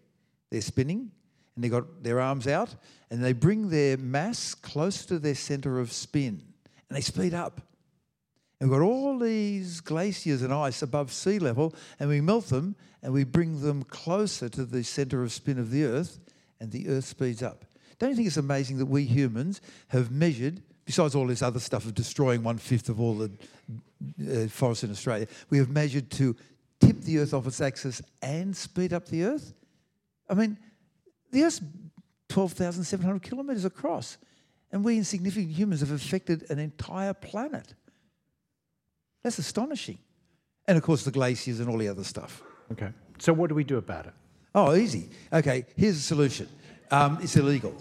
they're 0.49 0.61
spinning, 0.61 1.11
and 1.55 1.63
they've 1.63 1.71
got 1.71 2.03
their 2.03 2.19
arms 2.19 2.47
out, 2.47 2.75
and 3.09 3.23
they 3.23 3.33
bring 3.33 3.69
their 3.69 3.97
mass 3.97 4.53
close 4.53 5.05
to 5.07 5.19
their 5.19 5.35
centre 5.35 5.79
of 5.79 5.91
spin, 5.91 6.41
and 6.89 6.97
they 6.97 7.01
speed 7.01 7.33
up. 7.33 7.61
And 8.59 8.69
we've 8.69 8.79
got 8.79 8.85
all 8.85 9.17
these 9.17 9.81
glaciers 9.81 10.43
and 10.43 10.53
ice 10.53 10.83
above 10.83 11.11
sea 11.11 11.39
level, 11.39 11.73
and 11.99 12.09
we 12.09 12.21
melt 12.21 12.47
them 12.47 12.75
and 13.01 13.11
we 13.11 13.23
bring 13.23 13.61
them 13.61 13.81
closer 13.83 14.47
to 14.49 14.65
the 14.65 14.83
centre 14.83 15.23
of 15.23 15.31
spin 15.31 15.57
of 15.57 15.71
the 15.71 15.83
Earth, 15.83 16.19
and 16.59 16.71
the 16.71 16.87
Earth 16.87 17.05
speeds 17.05 17.41
up. 17.41 17.65
Don't 17.97 18.11
you 18.11 18.15
think 18.15 18.27
it's 18.27 18.37
amazing 18.37 18.77
that 18.77 18.85
we 18.85 19.03
humans 19.03 19.61
have 19.87 20.11
measured, 20.11 20.61
besides 20.85 21.15
all 21.15 21.27
this 21.27 21.41
other 21.41 21.59
stuff 21.59 21.85
of 21.85 21.93
destroying 21.93 22.43
one 22.43 22.57
fifth 22.57 22.89
of 22.89 22.99
all 22.99 23.15
the 23.15 23.31
uh, 24.21 24.47
forests 24.47 24.83
in 24.83 24.91
Australia, 24.91 25.27
we 25.49 25.57
have 25.57 25.69
measured 25.69 26.09
to 26.11 26.35
tip 26.79 27.01
the 27.01 27.19
Earth 27.19 27.33
off 27.33 27.47
its 27.47 27.61
axis 27.61 28.01
and 28.21 28.55
speed 28.55 28.93
up 28.93 29.05
the 29.05 29.23
Earth? 29.23 29.53
I 30.29 30.33
mean, 30.33 30.57
the 31.31 31.43
Earth's 31.43 31.61
12,700 32.29 33.21
kilometres 33.21 33.65
across, 33.65 34.17
and 34.71 34.83
we 34.83 34.97
insignificant 34.97 35.51
humans 35.51 35.81
have 35.81 35.91
affected 35.91 36.49
an 36.49 36.59
entire 36.59 37.13
planet. 37.13 37.73
That's 39.23 39.37
astonishing. 39.37 39.99
And 40.67 40.77
of 40.77 40.83
course, 40.83 41.03
the 41.03 41.11
glaciers 41.11 41.59
and 41.59 41.69
all 41.69 41.77
the 41.77 41.87
other 41.87 42.03
stuff. 42.03 42.41
Okay. 42.71 42.89
So 43.19 43.33
what 43.33 43.49
do 43.49 43.55
we 43.55 43.63
do 43.63 43.77
about 43.77 44.07
it? 44.07 44.13
Oh, 44.55 44.75
easy. 44.75 45.09
Okay, 45.31 45.65
here's 45.75 45.97
a 45.97 46.01
solution 46.01 46.47
um, 46.89 47.19
it's 47.21 47.35
illegal. 47.35 47.75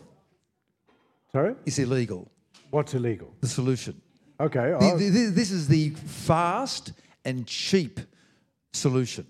Sorry? 1.33 1.55
It's 1.65 1.79
illegal. 1.79 2.31
What's 2.71 2.95
illegal? 2.95 3.33
The 3.41 3.49
solution. 3.49 4.01
Okay. 4.39 4.71
The- 4.79 4.97
the- 4.97 5.09
the- 5.11 5.31
this 5.31 5.51
is 5.51 5.69
the 5.69 5.91
fast 5.91 6.93
and 7.25 7.47
cheap 7.47 8.01
solution. 8.73 9.27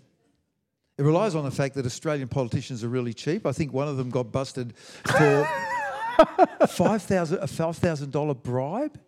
It 0.99 1.03
relies 1.03 1.35
on 1.35 1.45
the 1.45 1.51
fact 1.51 1.75
that 1.77 1.87
Australian 1.87 2.29
politicians 2.29 2.85
are 2.85 2.89
really 2.89 3.15
cheap. 3.15 3.47
I 3.47 3.53
think 3.53 3.73
one 3.73 3.89
of 3.89 3.97
them 3.97 4.11
got 4.11 4.31
busted 4.31 4.75
for 5.07 5.49
five 6.69 7.03
thousand 7.03 7.39
a 7.39 7.47
five 7.47 7.77
thousand 7.79 8.13
dollar 8.13 8.35
bribe. 8.35 9.01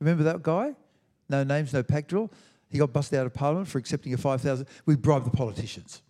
Remember 0.00 0.22
that 0.24 0.42
guy? 0.44 0.74
No 1.28 1.42
names, 1.42 1.72
no 1.72 1.82
pack 1.82 2.06
drill. 2.06 2.30
He 2.70 2.78
got 2.78 2.92
busted 2.92 3.18
out 3.18 3.26
of 3.26 3.34
Parliament 3.34 3.66
for 3.66 3.78
accepting 3.78 4.14
a 4.14 4.16
five 4.16 4.40
thousand. 4.40 4.66
We 4.86 4.94
bribe 4.94 5.24
the 5.24 5.30
politicians. 5.30 6.02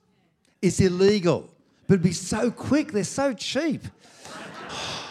It's 0.60 0.78
illegal, 0.78 1.48
but 1.86 1.94
it'd 1.94 2.02
be 2.04 2.12
so 2.12 2.50
quick. 2.50 2.92
They're 2.92 3.02
so 3.04 3.32
cheap. 3.32 3.82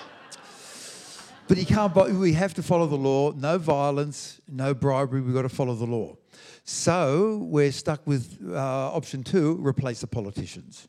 But 1.48 1.58
can't. 1.68 1.96
We 2.16 2.34
have 2.34 2.54
to 2.56 2.64
follow 2.64 2.88
the 2.88 2.98
law. 2.98 3.32
No 3.32 3.58
violence, 3.58 4.42
no 4.48 4.74
bribery. 4.74 5.22
We've 5.22 5.34
got 5.34 5.44
to 5.44 5.50
follow 5.50 5.76
the 5.76 5.86
law. 5.86 6.18
So 6.66 7.38
we're 7.44 7.72
stuck 7.72 8.06
with 8.06 8.38
uh, 8.52 8.56
option 8.56 9.24
two: 9.24 9.58
replace 9.66 10.02
the 10.02 10.08
politicians 10.08 10.88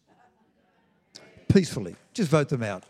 peacefully. 1.49 1.97
Just 2.12 2.31
vote 2.31 2.49
them 2.49 2.62
out. 2.62 2.85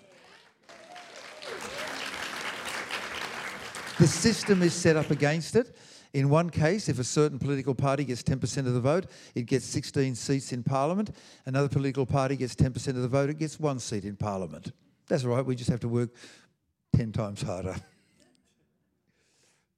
The 3.99 4.07
system 4.07 4.63
is 4.63 4.75
set 4.75 4.97
up 4.97 5.11
against 5.11 5.57
it. 5.57 5.77
In 6.15 6.31
one 6.31 6.51
case, 6.51 6.89
if 6.89 6.99
a 6.99 7.05
certain 7.05 7.39
political 7.39 7.75
party 7.75 8.05
gets 8.05 8.23
10% 8.23 8.67
of 8.67 8.73
the 8.73 8.81
vote, 8.81 9.07
it 9.35 9.47
gets 9.47 9.67
16 9.67 10.15
seats 10.15 10.53
in 10.53 10.63
Parliament. 10.63 11.11
Another 11.45 11.69
political 11.69 12.07
party 12.07 12.37
gets 12.37 12.55
10% 12.55 12.89
of 12.89 13.03
the 13.03 13.09
vote, 13.09 13.29
it 13.29 13.39
gets 13.39 13.61
one 13.61 13.79
seat 13.79 14.05
in 14.05 14.17
Parliament. 14.17 14.73
That's 15.09 15.25
all 15.25 15.31
right, 15.31 15.45
we 15.45 15.55
just 15.55 15.69
have 15.69 15.81
to 15.81 15.89
work 15.89 16.11
10 16.95 17.13
times 17.13 17.43
harder. 17.43 17.77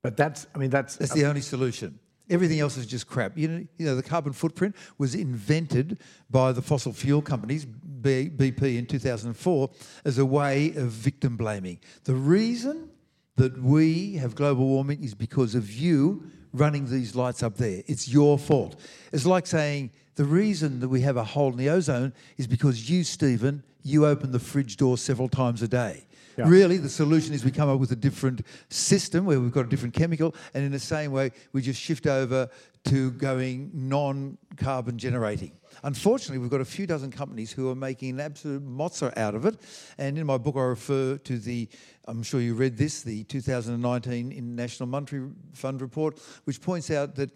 but 0.03 0.17
that's, 0.17 0.47
I 0.55 0.59
mean, 0.59 0.71
that's, 0.71 0.97
That's 0.97 1.13
the 1.13 1.27
only 1.27 1.41
solution. 1.41 1.99
Everything 2.29 2.61
else 2.61 2.77
is 2.77 2.87
just 2.87 3.09
crap. 3.09 3.37
You 3.37 3.49
know, 3.49 3.67
you 3.77 3.87
know, 3.87 3.97
the 3.97 4.05
carbon 4.05 4.33
footprint 4.33 4.77
was 4.99 5.17
invented 5.17 5.99
by 6.31 6.53
the 6.53 6.63
fossil 6.63 6.93
fuel 6.93 7.23
companies, 7.23 7.67
BP 7.67 8.79
in 8.79 8.87
2004, 8.87 9.71
as 10.05 10.19
a 10.19 10.25
way 10.25 10.69
of 10.77 10.91
victim 10.91 11.37
blaming. 11.37 11.81
The 12.05 12.15
reason 12.15 12.89
that 13.35 13.61
we 13.61 14.15
have 14.15 14.35
global 14.35 14.67
warming 14.67 15.03
is 15.03 15.15
because 15.15 15.57
of 15.57 15.71
you 15.73 16.23
running 16.53 16.87
these 16.87 17.15
lights 17.15 17.43
up 17.43 17.57
there. 17.57 17.83
It's 17.87 18.09
your 18.09 18.39
fault. 18.39 18.79
It's 19.13 19.27
like 19.27 19.47
saying 19.47 19.91
the 20.17 20.25
reason 20.25 20.81
that 20.81 20.89
we 20.89 21.01
have 21.03 21.17
a 21.17 21.25
hole 21.25 21.51
in 21.51 21.57
the 21.57 21.71
ozone 21.71 22.13
is 22.37 22.47
because 22.47 22.91
you, 22.91 23.05
Stephen, 23.05 23.63
you 23.83 24.07
open 24.07 24.33
the 24.33 24.39
fridge 24.39 24.77
door 24.77 24.99
several 24.99 25.29
times 25.29 25.63
a 25.63 25.69
day. 25.69 26.07
Yeah. 26.41 26.49
Really, 26.49 26.79
the 26.79 26.89
solution 26.89 27.35
is 27.35 27.45
we 27.45 27.51
come 27.51 27.69
up 27.69 27.79
with 27.79 27.93
a 27.93 27.97
different 27.97 28.47
system 28.71 29.27
where 29.27 29.39
we've 29.39 29.53
got 29.53 29.67
a 29.67 29.69
different 29.69 29.95
chemical, 29.95 30.35
and 30.55 30.65
in 30.65 30.73
the 30.73 30.79
same 30.79 31.13
way, 31.13 31.33
we 31.53 31.61
just 31.61 31.79
shift 31.79 32.07
over 32.07 32.49
to 32.87 33.11
going 33.13 33.71
non 33.75 34.39
carbon 34.57 34.97
generating. 34.97 35.53
Unfortunately, 35.85 36.39
we've 36.39 36.51
got 36.51 36.63
a 36.63 36.65
few 36.65 36.87
dozen 36.87 37.11
companies 37.11 37.53
who 37.53 37.69
are 37.69 37.75
making 37.75 38.11
an 38.11 38.21
absolute 38.21 38.67
mozza 38.67 39.15
out 39.19 39.35
of 39.35 39.45
it. 39.45 39.61
And 39.99 40.17
in 40.17 40.27
my 40.27 40.39
book, 40.39 40.57
I 40.57 40.63
refer 40.63 41.19
to 41.19 41.39
the, 41.39 41.69
I'm 42.07 42.23
sure 42.23 42.41
you 42.41 42.55
read 42.55 42.79
this, 42.79 43.03
the 43.03 43.25
2019 43.25 44.33
International 44.33 44.87
Monetary 44.89 45.29
Fund 45.53 45.83
report, 45.83 46.19
which 46.45 46.63
points 46.63 46.91
out 46.91 47.17
that 47.17 47.31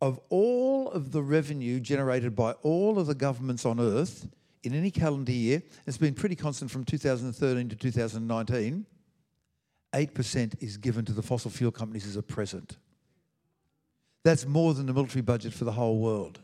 of 0.00 0.18
all 0.28 0.90
of 0.90 1.12
the 1.12 1.22
revenue 1.22 1.78
generated 1.78 2.34
by 2.34 2.52
all 2.62 2.98
of 2.98 3.06
the 3.06 3.14
governments 3.14 3.64
on 3.64 3.78
earth, 3.78 4.26
in 4.62 4.74
any 4.74 4.90
calendar 4.90 5.32
year, 5.32 5.62
it's 5.86 5.98
been 5.98 6.14
pretty 6.14 6.36
constant 6.36 6.70
from 6.70 6.84
2013 6.84 7.68
to 7.68 7.76
2019. 7.76 8.86
8% 9.92 10.62
is 10.62 10.76
given 10.76 11.04
to 11.04 11.12
the 11.12 11.22
fossil 11.22 11.50
fuel 11.50 11.72
companies 11.72 12.06
as 12.06 12.16
a 12.16 12.22
present. 12.22 12.76
That's 14.22 14.46
more 14.46 14.74
than 14.74 14.86
the 14.86 14.92
military 14.92 15.22
budget 15.22 15.52
for 15.52 15.64
the 15.64 15.72
whole 15.72 15.98
world. 15.98 16.40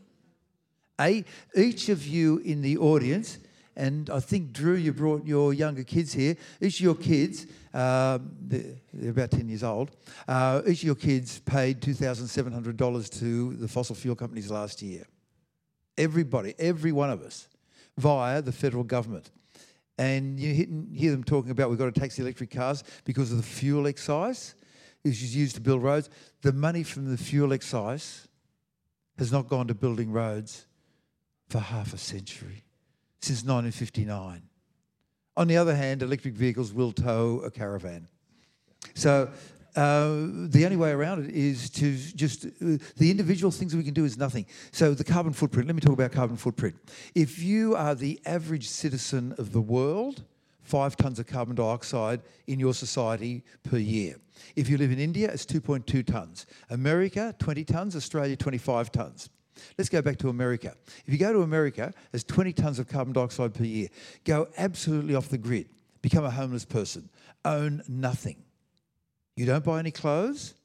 A, 0.99 1.23
each 1.55 1.89
of 1.89 2.05
you 2.05 2.39
in 2.39 2.61
the 2.61 2.77
audience 2.77 3.37
and 3.77 4.09
I 4.09 4.19
think 4.19 4.53
Drew, 4.53 4.73
you 4.73 4.91
brought 4.91 5.25
your 5.25 5.53
younger 5.53 5.83
kids 5.83 6.11
here. 6.11 6.35
Each 6.59 6.79
of 6.79 6.83
your 6.83 6.95
kids, 6.95 7.45
um, 7.75 8.31
they're, 8.41 8.73
they're 8.91 9.11
about 9.11 9.29
ten 9.29 9.47
years 9.47 9.63
old. 9.63 9.91
Uh, 10.27 10.63
each 10.65 10.79
of 10.79 10.85
your 10.85 10.95
kids 10.95 11.39
paid 11.39 11.79
two 11.79 11.93
thousand 11.93 12.27
seven 12.27 12.51
hundred 12.51 12.75
dollars 12.75 13.07
to 13.11 13.53
the 13.53 13.67
fossil 13.67 13.95
fuel 13.95 14.15
companies 14.15 14.49
last 14.49 14.81
year. 14.81 15.05
Everybody, 15.95 16.55
every 16.57 16.91
one 16.91 17.11
of 17.11 17.21
us, 17.21 17.47
via 17.97 18.41
the 18.41 18.51
federal 18.51 18.83
government. 18.83 19.31
And 19.97 20.39
you 20.39 20.85
hear 20.93 21.11
them 21.11 21.23
talking 21.23 21.51
about 21.51 21.69
we've 21.69 21.79
got 21.79 21.93
to 21.93 21.99
tax 21.99 22.15
the 22.15 22.21
electric 22.21 22.51
cars 22.51 22.83
because 23.03 23.31
of 23.31 23.37
the 23.37 23.43
fuel 23.43 23.87
excise, 23.87 24.55
which 25.01 25.23
is 25.23 25.35
used 25.35 25.55
to 25.55 25.61
build 25.61 25.81
roads. 25.81 26.09
The 26.41 26.53
money 26.53 26.83
from 26.83 27.09
the 27.09 27.17
fuel 27.17 27.51
excise 27.51 28.27
has 29.17 29.31
not 29.31 29.47
gone 29.47 29.67
to 29.67 29.73
building 29.73 30.11
roads 30.11 30.67
for 31.49 31.59
half 31.59 31.93
a 31.93 31.97
century, 31.97 32.63
since 33.21 33.39
1959. 33.39 34.43
On 35.35 35.47
the 35.47 35.57
other 35.57 35.75
hand, 35.75 36.03
electric 36.03 36.35
vehicles 36.35 36.73
will 36.73 36.91
tow 36.91 37.41
a 37.43 37.49
caravan. 37.49 38.07
So 38.93 39.29
uh, 39.75 40.27
the 40.47 40.63
only 40.65 40.77
way 40.77 40.91
around 40.91 41.25
it 41.25 41.35
is 41.35 41.69
to 41.71 41.95
just 41.95 42.45
uh, 42.45 42.77
the 42.97 43.11
individual 43.11 43.51
things 43.51 43.75
we 43.75 43.83
can 43.83 43.93
do 43.93 44.05
is 44.05 44.17
nothing. 44.17 44.45
So 44.71 44.93
the 44.93 45.03
carbon 45.03 45.33
footprint. 45.33 45.67
Let 45.67 45.75
me 45.75 45.81
talk 45.81 45.93
about 45.93 46.11
carbon 46.11 46.37
footprint. 46.37 46.75
If 47.13 47.39
you 47.39 47.75
are 47.75 47.95
the 47.95 48.19
average 48.25 48.67
citizen 48.67 49.35
of 49.37 49.51
the 49.51 49.61
world, 49.61 50.23
five 50.61 50.97
tons 50.97 51.19
of 51.19 51.27
carbon 51.27 51.55
dioxide 51.55 52.21
in 52.47 52.59
your 52.59 52.73
society 52.73 53.43
per 53.63 53.77
year. 53.77 54.15
If 54.55 54.69
you 54.69 54.77
live 54.77 54.91
in 54.91 54.99
India, 54.99 55.29
it's 55.31 55.45
2.2 55.45 56.05
tons. 56.05 56.45
America, 56.69 57.33
20 57.39 57.63
tons. 57.63 57.95
Australia, 57.95 58.35
25 58.35 58.91
tons. 58.91 59.29
Let's 59.77 59.89
go 59.89 60.01
back 60.01 60.17
to 60.19 60.29
America. 60.29 60.75
If 61.05 61.13
you 61.13 61.19
go 61.19 61.33
to 61.33 61.41
America, 61.41 61.93
there's 62.11 62.23
20 62.23 62.53
tons 62.53 62.79
of 62.79 62.87
carbon 62.87 63.13
dioxide 63.13 63.53
per 63.53 63.63
year. 63.63 63.87
Go 64.23 64.47
absolutely 64.57 65.15
off 65.15 65.29
the 65.29 65.37
grid. 65.37 65.69
Become 66.01 66.25
a 66.25 66.31
homeless 66.31 66.65
person. 66.65 67.09
Own 67.43 67.81
nothing. 67.87 68.43
You 69.37 69.45
don't 69.45 69.63
buy 69.63 69.77
any 69.77 69.91
clothes. 69.91 70.55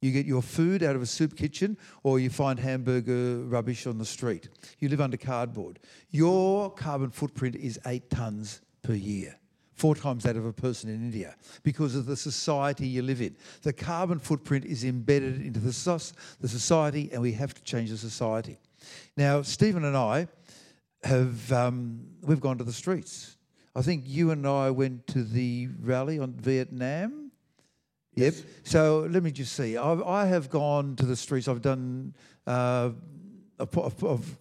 You 0.00 0.12
get 0.12 0.24
your 0.24 0.40
food 0.40 0.84
out 0.84 0.94
of 0.94 1.02
a 1.02 1.06
soup 1.06 1.36
kitchen 1.36 1.76
or 2.04 2.20
you 2.20 2.30
find 2.30 2.58
hamburger 2.58 3.40
rubbish 3.40 3.86
on 3.86 3.98
the 3.98 4.04
street. 4.04 4.48
You 4.78 4.88
live 4.88 5.00
under 5.00 5.16
cardboard. 5.16 5.80
Your 6.10 6.70
carbon 6.70 7.10
footprint 7.10 7.56
is 7.56 7.78
eight 7.86 8.08
tonnes 8.08 8.60
per 8.82 8.94
year, 8.94 9.36
four 9.74 9.96
times 9.96 10.22
that 10.22 10.36
of 10.36 10.46
a 10.46 10.52
person 10.52 10.88
in 10.88 10.94
India, 10.94 11.34
because 11.64 11.96
of 11.96 12.06
the 12.06 12.16
society 12.16 12.86
you 12.86 13.02
live 13.02 13.20
in. 13.20 13.36
The 13.62 13.72
carbon 13.72 14.20
footprint 14.20 14.64
is 14.64 14.84
embedded 14.84 15.42
into 15.42 15.58
the, 15.58 15.72
society, 15.72 17.10
and 17.12 17.20
we 17.20 17.32
have 17.32 17.52
to 17.52 17.62
change 17.62 17.90
the 17.90 17.98
society. 17.98 18.58
Now, 19.16 19.42
Stephen 19.42 19.84
and 19.84 19.96
I 19.96 20.28
have 21.02 21.52
um, 21.52 22.06
we've 22.22 22.40
gone 22.40 22.58
to 22.58 22.64
the 22.64 22.72
streets. 22.72 23.36
I 23.74 23.82
think 23.82 24.04
you 24.06 24.30
and 24.30 24.46
I 24.46 24.70
went 24.70 25.06
to 25.08 25.24
the 25.24 25.68
rally 25.80 26.18
on 26.18 26.32
Vietnam 26.32 27.19
Yep. 28.14 28.34
So 28.64 29.06
let 29.10 29.22
me 29.22 29.30
just 29.30 29.54
see. 29.54 29.76
I've, 29.76 30.02
I 30.02 30.26
have 30.26 30.50
gone 30.50 30.96
to 30.96 31.06
the 31.06 31.16
streets. 31.16 31.48
I've 31.48 31.62
done. 31.62 32.14
Uh, 32.46 32.90
I've, 33.60 34.38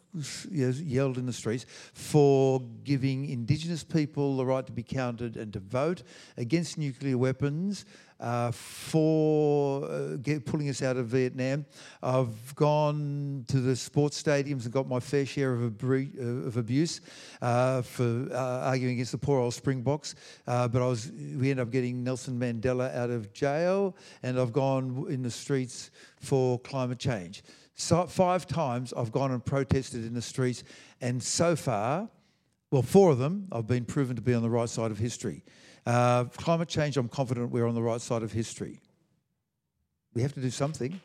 yelled 0.52 1.18
in 1.18 1.26
the 1.26 1.34
streets 1.34 1.66
for 1.94 2.62
giving 2.84 3.30
Indigenous 3.30 3.84
people 3.84 4.38
the 4.38 4.46
right 4.46 4.66
to 4.66 4.72
be 4.72 4.82
counted 4.82 5.38
and 5.38 5.54
to 5.54 5.60
vote, 5.60 6.04
against 6.38 6.78
nuclear 6.78 7.18
weapons, 7.18 7.86
uh, 8.20 8.52
for 8.52 9.86
uh, 9.86 10.16
get, 10.18 10.46
pulling 10.46 10.70
us 10.70 10.82
out 10.82 10.98
of 10.98 11.08
Vietnam. 11.08 11.66
I've 12.04 12.54
gone 12.56 13.46
to 13.48 13.60
the 13.62 13.76
sports 13.76 14.22
stadiums 14.22 14.66
and 14.66 14.72
got 14.72 14.88
my 14.88 15.00
fair 15.00 15.26
share 15.26 15.54
of, 15.54 15.64
abri- 15.64 16.12
uh, 16.20 16.48
of 16.48 16.58
abuse 16.58 17.02
for 17.40 18.28
arguing 18.34 18.94
against 18.94 19.14
the 19.14 19.18
poor 19.18 19.40
old 19.40 19.54
Springboks. 19.54 20.16
But 20.46 20.76
I 20.76 20.86
was, 20.86 21.12
we 21.12 21.52
ended 21.52 21.60
up 21.60 21.72
getting 21.72 22.04
Nelson 22.04 22.40
Mandela 22.40 22.94
out 22.96 23.10
of 23.10 23.32
jail, 23.34 23.96
and 24.24 24.40
I've 24.40 24.54
gone 24.54 25.06
in 25.10 25.22
the 25.22 25.32
streets 25.32 25.92
for 26.20 26.60
climate 26.60 27.00
change. 27.00 27.44
So 27.76 28.06
five 28.08 28.46
times 28.46 28.94
I've 28.96 29.12
gone 29.14 29.32
and 29.32 29.44
protested 29.44 30.06
in 30.06 30.14
the 30.14 30.22
streets, 30.22 30.66
and 31.00 31.24
so 31.24 31.56
far, 31.56 32.10
well, 32.72 32.82
four 32.82 33.10
of 33.12 33.18
them 33.18 33.48
I've 33.54 33.68
been 33.68 33.86
proven 33.86 34.18
to 34.18 34.22
be 34.22 34.34
on 34.34 34.42
the 34.42 34.50
right 34.50 34.68
side 34.68 34.92
of 34.92 34.98
history. 34.98 35.46
Uh, 35.90 36.26
climate 36.38 36.70
change, 36.70 36.98
I'm 36.98 37.10
confident 37.10 37.50
we're 37.50 37.66
on 37.66 37.74
the 37.74 37.82
right 37.82 38.00
side 38.00 38.22
of 38.22 38.32
history. 38.32 38.80
We 40.14 40.22
have 40.22 40.34
to 40.34 40.40
do 40.40 40.52
something. 40.52 41.02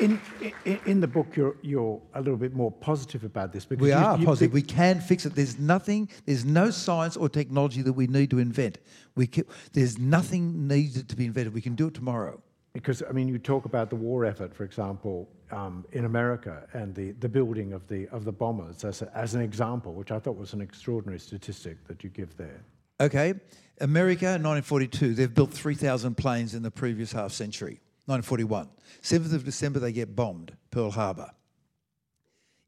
In, 0.00 0.20
in, 0.64 0.80
in, 0.84 1.00
the 1.00 1.06
book, 1.06 1.36
you're, 1.36 1.54
you're 1.62 2.02
a 2.14 2.20
little 2.20 2.36
bit 2.36 2.54
more 2.54 2.72
positive 2.72 3.22
about 3.22 3.52
this. 3.52 3.64
Because 3.64 3.82
we 3.82 3.90
you, 3.90 3.94
are 3.94 4.18
you, 4.18 4.26
positive. 4.26 4.52
we 4.52 4.62
can 4.62 5.00
fix 5.00 5.26
it. 5.26 5.36
There's 5.36 5.60
nothing, 5.60 6.08
there's 6.26 6.44
no 6.44 6.72
science 6.72 7.16
or 7.16 7.28
technology 7.28 7.80
that 7.82 7.92
we 7.92 8.08
need 8.08 8.30
to 8.30 8.40
invent. 8.40 8.78
We 9.14 9.28
can, 9.28 9.44
there's 9.74 9.96
nothing 9.96 10.66
needed 10.66 11.08
to 11.08 11.14
be 11.14 11.26
invented. 11.26 11.54
We 11.54 11.60
can 11.60 11.76
do 11.76 11.86
it 11.86 11.94
tomorrow. 11.94 12.42
Because, 12.72 13.04
I 13.08 13.12
mean, 13.12 13.28
you 13.28 13.38
talk 13.38 13.64
about 13.64 13.90
the 13.90 13.96
war 13.96 14.24
effort, 14.24 14.52
for 14.56 14.64
example, 14.64 15.28
um, 15.54 15.84
in 15.92 16.04
America 16.04 16.66
and 16.72 16.94
the, 16.94 17.12
the 17.12 17.28
building 17.28 17.72
of 17.72 17.86
the, 17.88 18.08
of 18.08 18.24
the 18.24 18.32
bombers 18.32 18.84
as, 18.84 19.02
a, 19.02 19.16
as 19.16 19.34
an 19.34 19.40
example, 19.40 19.94
which 19.94 20.10
I 20.10 20.18
thought 20.18 20.36
was 20.36 20.52
an 20.52 20.60
extraordinary 20.60 21.20
statistic 21.20 21.86
that 21.86 22.02
you 22.02 22.10
give 22.10 22.36
there. 22.36 22.60
Okay. 23.00 23.34
America, 23.80 24.26
1942, 24.26 25.14
they've 25.14 25.32
built 25.32 25.52
3,000 25.52 26.16
planes 26.16 26.54
in 26.54 26.62
the 26.62 26.70
previous 26.70 27.12
half 27.12 27.32
century. 27.32 27.80
1941. 28.06 28.68
7th 29.02 29.34
of 29.34 29.44
December, 29.44 29.78
they 29.78 29.92
get 29.92 30.14
bombed, 30.14 30.56
Pearl 30.70 30.90
Harbor. 30.90 31.30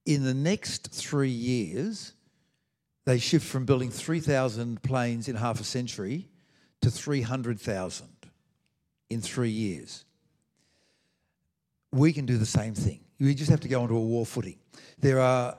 In 0.07 0.25
the 0.25 0.35
next 0.35 0.93
three 0.93 1.29
years, 1.29 2.13
they 3.05 3.19
shift 3.19 3.47
from 3.47 3.67
building 3.67 3.91
3,000 3.91 4.83
planes 4.83 5.29
in 5.29 5.37
half 5.37 5.61
a 5.61 5.65
century 5.65 6.29
to 6.81 6.91
300,000 6.91 8.09
in 9.11 9.21
three 9.21 9.51
years. 9.51 10.06
We 11.93 12.13
can 12.13 12.27
do 12.27 12.39
the 12.39 12.47
same 12.47 12.75
thing. 12.75 13.01
We 13.19 13.35
just 13.35 13.51
have 13.51 13.61
to 13.61 13.69
go 13.69 13.83
onto 13.83 13.97
a 13.97 14.01
war 14.01 14.27
footing. 14.27 14.59
There 14.99 15.21
are 15.21 15.57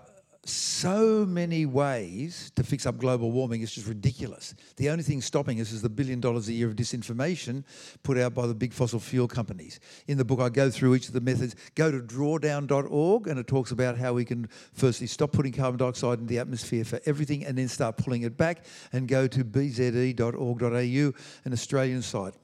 so 0.50 1.26
many 1.26 1.66
ways 1.66 2.52
to 2.56 2.64
fix 2.64 2.86
up 2.86 2.98
global 2.98 3.32
warming, 3.32 3.62
it's 3.62 3.74
just 3.74 3.88
ridiculous. 3.88 4.56
The 4.78 4.90
only 4.90 5.04
thing 5.04 5.22
stopping 5.22 5.60
us 5.60 5.72
is 5.72 5.82
the 5.82 5.90
billion 5.90 6.20
dollars 6.20 6.48
a 6.48 6.54
year 6.54 6.68
of 6.68 6.76
disinformation 6.76 7.64
put 8.04 8.18
out 8.18 8.34
by 8.34 8.48
the 8.48 8.56
big 8.56 8.74
fossil 8.74 9.00
fuel 9.00 9.28
companies. 9.28 9.80
In 10.08 10.18
the 10.18 10.26
book, 10.26 10.40
I 10.40 10.50
go 10.50 10.70
through 10.70 10.96
each 10.96 11.08
of 11.08 11.14
the 11.14 11.22
methods. 11.22 11.56
Go 11.76 11.92
to 11.92 12.00
drawdown.org 12.00 13.28
and 13.28 13.40
it 13.40 13.48
talks 13.48 13.72
about 13.72 13.98
how 13.98 14.14
we 14.14 14.26
can 14.26 14.48
firstly 14.74 15.08
stop 15.08 15.32
putting 15.32 15.52
carbon 15.52 15.78
dioxide 15.78 16.20
in 16.20 16.28
the 16.28 16.40
atmosphere 16.40 16.86
for 16.86 17.00
everything 17.06 17.46
and 17.46 17.58
then 17.58 17.68
start 17.68 17.98
pulling 17.98 18.22
it 18.22 18.38
back. 18.38 18.66
And 18.94 19.08
go 19.08 19.28
to 19.28 19.44
bze.org.au, 19.44 21.14
an 21.46 21.54
Australian 21.54 22.02
site. 22.02 22.36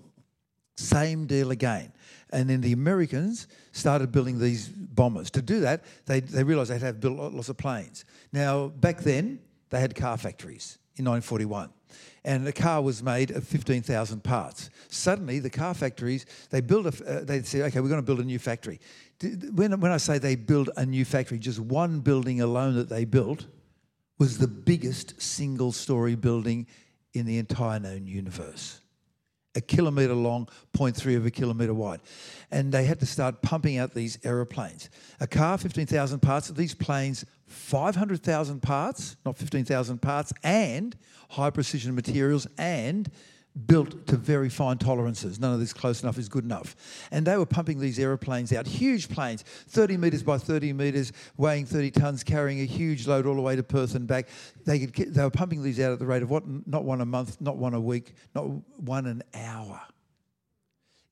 Same 0.75 1.25
deal 1.25 1.51
again. 1.51 1.91
And 2.31 2.49
then 2.49 2.61
the 2.61 2.73
Americans 2.73 3.47
started 3.73 4.11
building 4.11 4.39
these 4.39 4.67
bombers. 4.67 5.29
To 5.31 5.41
do 5.41 5.59
that, 5.61 5.83
they, 6.05 6.19
they 6.19 6.43
realised 6.43 6.71
they'd 6.71 6.81
have 6.81 6.99
built 6.99 7.17
lots 7.33 7.49
of 7.49 7.57
planes. 7.57 8.05
Now, 8.31 8.69
back 8.69 9.01
then, 9.01 9.39
they 9.69 9.79
had 9.79 9.95
car 9.95 10.17
factories 10.17 10.79
in 10.95 11.05
1941. 11.05 11.69
And 12.25 12.47
a 12.47 12.51
car 12.51 12.81
was 12.81 13.03
made 13.03 13.31
of 13.31 13.43
15,000 13.43 14.23
parts. 14.23 14.71
Suddenly, 14.89 15.39
the 15.39 15.49
car 15.49 15.75
factories, 15.75 16.25
they 16.49 16.61
build 16.61 16.87
a, 16.87 17.19
uh, 17.19 17.23
they 17.23 17.43
said, 17.43 17.61
okay, 17.63 17.79
we're 17.79 17.89
going 17.89 18.01
to 18.01 18.05
build 18.05 18.19
a 18.19 18.23
new 18.23 18.39
factory. 18.39 18.79
When, 19.51 19.79
when 19.79 19.91
I 19.91 19.97
say 19.97 20.17
they 20.17 20.35
build 20.35 20.69
a 20.75 20.85
new 20.85 21.05
factory, 21.05 21.37
just 21.37 21.59
one 21.59 21.99
building 21.99 22.41
alone 22.41 22.75
that 22.75 22.89
they 22.89 23.05
built 23.05 23.45
was 24.17 24.37
the 24.37 24.47
biggest 24.47 25.21
single 25.21 25.71
story 25.71 26.15
building 26.15 26.65
in 27.13 27.25
the 27.25 27.37
entire 27.37 27.79
known 27.79 28.07
universe 28.07 28.79
a 29.55 29.61
kilometre 29.61 30.13
long, 30.13 30.47
0.3 30.75 31.17
of 31.17 31.25
a 31.25 31.31
kilometre 31.31 31.73
wide. 31.73 32.01
And 32.51 32.71
they 32.71 32.85
had 32.85 32.99
to 32.99 33.05
start 33.05 33.41
pumping 33.41 33.77
out 33.77 33.93
these 33.93 34.17
aeroplanes. 34.23 34.89
A 35.19 35.27
car, 35.27 35.57
15,000 35.57 36.19
parts. 36.19 36.49
These 36.49 36.73
planes, 36.73 37.25
500,000 37.47 38.61
parts, 38.61 39.15
not 39.25 39.37
15,000 39.37 40.01
parts, 40.01 40.33
and 40.43 40.95
high 41.29 41.49
precision 41.49 41.95
materials 41.95 42.47
and 42.57 43.11
built 43.67 44.07
to 44.07 44.17
very 44.17 44.49
fine 44.49 44.77
tolerances. 44.77 45.39
None 45.39 45.53
of 45.53 45.59
this 45.59 45.73
close 45.73 46.01
enough 46.01 46.17
is 46.17 46.27
good 46.27 46.43
enough. 46.43 46.75
And 47.11 47.25
they 47.25 47.37
were 47.37 47.45
pumping 47.45 47.79
these 47.79 47.99
aeroplanes 47.99 48.51
out, 48.51 48.65
huge 48.65 49.09
planes, 49.09 49.43
30 49.43 49.97
metres 49.97 50.23
by 50.23 50.37
30 50.37 50.73
metres, 50.73 51.11
weighing 51.37 51.65
30 51.65 51.91
tonnes, 51.91 52.25
carrying 52.25 52.61
a 52.61 52.65
huge 52.65 53.07
load 53.07 53.25
all 53.25 53.35
the 53.35 53.41
way 53.41 53.55
to 53.55 53.63
Perth 53.63 53.95
and 53.95 54.07
back. 54.07 54.27
They, 54.65 54.87
could, 54.87 55.13
they 55.13 55.23
were 55.23 55.29
pumping 55.29 55.61
these 55.61 55.79
out 55.79 55.91
at 55.91 55.99
the 55.99 56.05
rate 56.05 56.23
of 56.23 56.29
what? 56.29 56.43
Not 56.67 56.83
one 56.83 57.01
a 57.01 57.05
month, 57.05 57.39
not 57.39 57.57
one 57.57 57.73
a 57.73 57.81
week, 57.81 58.13
not 58.33 58.45
one 58.79 59.05
an 59.05 59.23
hour 59.33 59.81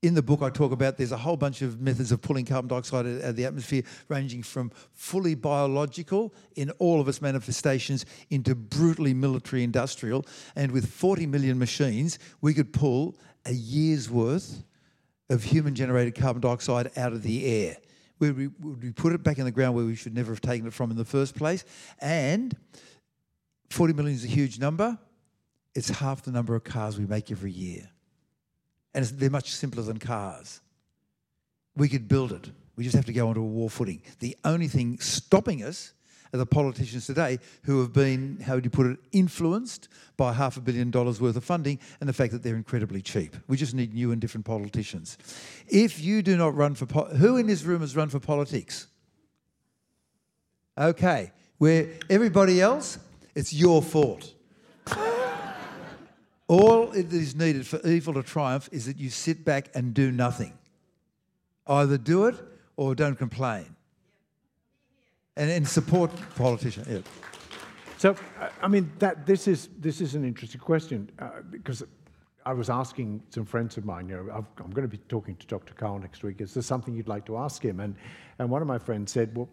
in 0.02 0.14
the 0.14 0.22
book, 0.22 0.42
I 0.42 0.50
talk 0.50 0.72
about 0.72 0.98
there's 0.98 1.12
a 1.12 1.16
whole 1.16 1.36
bunch 1.36 1.62
of 1.62 1.80
methods 1.80 2.12
of 2.12 2.20
pulling 2.20 2.44
carbon 2.44 2.68
dioxide 2.68 3.06
out 3.06 3.22
of 3.22 3.36
the 3.36 3.44
atmosphere, 3.44 3.84
ranging 4.08 4.42
from 4.42 4.70
fully 4.92 5.34
biological 5.34 6.34
in 6.56 6.70
all 6.72 7.00
of 7.00 7.08
its 7.08 7.22
manifestations 7.22 8.04
into 8.28 8.54
brutally 8.54 9.14
military 9.14 9.62
industrial. 9.62 10.26
And 10.56 10.72
with 10.72 10.92
40 10.92 11.26
million 11.26 11.58
machines, 11.58 12.18
we 12.40 12.52
could 12.52 12.72
pull 12.72 13.16
a 13.46 13.52
year's 13.52 14.10
worth 14.10 14.64
of 15.30 15.44
human 15.44 15.74
generated 15.74 16.14
carbon 16.14 16.42
dioxide 16.42 16.90
out 16.96 17.12
of 17.12 17.22
the 17.22 17.46
air 17.46 17.76
we, 18.30 18.48
would 18.60 18.94
put 18.96 19.12
it 19.12 19.22
back 19.22 19.38
in 19.38 19.44
the 19.44 19.50
ground 19.50 19.74
where 19.74 19.84
we 19.84 19.96
should 19.96 20.14
never 20.14 20.32
have 20.32 20.40
taken 20.40 20.66
it 20.66 20.72
from 20.72 20.90
in 20.90 20.96
the 20.96 21.04
first 21.04 21.34
place? 21.34 21.64
And 21.98 22.56
40 23.70 23.94
million 23.94 24.14
is 24.14 24.24
a 24.24 24.28
huge 24.28 24.58
number. 24.58 24.98
It's 25.74 25.88
half 25.88 26.22
the 26.22 26.30
number 26.30 26.54
of 26.54 26.64
cars 26.64 26.98
we 26.98 27.06
make 27.06 27.30
every 27.30 27.50
year. 27.50 27.88
And 28.94 29.04
they're 29.04 29.30
much 29.30 29.52
simpler 29.52 29.82
than 29.82 29.98
cars. 29.98 30.60
We 31.76 31.88
could 31.88 32.08
build 32.08 32.32
it. 32.32 32.50
We 32.76 32.84
just 32.84 32.96
have 32.96 33.06
to 33.06 33.12
go 33.12 33.28
onto 33.28 33.40
a 33.40 33.44
war 33.44 33.70
footing. 33.70 34.02
The 34.18 34.36
only 34.44 34.68
thing 34.68 34.98
stopping 34.98 35.62
us 35.62 35.92
are 36.32 36.38
the 36.38 36.46
politicians 36.46 37.06
today 37.06 37.38
who 37.64 37.80
have 37.80 37.92
been, 37.92 38.38
how 38.40 38.54
would 38.54 38.64
you 38.64 38.70
put 38.70 38.86
it, 38.86 38.98
influenced 39.12 39.88
by 40.16 40.32
half 40.32 40.56
a 40.56 40.60
billion 40.60 40.90
dollars 40.90 41.20
worth 41.20 41.36
of 41.36 41.44
funding 41.44 41.78
and 42.00 42.08
the 42.08 42.12
fact 42.12 42.32
that 42.32 42.42
they're 42.42 42.56
incredibly 42.56 43.02
cheap. 43.02 43.36
We 43.48 43.56
just 43.56 43.74
need 43.74 43.92
new 43.92 44.12
and 44.12 44.20
different 44.20 44.46
politicians. 44.46 45.18
If 45.68 46.00
you 46.00 46.22
do 46.22 46.36
not 46.36 46.54
run 46.54 46.74
for, 46.74 46.86
who 46.86 47.36
in 47.36 47.46
this 47.46 47.64
room 47.64 47.82
has 47.82 47.94
run 47.94 48.08
for 48.08 48.18
politics? 48.18 48.86
Okay, 50.78 51.32
where 51.58 51.88
everybody 52.08 52.60
else, 52.62 52.98
it's 53.34 53.52
your 53.52 53.82
fault. 53.82 54.32
All 56.48 56.90
it 56.92 57.12
is 57.12 57.34
needed 57.34 57.66
for 57.66 57.80
evil 57.86 58.14
to 58.14 58.22
triumph 58.22 58.68
is 58.72 58.86
that 58.86 58.98
you 58.98 59.10
sit 59.10 59.44
back 59.44 59.70
and 59.74 59.94
do 59.94 60.10
nothing. 60.10 60.52
Either 61.66 61.96
do 61.96 62.26
it 62.26 62.36
or 62.76 62.94
don't 62.94 63.16
complain. 63.16 63.76
And, 65.36 65.50
and 65.50 65.66
support 65.66 66.10
politicians. 66.36 66.88
Yeah. 66.88 66.98
So, 67.96 68.16
I 68.60 68.68
mean, 68.68 68.90
that 68.98 69.26
this 69.26 69.46
is 69.46 69.68
this 69.78 70.00
is 70.00 70.14
an 70.14 70.24
interesting 70.24 70.60
question 70.60 71.08
uh, 71.20 71.40
because 71.50 71.84
I 72.44 72.52
was 72.52 72.68
asking 72.68 73.22
some 73.30 73.44
friends 73.44 73.76
of 73.76 73.84
mine. 73.84 74.08
You 74.08 74.16
know, 74.16 74.30
i 74.32 74.62
am 74.62 74.70
going 74.70 74.82
to 74.82 74.88
be 74.88 74.98
talking 75.08 75.36
to 75.36 75.46
Dr. 75.46 75.72
Karl 75.74 75.98
next 76.00 76.22
week. 76.24 76.40
Is 76.40 76.52
there 76.52 76.62
something 76.62 76.94
you'd 76.94 77.08
like 77.08 77.24
to 77.26 77.38
ask 77.38 77.64
him? 77.64 77.80
And 77.80 77.94
and 78.38 78.50
one 78.50 78.60
of 78.60 78.68
my 78.68 78.78
friends 78.78 79.12
said, 79.12 79.36
well, 79.36 79.48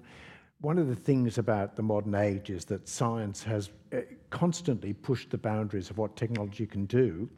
one 0.61 0.77
of 0.77 0.87
the 0.87 0.95
things 0.95 1.37
about 1.37 1.75
the 1.75 1.81
modern 1.81 2.15
age 2.15 2.49
is 2.49 2.65
that 2.65 2.87
science 2.87 3.43
has 3.43 3.69
uh, 3.93 3.99
constantly 4.29 4.93
pushed 4.93 5.29
the 5.29 5.37
boundaries 5.37 5.89
of 5.89 5.97
what 5.97 6.15
technology 6.15 6.65
can 6.65 6.85
do, 6.85 7.29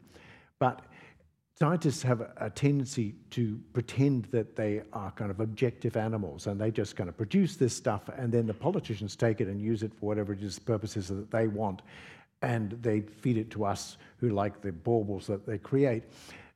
but 0.58 0.82
scientists 1.54 2.02
have 2.02 2.20
a, 2.38 2.50
tendency 2.50 3.14
to 3.30 3.60
pretend 3.72 4.24
that 4.26 4.56
they 4.56 4.82
are 4.92 5.12
kind 5.12 5.30
of 5.30 5.38
objective 5.38 5.96
animals 5.96 6.48
and 6.48 6.60
they 6.60 6.70
just 6.70 6.96
kind 6.96 7.08
of 7.08 7.16
produce 7.16 7.56
this 7.56 7.76
stuff 7.76 8.08
and 8.16 8.32
then 8.32 8.46
the 8.46 8.54
politicians 8.54 9.14
take 9.14 9.40
it 9.40 9.46
and 9.46 9.60
use 9.60 9.84
it 9.84 9.94
for 9.94 10.06
whatever 10.06 10.32
it 10.32 10.42
is 10.42 10.58
purposes 10.58 11.08
that 11.08 11.30
they 11.30 11.46
want 11.46 11.82
and 12.40 12.72
they 12.82 13.00
feed 13.00 13.36
it 13.36 13.50
to 13.50 13.64
us 13.64 13.96
who 14.16 14.30
like 14.30 14.60
the 14.60 14.72
baubles 14.72 15.28
that 15.28 15.46
they 15.46 15.58
create. 15.58 16.02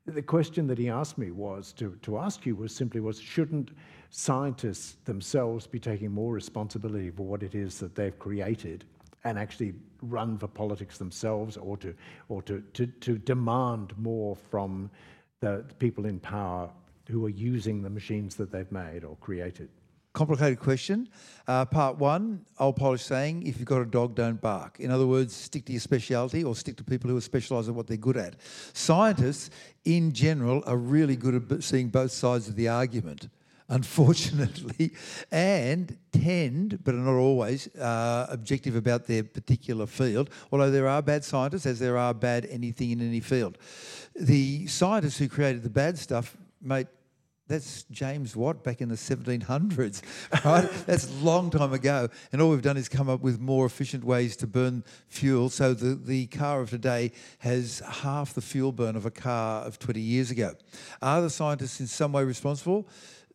The 0.07 0.23
question 0.23 0.67
that 0.67 0.79
he 0.79 0.89
asked 0.89 1.19
me 1.19 1.31
was 1.31 1.73
to, 1.75 1.97
to 2.03 2.19
ask 2.19 2.45
you 2.45 2.57
was 2.57 2.75
simply 2.75 3.01
was 3.01 3.21
shouldn't 3.21 3.71
scientists 4.19 4.97
themselves 5.05 5.67
be 5.67 5.79
taking 5.79 6.11
more 6.11 6.33
responsibility 6.33 7.11
for 7.11 7.27
what 7.27 7.43
it 7.43 7.55
is 7.55 7.79
that 7.79 7.95
they've 7.95 8.19
created 8.19 8.83
and 9.25 9.39
actually 9.39 9.75
run 10.01 10.39
for 10.39 10.49
politics 10.49 10.97
themselves 10.97 11.59
or 11.59 11.77
to, 11.77 11.95
or 12.31 12.41
to, 12.41 12.63
to, 12.73 12.87
to 12.87 13.19
demand 13.19 13.93
more 13.99 14.35
from 14.35 14.91
the 15.41 15.63
people 15.79 16.07
in 16.07 16.19
power 16.19 16.71
who 17.11 17.27
are 17.27 17.31
using 17.31 17.83
the 17.83 17.91
machines 17.91 18.37
that 18.37 18.51
they've 18.51 18.73
made 18.73 19.05
or 19.05 19.17
created? 19.17 19.69
Complicated 20.15 20.61
question. 20.61 21.11
Uh, 21.47 21.67
part 21.67 21.99
one, 21.99 22.43
old 22.59 22.77
Polish 22.77 23.03
saying, 23.03 23.47
if 23.47 23.59
you've 23.59 23.69
got 23.69 23.83
a 23.83 23.85
dog, 23.85 24.15
don't 24.15 24.41
bark. 24.41 24.81
In 24.81 24.91
other 24.91 25.07
words, 25.07 25.37
stick 25.37 25.67
to 25.67 25.73
your 25.73 25.81
speciality 25.81 26.43
or 26.43 26.57
stick 26.57 26.79
to 26.79 26.85
people 26.85 27.11
who 27.11 27.19
are 27.19 27.21
specialised 27.21 27.69
at 27.69 27.75
what 27.75 27.87
they're 27.87 27.99
good 27.99 28.17
at. 28.17 28.37
Scientists, 28.73 29.51
in 29.85 30.11
general, 30.13 30.63
are 30.65 30.79
really 30.79 31.17
good 31.17 31.53
at 31.53 31.63
seeing 31.63 31.91
both 31.91 32.13
sides 32.13 32.49
of 32.49 32.57
the 32.57 32.67
argument 32.67 33.29
unfortunately, 33.69 34.93
and 35.33 35.97
tend, 36.13 36.83
but 36.85 36.95
are 36.95 36.99
not 36.99 37.19
always, 37.19 37.69
uh, 37.77 38.27
objective 38.31 38.77
about 38.77 39.07
their 39.07 39.25
particular 39.25 39.87
field, 39.87 40.31
although 40.53 40.71
there 40.71 40.89
are 40.89 41.03
bad 41.03 41.25
scientists, 41.25 41.67
as 41.67 41.79
there 41.79 41.99
are 41.99 42.15
bad 42.15 42.47
anything 42.47 42.91
in 42.91 43.01
any 43.01 43.21
field. 43.21 43.59
The 44.15 44.67
scientists 44.67 45.19
who 45.19 45.29
created 45.29 45.63
the 45.63 45.71
bad 45.71 45.99
stuff, 45.99 46.37
mate, 46.63 46.87
that's 47.49 47.85
James 47.85 48.35
Watt 48.35 48.65
back 48.65 48.81
in 48.81 48.89
the 48.89 48.97
1700s, 48.97 50.03
right? 50.45 50.69
that's 50.87 51.09
a 51.09 51.25
long 51.25 51.51
time 51.51 51.73
ago. 51.73 52.09
And 52.33 52.43
all 52.43 52.51
we've 52.51 52.63
done 52.63 52.77
is 52.77 52.89
come 52.89 53.09
up 53.09 53.21
with 53.21 53.41
more 53.41 53.67
efficient 53.67 54.03
ways 54.03 54.37
to 54.39 54.49
burn 54.49 54.83
fuel. 55.09 55.49
So 55.49 55.73
the, 55.73 55.95
the 55.95 56.27
car 56.27 56.61
of 56.61 56.71
today 56.71 57.13
has 57.39 57.83
half 57.89 58.35
the 58.35 58.41
fuel 58.41 58.73
burn 58.73 58.97
of 58.97 59.07
a 59.07 59.13
car 59.13 59.63
of 59.63 59.79
20 59.79 60.01
years 60.01 60.33
ago. 60.33 60.55
Are 61.01 61.23
the 61.23 61.31
scientists 61.31 61.79
in 61.79 61.87
some 61.87 62.13
way 62.13 62.25
responsible? 62.25 62.89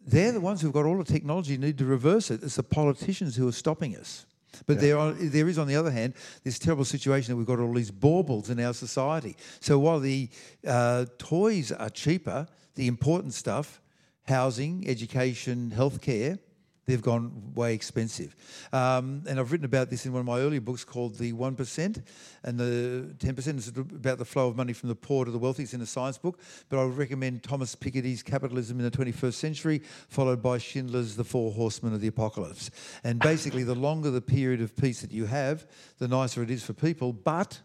They're 0.06 0.32
the 0.32 0.42
ones 0.42 0.62
who've 0.62 0.74
got 0.74 0.86
all 0.86 0.98
the 0.98 1.04
technology 1.04 1.58
need 1.58 1.78
to 1.78 1.86
reverse 1.86 2.32
it. 2.32 2.44
It's 2.44 2.56
the 2.56 2.64
politicians 2.64 3.36
who 3.36 3.48
are 3.48 3.54
stopping 3.54 3.96
us. 3.96 4.26
But 4.66 4.76
yeah. 4.76 4.82
there, 4.82 4.98
are, 4.98 5.12
there 5.14 5.48
is, 5.48 5.58
on 5.58 5.68
the 5.68 5.76
other 5.76 5.92
hand, 5.92 6.14
this 6.44 6.60
terrible 6.60 6.86
situation 6.86 7.32
that 7.32 7.38
we've 7.38 7.48
got 7.48 7.60
all 7.60 7.74
these 7.74 7.92
baubles 7.92 8.50
in 8.50 8.60
our 8.60 8.74
society. 8.74 9.38
So 9.60 9.80
while 9.80 10.00
the 10.00 10.30
uh, 10.68 11.06
toys 11.18 11.72
are 11.72 11.90
cheaper, 11.90 12.48
the 12.76 12.88
important 12.88 13.34
stuff, 13.34 13.82
housing, 14.28 14.86
education, 14.88 15.74
healthcare, 15.76 16.40
they've 16.92 17.02
gone 17.02 17.54
way 17.56 17.74
expensive. 17.74 18.36
Um, 18.74 19.24
and 19.28 19.40
I've 19.40 19.52
written 19.52 19.66
about 19.66 19.90
this 19.90 20.06
in 20.06 20.12
one 20.12 20.20
of 20.20 20.26
my 20.26 20.40
earlier 20.40 20.60
books 20.60 20.84
called 20.84 21.16
The 21.16 21.32
1%, 21.32 22.04
and 22.44 22.60
the 22.60 23.16
10% 23.18 23.58
is 23.58 23.70
about 23.70 24.18
the 24.18 24.26
flow 24.26 24.50
of 24.50 24.58
money 24.58 24.74
from 24.74 24.90
the 24.90 24.96
poor 24.96 25.24
to 25.24 25.32
the 25.32 25.38
wealthy. 25.38 25.64
It's 25.64 25.74
in 25.74 25.82
a 25.82 25.86
science 25.86 26.18
book, 26.18 26.40
but 26.70 26.80
I 26.80 26.84
would 26.84 26.98
recommend 26.98 27.44
Thomas 27.44 27.76
Piketty's 27.76 28.22
Capitalism 28.22 28.78
in 28.80 28.84
the 28.84 28.92
21st 28.92 29.34
Century, 29.34 29.82
followed 30.10 30.42
by 30.42 30.58
Scheidel's 30.58 31.16
The 31.16 31.24
Four 31.24 31.54
Horsemen 31.54 31.94
of 31.94 32.02
the 32.02 32.08
Apocalypse. 32.08 32.72
And 33.04 33.20
basically, 33.20 33.64
the 33.64 33.76
longer 33.76 34.12
the 34.12 34.22
period 34.22 34.62
of 34.62 34.76
peace 34.76 35.02
that 35.02 35.12
you 35.12 35.26
have, 35.26 35.66
the 36.00 36.08
nicer 36.08 36.44
it 36.44 36.52
is 36.52 36.64
for 36.64 36.74
people, 36.74 37.14
but 37.14 37.62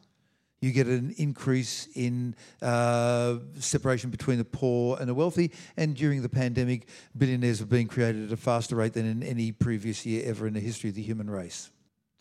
you 0.66 0.72
get 0.72 0.86
an 0.86 1.14
increase 1.16 1.88
in 1.94 2.34
uh, 2.60 3.36
separation 3.58 4.10
between 4.10 4.38
the 4.38 4.44
poor 4.44 4.98
and 4.98 5.08
the 5.08 5.14
wealthy. 5.14 5.52
And 5.76 5.94
during 5.94 6.22
the 6.22 6.28
pandemic, 6.28 6.88
billionaires 7.16 7.60
have 7.60 7.68
been 7.68 7.86
created 7.86 8.26
at 8.26 8.32
a 8.32 8.36
faster 8.36 8.76
rate 8.76 8.94
than 8.94 9.06
in 9.06 9.22
any 9.22 9.52
previous 9.52 10.04
year 10.04 10.22
ever 10.26 10.46
in 10.46 10.54
the 10.54 10.60
history 10.60 10.90
of 10.90 10.96
the 10.96 11.02
human 11.02 11.30
race. 11.30 11.70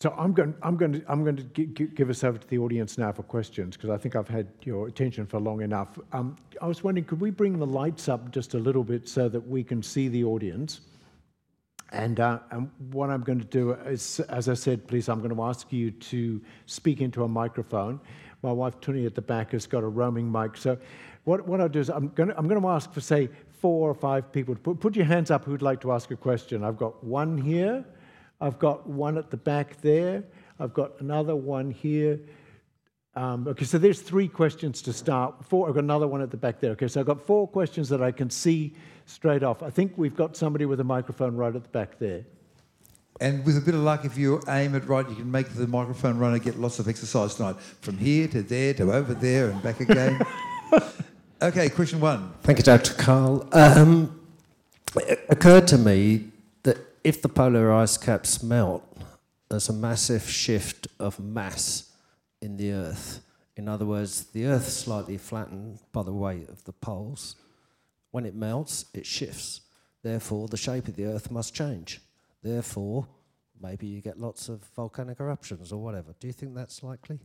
So 0.02 0.14
I'm 0.18 0.34
going, 0.34 0.54
I'm 0.62 0.76
going 0.76 0.94
to, 0.94 1.04
I'm 1.08 1.24
going 1.24 1.38
to 1.38 1.64
give 1.64 2.10
us 2.10 2.24
over 2.24 2.38
to 2.38 2.48
the 2.48 2.58
audience 2.58 2.98
now 2.98 3.12
for 3.12 3.24
questions 3.24 3.78
because 3.78 3.90
I 3.90 3.98
think 3.98 4.16
I've 4.16 4.28
had 4.28 4.48
your 4.62 4.88
attention 4.88 5.26
for 5.26 5.40
long 5.40 5.62
enough. 5.62 5.98
Um, 6.12 6.36
I 6.62 6.68
was 6.68 6.84
wondering, 6.84 7.06
could 7.06 7.22
we 7.22 7.32
bring 7.32 7.58
the 7.58 7.66
lights 7.66 8.10
up 8.10 8.32
just 8.32 8.54
a 8.54 8.60
little 8.60 8.84
bit 8.84 9.08
so 9.08 9.30
that 9.30 9.40
we 9.40 9.64
can 9.64 9.82
see 9.82 10.10
the 10.10 10.24
audience? 10.26 10.82
And, 11.92 12.20
uh, 12.20 12.40
and 12.52 12.70
what 12.92 13.10
I'm 13.10 13.22
going 13.22 13.40
to 13.40 13.46
do 13.46 13.72
is, 13.72 14.20
as 14.22 14.50
I 14.50 14.54
said, 14.54 14.86
please, 14.88 15.08
I'm 15.08 15.20
going 15.20 15.34
to 15.34 15.42
ask 15.44 15.72
you 15.72 15.92
to 15.92 16.42
speak 16.66 17.00
into 17.00 17.24
a 17.24 17.28
microphone. 17.28 18.02
My 18.46 18.52
wife, 18.52 18.80
Tony, 18.80 19.08
at 19.08 19.16
the 19.16 19.24
back, 19.24 19.54
has 19.54 19.66
got 19.66 19.84
a 19.84 19.88
roaming 19.88 20.32
mic. 20.32 20.56
So 20.56 20.78
what, 21.24 21.48
what 21.48 21.60
I'll 21.60 21.68
do 21.68 21.80
is 21.80 21.90
I'm 21.90 22.10
going, 22.10 22.30
to, 22.30 22.38
I'm 22.38 22.48
going 22.48 22.62
to 22.62 22.68
ask 22.68 22.94
for, 22.94 23.02
say, 23.02 23.30
four 23.60 23.90
or 23.90 23.96
five 23.96 24.32
people. 24.32 24.54
To 24.54 24.62
put, 24.62 24.80
put 24.80 24.96
your 24.96 25.06
hands 25.06 25.32
up 25.32 25.46
who'd 25.46 25.64
like 25.64 25.82
to 25.82 25.92
ask 25.92 26.12
a 26.12 26.16
question. 26.16 26.64
I've 26.64 26.78
got 26.78 27.04
one 27.04 27.40
here. 27.40 27.84
I've 28.40 28.60
got 28.60 28.88
one 28.88 29.18
at 29.18 29.32
the 29.32 29.38
back 29.38 29.82
there. 29.82 30.24
I've 30.60 30.76
got 30.76 31.02
another 31.02 31.36
one 31.36 31.72
here. 31.72 32.20
Um, 33.16 33.48
okay, 33.48 33.66
so 33.66 33.80
there's 33.80 34.02
three 34.02 34.28
questions 34.28 34.84
to 34.84 34.94
start. 34.94 35.44
Four, 35.44 35.68
I've 35.68 35.74
got 35.74 35.84
another 35.84 36.08
one 36.08 36.22
at 36.22 36.30
the 36.30 36.38
back 36.38 36.60
there. 36.60 36.72
Okay, 36.72 36.88
so 36.88 37.00
I've 37.00 37.08
got 37.08 37.26
four 37.26 37.48
questions 37.48 37.90
that 37.90 38.04
I 38.04 38.12
can 38.12 38.30
see 38.30 38.76
straight 39.08 39.42
off. 39.42 39.64
I 39.64 39.72
think 39.72 39.94
we've 39.98 40.16
got 40.16 40.38
somebody 40.38 40.66
with 40.66 40.80
a 40.82 40.84
microphone 40.84 41.36
right 41.36 41.56
at 41.56 41.64
the 41.64 41.70
back 41.70 41.98
there. 41.98 42.26
And 43.22 43.46
with 43.46 43.58
a 43.58 43.62
bit 43.62 43.74
of 43.74 43.82
luck, 43.82 44.04
if 44.04 44.18
you 44.18 44.42
aim 44.50 44.76
it 44.76 44.86
right, 44.88 45.08
you 45.08 45.16
can 45.16 45.32
make 45.32 45.50
the 45.50 45.68
microphone 45.68 46.18
runner 46.18 46.38
get 46.38 46.60
lots 46.60 46.80
of 46.80 46.90
exercise 46.90 47.36
tonight. 47.36 47.56
From 47.82 47.98
here 47.98 48.28
to 48.28 48.44
there 48.44 48.74
to 48.74 48.92
over 48.92 49.14
there 49.14 49.50
and 49.50 49.64
back 49.64 49.80
again. 49.80 50.22
okay, 51.42 51.70
question 51.70 52.02
one. 52.02 52.34
Thank 52.44 52.58
you, 52.58 52.64
Dr. 52.64 52.94
Karl. 52.94 53.48
Um, 53.54 54.20
it 54.98 55.26
occurred 55.30 55.68
to 55.68 55.78
me 55.78 56.26
that 56.64 56.78
if 57.06 57.22
the 57.22 57.30
polar 57.30 57.72
ice 57.72 57.98
caps 57.98 58.44
melt, 58.44 58.84
there's 59.50 59.70
a 59.70 59.74
massive 59.74 60.30
shift 60.30 60.88
of 61.00 61.18
mass 61.18 61.92
in 62.42 62.58
the 62.58 62.74
Earth. 62.74 63.22
In 63.56 63.70
other 63.70 63.86
words, 63.86 64.26
the 64.26 64.46
Earth 64.46 64.68
is 64.68 64.76
slightly 64.76 65.18
flattened 65.18 65.80
by 65.94 66.04
the 66.04 66.12
weight 66.12 66.50
of 66.50 66.66
the 66.66 66.74
poles. 66.74 67.38
When 68.12 68.26
it 68.26 68.36
melts, 68.36 68.86
it 68.94 69.06
shifts. 69.06 69.62
Therefore, 70.04 70.50
the 70.50 70.58
shape 70.58 70.90
of 70.90 70.98
the 70.98 71.06
Earth 71.06 71.32
must 71.32 71.56
change. 71.56 72.02
Therefore, 72.46 73.08
maybe 73.60 73.88
you 73.88 74.02
get 74.02 74.20
lots 74.20 74.50
of 74.50 74.62
volcanic 74.76 75.20
eruptions 75.20 75.72
or 75.72 75.82
whatever. 75.82 76.14
Do 76.20 76.28
you 76.28 76.34
think 76.34 76.54
that's 76.54 76.84
likely? 76.84 77.20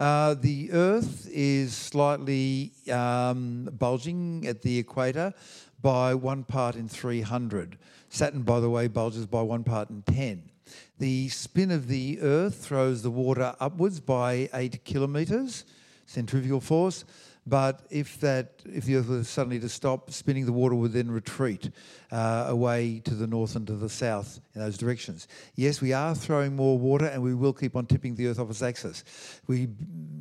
Uh, 0.00 0.32
the 0.32 0.72
Earth 0.72 1.28
is 1.30 1.76
slightly 1.76 2.72
um, 2.90 3.68
bulging 3.78 4.46
at 4.46 4.62
the 4.62 4.78
equator 4.78 5.34
by 5.82 6.14
one 6.14 6.44
part 6.44 6.76
in 6.76 6.88
300. 6.88 7.76
Saturn, 8.08 8.40
by 8.40 8.58
the 8.58 8.70
way, 8.70 8.88
bulges 8.88 9.26
by 9.26 9.42
one 9.42 9.64
part 9.64 9.90
in 9.90 10.00
10. 10.00 10.50
The 10.98 11.28
spin 11.28 11.70
of 11.70 11.86
the 11.86 12.18
Earth 12.22 12.54
throws 12.54 13.02
the 13.02 13.10
water 13.10 13.54
upwards 13.60 14.00
by 14.00 14.48
eight 14.54 14.82
kilometres, 14.86 15.66
centrifugal 16.06 16.62
force. 16.62 17.04
But 17.46 17.82
if 17.90 18.18
that, 18.20 18.62
if 18.64 18.86
the 18.86 18.96
Earth 18.96 19.08
were 19.08 19.24
suddenly 19.24 19.60
to 19.60 19.68
stop 19.68 20.10
spinning, 20.10 20.46
the 20.46 20.52
water 20.52 20.74
would 20.74 20.94
then 20.94 21.10
retreat 21.10 21.68
uh, 22.10 22.46
away 22.48 23.02
to 23.04 23.14
the 23.14 23.26
north 23.26 23.56
and 23.56 23.66
to 23.66 23.74
the 23.74 23.90
south 23.90 24.40
in 24.54 24.60
those 24.60 24.78
directions. 24.78 25.28
Yes, 25.54 25.80
we 25.80 25.92
are 25.92 26.14
throwing 26.14 26.54
more 26.54 26.78
water, 26.78 27.06
and 27.06 27.22
we 27.22 27.34
will 27.34 27.52
keep 27.52 27.76
on 27.76 27.86
tipping 27.86 28.14
the 28.14 28.28
Earth 28.28 28.38
off 28.38 28.50
its 28.50 28.62
axis. 28.62 29.04
We 29.46 29.68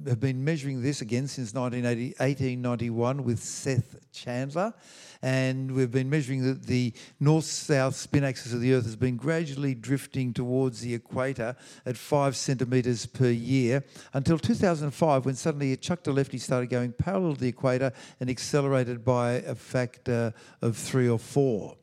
have 0.07 0.19
been 0.19 0.43
measuring 0.43 0.81
this 0.81 1.01
again 1.01 1.27
since 1.27 1.53
1980, 1.53 2.15
1891 2.17 3.23
with 3.23 3.39
Seth 3.39 3.95
Chandler 4.11 4.73
and 5.23 5.71
we've 5.71 5.89
been 5.89 6.09
measuring 6.09 6.43
that 6.43 6.63
the 6.63 6.93
north-south 7.21 7.95
spin 7.95 8.25
axis 8.25 8.53
of 8.53 8.59
the 8.59 8.73
Earth 8.73 8.83
has 8.83 8.97
been 8.97 9.15
gradually 9.15 9.73
drifting 9.73 10.33
towards 10.33 10.81
the 10.81 10.93
equator 10.93 11.55
at 11.85 11.95
five 11.95 12.35
centimetres 12.35 13.05
per 13.05 13.29
year 13.29 13.83
until 14.13 14.37
2005 14.37 15.25
when 15.25 15.35
suddenly 15.35 15.71
it 15.71 15.81
chucked 15.81 16.07
a 16.07 16.11
lefty 16.11 16.37
started 16.37 16.69
going 16.69 16.91
parallel 16.91 17.35
to 17.35 17.39
the 17.39 17.47
equator 17.47 17.93
and 18.19 18.29
accelerated 18.29 19.05
by 19.05 19.31
a 19.31 19.55
factor 19.55 20.33
of 20.61 20.75
three 20.75 21.07
or 21.07 21.17
four 21.17 21.77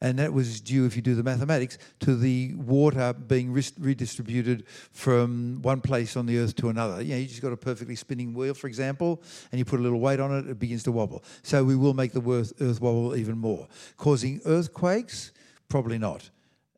and 0.00 0.18
that 0.18 0.32
was 0.32 0.60
due, 0.60 0.86
if 0.86 0.96
you 0.96 1.02
do 1.02 1.14
the 1.14 1.22
mathematics, 1.22 1.78
to 2.00 2.16
the 2.16 2.54
water 2.54 3.12
being 3.12 3.52
redistributed 3.52 4.64
from 4.92 5.60
one 5.62 5.80
place 5.80 6.16
on 6.16 6.26
the 6.26 6.38
Earth 6.38 6.56
to 6.56 6.68
another. 6.68 7.02
You 7.02 7.14
know, 7.14 7.20
you 7.20 7.26
just 7.26 7.42
got 7.42 7.52
a 7.52 7.56
perfectly 7.56 7.96
spinning 7.96 8.34
wheel, 8.34 8.54
for 8.54 8.66
example, 8.66 9.22
and 9.50 9.58
you 9.58 9.64
put 9.64 9.80
a 9.80 9.82
little 9.82 10.00
weight 10.00 10.20
on 10.20 10.36
it, 10.36 10.48
it 10.48 10.58
begins 10.58 10.82
to 10.84 10.92
wobble. 10.92 11.24
So 11.42 11.64
we 11.64 11.76
will 11.76 11.94
make 11.94 12.12
the 12.12 12.22
Earth, 12.22 12.52
earth 12.60 12.80
wobble 12.80 13.16
even 13.16 13.38
more. 13.38 13.68
Causing 13.96 14.40
earthquakes? 14.44 15.32
Probably 15.68 15.98
not. 15.98 16.30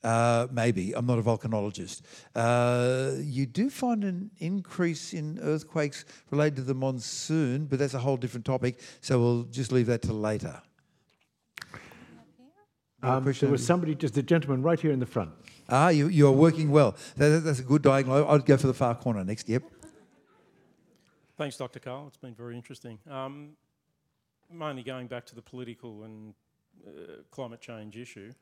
Uh, 0.05 0.47
maybe. 0.53 0.93
I'm 0.95 1.05
not 1.05 1.19
a 1.19 1.23
volcanologist. 1.23 2.03
Uh, 2.35 3.13
you 3.19 3.45
do 3.45 3.69
find 3.69 4.05
an 4.05 4.31
increase 4.39 5.13
in 5.13 5.41
earthquakes 5.43 6.05
related 6.31 6.57
to 6.57 6.63
the 6.63 6.75
monsoon, 6.75 7.67
but 7.67 7.81
that's 7.81 7.95
a 7.95 7.99
whole 7.99 8.17
different 8.17 8.47
topic, 8.47 8.79
so 9.01 9.19
we'll 9.19 9.43
just 9.45 9.73
leave 9.73 9.87
that 9.87 10.03
to 10.03 10.13
later. 10.13 10.63
Um, 13.03 13.25
there 13.25 13.51
was 13.51 13.65
somebody, 13.65 13.95
just 13.95 14.15
the 14.15 14.23
gentleman 14.23 14.63
right 14.63 14.81
here 14.81 14.91
in 14.91 15.01
the 15.01 15.07
front. 15.07 15.31
Ah, 15.69 15.91
you, 15.91 16.09
you 16.09 16.27
are 16.27 16.33
working 16.33 16.71
well. 16.71 16.97
That, 17.17 17.45
that's 17.45 17.59
a 17.59 17.63
good 17.63 17.83
diagonal. 17.83 18.29
I'd 18.29 18.47
go 18.47 18.57
for 18.57 18.67
the 18.67 18.75
far 18.75 18.95
corner 18.95 19.23
next. 19.23 19.49
Yep. 19.49 19.63
Thanks, 21.37 21.57
Dr. 21.57 21.81
Karl. 21.81 22.07
It's 22.09 22.17
been 22.17 22.35
very 22.35 22.57
interesting. 22.57 22.99
Um, 23.11 23.51
mainly 24.51 24.83
going 24.83 25.07
back 25.07 25.27
to 25.27 25.35
the 25.35 25.43
political 25.43 26.05
and 26.05 26.35
uh, 26.87 26.91
climate 27.31 27.61
change 27.61 27.97
issue, 27.97 28.33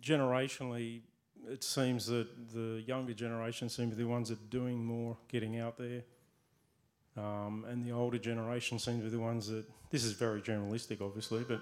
generationally, 0.00 1.02
it 1.46 1.62
seems 1.62 2.06
that 2.06 2.26
the 2.54 2.82
younger 2.86 3.12
generation 3.12 3.68
seem 3.68 3.90
to 3.90 3.96
be 3.96 4.02
the 4.02 4.08
ones 4.08 4.30
that 4.30 4.40
are 4.40 4.50
doing 4.50 4.82
more, 4.82 5.18
getting 5.28 5.58
out 5.58 5.76
there. 5.76 6.02
Um, 7.16 7.64
and 7.68 7.84
the 7.84 7.92
older 7.92 8.18
generation 8.18 8.78
seem 8.78 8.98
to 8.98 9.04
be 9.04 9.10
the 9.10 9.20
ones 9.20 9.48
that, 9.48 9.64
this 9.90 10.04
is 10.04 10.12
very 10.12 10.40
generalistic 10.40 11.00
obviously, 11.00 11.44
but 11.46 11.60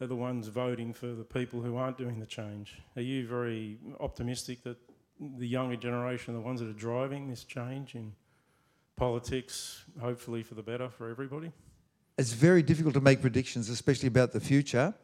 are 0.00 0.06
the 0.06 0.16
ones 0.16 0.48
voting 0.48 0.92
for 0.92 1.06
the 1.06 1.24
people 1.24 1.60
who 1.62 1.76
aren't 1.76 1.96
doing 1.96 2.18
the 2.18 2.26
change. 2.26 2.78
Are 2.96 3.02
you 3.02 3.26
very 3.26 3.78
optimistic 4.00 4.62
that 4.64 4.76
the 5.20 5.46
younger 5.46 5.76
generation 5.76 6.34
are 6.34 6.38
the 6.38 6.44
ones 6.44 6.60
that 6.60 6.68
are 6.68 6.72
driving 6.72 7.28
this 7.28 7.44
change 7.44 7.94
in 7.94 8.12
politics, 8.96 9.84
hopefully 10.00 10.42
for 10.42 10.54
the 10.54 10.62
better 10.62 10.88
for 10.88 11.10
everybody? 11.10 11.52
It's 12.18 12.32
very 12.32 12.62
difficult 12.62 12.94
to 12.94 13.00
make 13.00 13.20
predictions, 13.20 13.68
especially 13.68 14.08
about 14.08 14.32
the 14.32 14.40
future. 14.40 14.94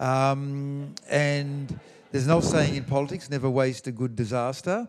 Um, 0.00 0.94
and 1.08 1.78
there's 2.10 2.26
an 2.26 2.32
old 2.32 2.44
saying 2.44 2.74
in 2.74 2.84
politics 2.84 3.30
never 3.30 3.50
waste 3.50 3.86
a 3.86 3.92
good 3.92 4.16
disaster. 4.16 4.88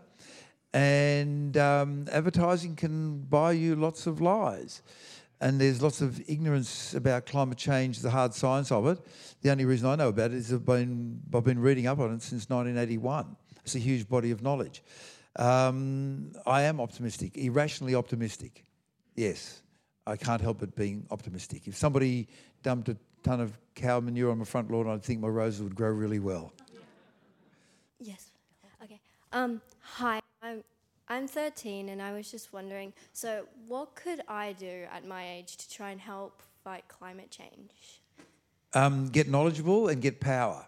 And 0.73 1.57
um, 1.57 2.05
advertising 2.11 2.75
can 2.75 3.21
buy 3.21 3.53
you 3.53 3.75
lots 3.75 4.05
of 4.05 4.21
lies 4.21 4.83
and 5.41 5.59
there's 5.59 5.81
lots 5.81 6.01
of 6.01 6.21
ignorance 6.27 6.93
about 6.93 7.25
climate 7.25 7.57
change, 7.57 7.99
the 7.99 8.09
hard 8.09 8.33
science 8.33 8.71
of 8.71 8.85
it. 8.87 8.99
The 9.41 9.51
only 9.51 9.65
reason 9.65 9.87
I 9.87 9.95
know 9.95 10.09
about 10.09 10.31
it 10.31 10.37
is 10.37 10.51
I've 10.51 10.65
been, 10.65 11.21
I've 11.33 11.43
been 11.43 11.59
reading 11.59 11.87
up 11.87 11.99
on 11.99 12.13
it 12.13 12.21
since 12.21 12.49
1981. 12.49 13.35
It's 13.63 13.75
a 13.75 13.79
huge 13.79 14.07
body 14.09 14.31
of 14.31 14.41
knowledge. 14.41 14.83
Um, 15.37 16.33
I 16.45 16.63
am 16.63 16.81
optimistic, 16.81 17.37
irrationally 17.37 17.95
optimistic. 17.95 18.65
Yes, 19.15 19.61
I 20.05 20.17
can't 20.17 20.41
help 20.41 20.59
but 20.59 20.75
being 20.75 21.05
optimistic. 21.11 21.67
If 21.67 21.77
somebody 21.77 22.27
dumped 22.63 22.89
a 22.89 22.97
ton 23.23 23.39
of 23.39 23.57
cow 23.75 23.99
manure 23.99 24.31
on 24.31 24.39
my 24.39 24.45
front 24.45 24.69
lawn, 24.71 24.89
I'd 24.89 25.03
think 25.03 25.21
my 25.21 25.27
roses 25.27 25.61
would 25.61 25.75
grow 25.75 25.91
really 25.91 26.19
well. 26.19 26.51
Yes. 27.99 28.31
Okay. 28.83 28.99
Um, 29.31 29.61
hi, 29.81 30.19
I'm 30.41 30.63
I'm 31.11 31.27
13 31.27 31.89
and 31.89 32.01
I 32.01 32.13
was 32.13 32.29
just 32.29 32.53
wondering 32.53 32.93
so, 33.13 33.45
what 33.67 33.95
could 33.95 34.21
I 34.27 34.53
do 34.53 34.85
at 34.93 35.07
my 35.07 35.27
age 35.27 35.57
to 35.57 35.69
try 35.69 35.89
and 35.89 35.99
help 35.99 36.43
fight 36.63 36.83
climate 36.87 37.31
change? 37.31 38.01
Um, 38.73 39.09
get 39.09 39.27
knowledgeable 39.27 39.87
and 39.87 40.03
get 40.03 40.19
power. 40.19 40.67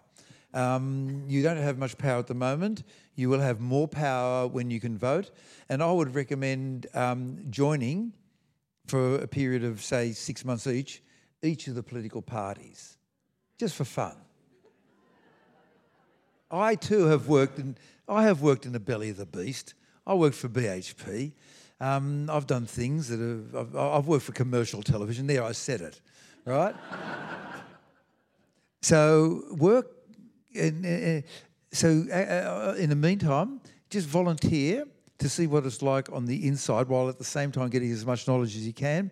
Um, 0.52 1.22
you 1.28 1.44
don't 1.44 1.58
have 1.58 1.78
much 1.78 1.96
power 1.96 2.18
at 2.18 2.26
the 2.26 2.34
moment. 2.34 2.82
You 3.14 3.28
will 3.28 3.38
have 3.38 3.60
more 3.60 3.86
power 3.86 4.48
when 4.48 4.68
you 4.68 4.80
can 4.80 4.98
vote. 4.98 5.30
And 5.68 5.80
I 5.80 5.92
would 5.92 6.12
recommend 6.12 6.88
um, 6.92 7.38
joining 7.48 8.12
for 8.86 9.16
a 9.16 9.28
period 9.28 9.62
of, 9.62 9.80
say, 9.80 10.10
six 10.10 10.44
months 10.44 10.66
each, 10.66 11.02
each 11.42 11.68
of 11.68 11.76
the 11.76 11.84
political 11.84 12.20
parties, 12.20 12.96
just 13.58 13.76
for 13.76 13.84
fun. 13.84 14.16
I 16.50 16.74
too 16.74 17.06
have 17.06 17.28
worked 17.28 17.60
in, 17.60 17.76
I 18.08 18.24
have 18.24 18.42
worked 18.42 18.66
in 18.66 18.72
the 18.72 18.80
belly 18.80 19.10
of 19.10 19.16
the 19.16 19.24
beast. 19.24 19.74
I 20.06 20.14
worked 20.14 20.36
for 20.36 20.48
BHP. 20.48 21.32
Um, 21.80 22.30
I've 22.30 22.46
done 22.46 22.66
things 22.66 23.08
that 23.08 23.18
have, 23.20 23.54
I've, 23.54 23.76
I've, 23.76 24.06
worked 24.06 24.24
for 24.24 24.32
commercial 24.32 24.82
television. 24.82 25.26
There, 25.26 25.42
I 25.42 25.52
said 25.52 25.80
it, 25.80 26.00
right? 26.44 26.74
so 28.82 29.42
work, 29.56 29.90
in, 30.52 30.84
uh, 31.24 31.28
so 31.72 31.88
uh, 32.12 32.74
in 32.78 32.90
the 32.90 32.96
meantime, 32.96 33.60
just 33.90 34.06
volunteer 34.06 34.84
to 35.18 35.28
see 35.28 35.46
what 35.46 35.64
it's 35.64 35.82
like 35.82 36.10
on 36.12 36.26
the 36.26 36.46
inside 36.46 36.88
while 36.88 37.08
at 37.08 37.18
the 37.18 37.24
same 37.24 37.52
time 37.52 37.68
getting 37.68 37.92
as 37.92 38.04
much 38.04 38.26
knowledge 38.26 38.56
as 38.56 38.66
you 38.66 38.72
can 38.72 39.10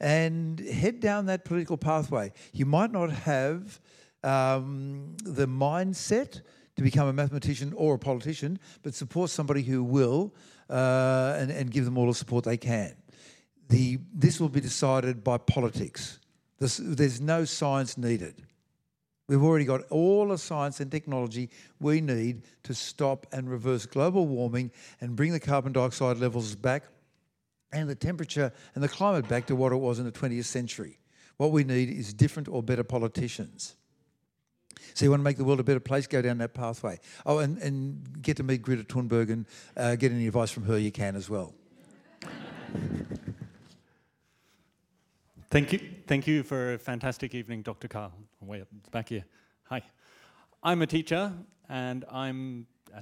and 0.00 0.60
head 0.60 1.00
down 1.00 1.26
that 1.26 1.44
political 1.44 1.76
pathway. 1.76 2.32
You 2.52 2.64
might 2.66 2.92
not 2.92 3.10
have 3.10 3.80
um, 4.22 5.16
the 5.24 5.46
mindset 5.46 6.42
to 6.78 6.84
become 6.84 7.08
a 7.08 7.12
mathematician 7.12 7.72
or 7.76 7.94
a 7.94 7.98
politician, 7.98 8.56
but 8.84 8.94
support 8.94 9.30
somebody 9.30 9.62
who 9.62 9.82
will 9.82 10.32
uh, 10.70 11.34
and, 11.36 11.50
and 11.50 11.72
give 11.72 11.84
them 11.84 11.98
all 11.98 12.06
the 12.06 12.14
support 12.14 12.44
they 12.44 12.56
can. 12.56 12.94
The, 13.68 13.98
this 14.14 14.40
will 14.40 14.48
be 14.48 14.60
decided 14.60 15.24
by 15.24 15.38
politics. 15.38 16.20
This, 16.60 16.80
there's 16.80 17.20
no 17.20 17.44
science 17.44 17.98
needed. 17.98 18.44
We've 19.26 19.42
already 19.42 19.64
got 19.64 19.82
all 19.90 20.28
the 20.28 20.38
science 20.38 20.78
and 20.78 20.88
technology 20.88 21.50
we 21.80 22.00
need 22.00 22.44
to 22.62 22.74
stop 22.74 23.26
and 23.32 23.50
reverse 23.50 23.84
global 23.84 24.28
warming 24.28 24.70
and 25.00 25.16
bring 25.16 25.32
the 25.32 25.40
carbon 25.40 25.72
dioxide 25.72 26.18
levels 26.18 26.54
back 26.54 26.84
and 27.72 27.88
the 27.88 27.96
temperature 27.96 28.52
and 28.76 28.84
the 28.84 28.88
climate 28.88 29.28
back 29.28 29.46
to 29.46 29.56
what 29.56 29.72
it 29.72 29.76
was 29.76 29.98
in 29.98 30.04
the 30.04 30.12
20th 30.12 30.44
century. 30.44 31.00
What 31.38 31.50
we 31.50 31.64
need 31.64 31.90
is 31.90 32.14
different 32.14 32.48
or 32.48 32.62
better 32.62 32.84
politicians. 32.84 33.74
So 34.94 35.04
you 35.04 35.10
want 35.10 35.20
to 35.20 35.24
make 35.24 35.36
the 35.36 35.44
world 35.44 35.60
a 35.60 35.64
better 35.64 35.80
place, 35.80 36.06
go 36.06 36.22
down 36.22 36.38
that 36.38 36.54
pathway. 36.54 36.98
Oh, 37.26 37.38
and, 37.38 37.58
and 37.58 38.22
get 38.22 38.36
to 38.38 38.42
meet 38.42 38.62
Greta 38.62 38.84
Thunberg 38.84 39.30
and 39.30 39.46
uh, 39.76 39.96
get 39.96 40.12
any 40.12 40.26
advice 40.26 40.50
from 40.50 40.64
her 40.64 40.78
you 40.78 40.92
can 40.92 41.16
as 41.16 41.28
well. 41.30 41.54
Thank 45.50 45.72
you. 45.72 45.80
Thank 46.06 46.26
you 46.26 46.42
for 46.42 46.74
a 46.74 46.78
fantastic 46.78 47.34
evening, 47.34 47.62
Dr. 47.62 47.88
Karl. 47.88 48.12
Way 48.40 48.60
up 48.60 48.68
back 48.90 49.08
here. 49.08 49.24
Hi. 49.64 49.82
I'm 50.62 50.82
a 50.82 50.86
teacher, 50.86 51.32
and 51.68 52.04
I'm, 52.10 52.66
uh, 52.94 53.00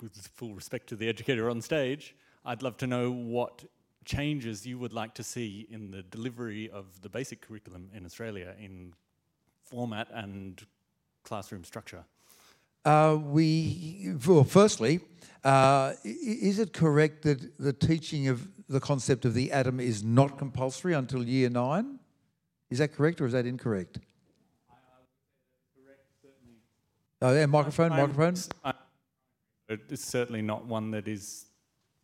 with 0.00 0.28
full 0.34 0.54
respect 0.54 0.88
to 0.88 0.96
the 0.96 1.08
educator 1.08 1.50
on 1.50 1.60
stage, 1.62 2.14
I'd 2.44 2.62
love 2.62 2.76
to 2.78 2.86
know 2.86 3.10
what 3.10 3.64
changes 4.04 4.66
you 4.66 4.78
would 4.78 4.92
like 4.92 5.14
to 5.14 5.22
see 5.22 5.66
in 5.70 5.90
the 5.90 6.02
delivery 6.02 6.70
of 6.70 7.00
the 7.00 7.08
basic 7.08 7.40
curriculum 7.40 7.88
in 7.94 8.04
Australia 8.04 8.54
in 8.60 8.92
format 9.62 10.08
and 10.12 10.64
classroom 11.24 11.64
structure? 11.64 12.04
Uh, 12.84 13.18
we, 13.20 14.12
well, 14.26 14.44
firstly, 14.44 15.00
uh, 15.42 15.94
is 16.04 16.58
it 16.58 16.72
correct 16.72 17.22
that 17.22 17.58
the 17.58 17.72
teaching 17.72 18.28
of 18.28 18.46
the 18.68 18.80
concept 18.80 19.24
of 19.24 19.34
the 19.34 19.52
atom 19.52 19.80
is 19.80 20.04
not 20.04 20.38
compulsory 20.38 20.92
until 20.92 21.24
year 21.24 21.48
nine? 21.48 21.98
Is 22.70 22.78
that 22.78 22.94
correct 22.94 23.20
or 23.20 23.26
is 23.26 23.32
that 23.32 23.46
incorrect? 23.46 23.98
Oh, 27.22 27.34
yeah, 27.34 27.46
microphone, 27.46 27.92
I'm, 27.92 28.00
microphone. 28.00 28.34
I'm, 28.64 28.74
it's 29.68 30.04
certainly 30.04 30.42
not 30.42 30.66
one 30.66 30.90
that 30.90 31.08
is 31.08 31.46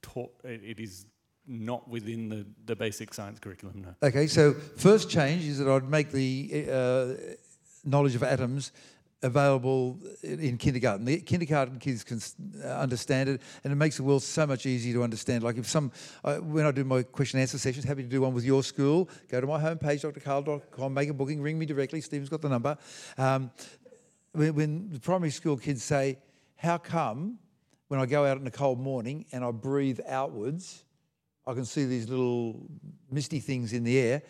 taught. 0.01 0.33
It 0.45 0.81
is 0.81 1.05
not 1.47 1.89
within 1.89 2.31
the, 2.31 2.47
the 2.65 2.75
basic 2.75 3.13
science 3.13 3.39
curriculum. 3.39 3.83
No. 3.83 4.09
Okay, 4.09 4.27
so 4.27 4.55
first 4.55 5.11
change 5.11 5.45
is 5.45 5.59
that 5.59 5.69
I'd 5.69 5.91
make 5.91 6.11
the 6.11 6.67
uh, 6.73 7.35
knowledge 7.85 8.15
of 8.15 8.23
atoms 8.23 8.73
available 9.23 9.99
in 10.23 10.41
in 10.41 10.57
kindergarten. 10.57 11.05
The 11.05 11.21
kindergarten 11.21 11.79
kids 11.79 12.05
can 12.05 12.21
uh, 12.65 12.69
understand 12.69 13.29
it, 13.29 13.43
and 13.65 13.73
it 13.73 13.77
makes 13.77 13.97
the 13.97 14.03
world 14.03 14.23
so 14.23 14.47
much 14.47 14.67
easier 14.67 14.95
to 14.95 15.03
understand. 15.03 15.43
Like 15.45 15.59
if 15.59 15.67
some, 15.67 15.93
when 16.43 16.67
I 16.67 16.71
do 16.71 16.85
my 16.85 17.03
question 17.03 17.39
and 17.39 17.43
answer 17.43 17.59
sessions, 17.59 17.85
happy 17.85 18.03
to 18.03 18.09
do 18.09 18.21
one 18.21 18.35
with 18.35 18.45
your 18.45 18.63
school. 18.63 19.09
Go 19.29 19.41
to 19.41 19.47
my 19.47 19.61
homepage, 19.61 20.01
drkarl.com, 20.03 20.95
make 20.95 21.09
a 21.09 21.15
booking, 21.15 21.41
ring 21.41 21.59
me 21.59 21.67
directly. 21.67 22.01
Stephen's 22.01 22.29
got 22.29 22.41
the 22.41 22.49
number. 22.49 22.77
Um, 23.19 23.51
when, 24.33 24.55
when 24.55 24.91
the 24.91 25.01
primary 25.01 25.31
school 25.31 25.57
kids 25.57 25.83
say, 25.83 26.19
"How 26.57 26.79
come 26.79 27.39
when 27.89 28.01
I 28.01 28.07
go 28.07 28.25
out 28.25 28.39
in 28.39 28.47
a 28.47 28.51
cold 28.51 28.79
morning 28.79 29.27
and 29.33 29.45
I 29.45 29.51
breathe 29.51 30.01
outwards, 30.07 30.85
I 31.47 31.55
can 31.55 31.65
see 31.65 31.85
these 31.85 32.09
little 32.09 32.67
misty 33.11 33.41
things 33.41 33.73
in 33.73 33.85
the 33.85 33.99
air?" 33.99 34.23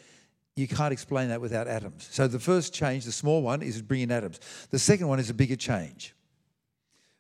You 0.57 0.69
can't 0.69 0.93
explain 0.93 1.29
that 1.29 1.41
without 1.41 1.69
atoms. 1.69 2.09
So 2.11 2.29
the 2.29 2.39
first 2.39 2.75
change, 2.75 3.05
the 3.05 3.13
small 3.13 3.43
one, 3.43 3.63
is 3.63 3.81
bring 3.83 4.03
in 4.03 4.11
atoms. 4.11 4.41
The 4.71 4.79
second 4.79 5.09
one 5.09 5.19
is 5.19 5.31
a 5.31 5.35
bigger 5.35 5.57
change. 5.57 6.15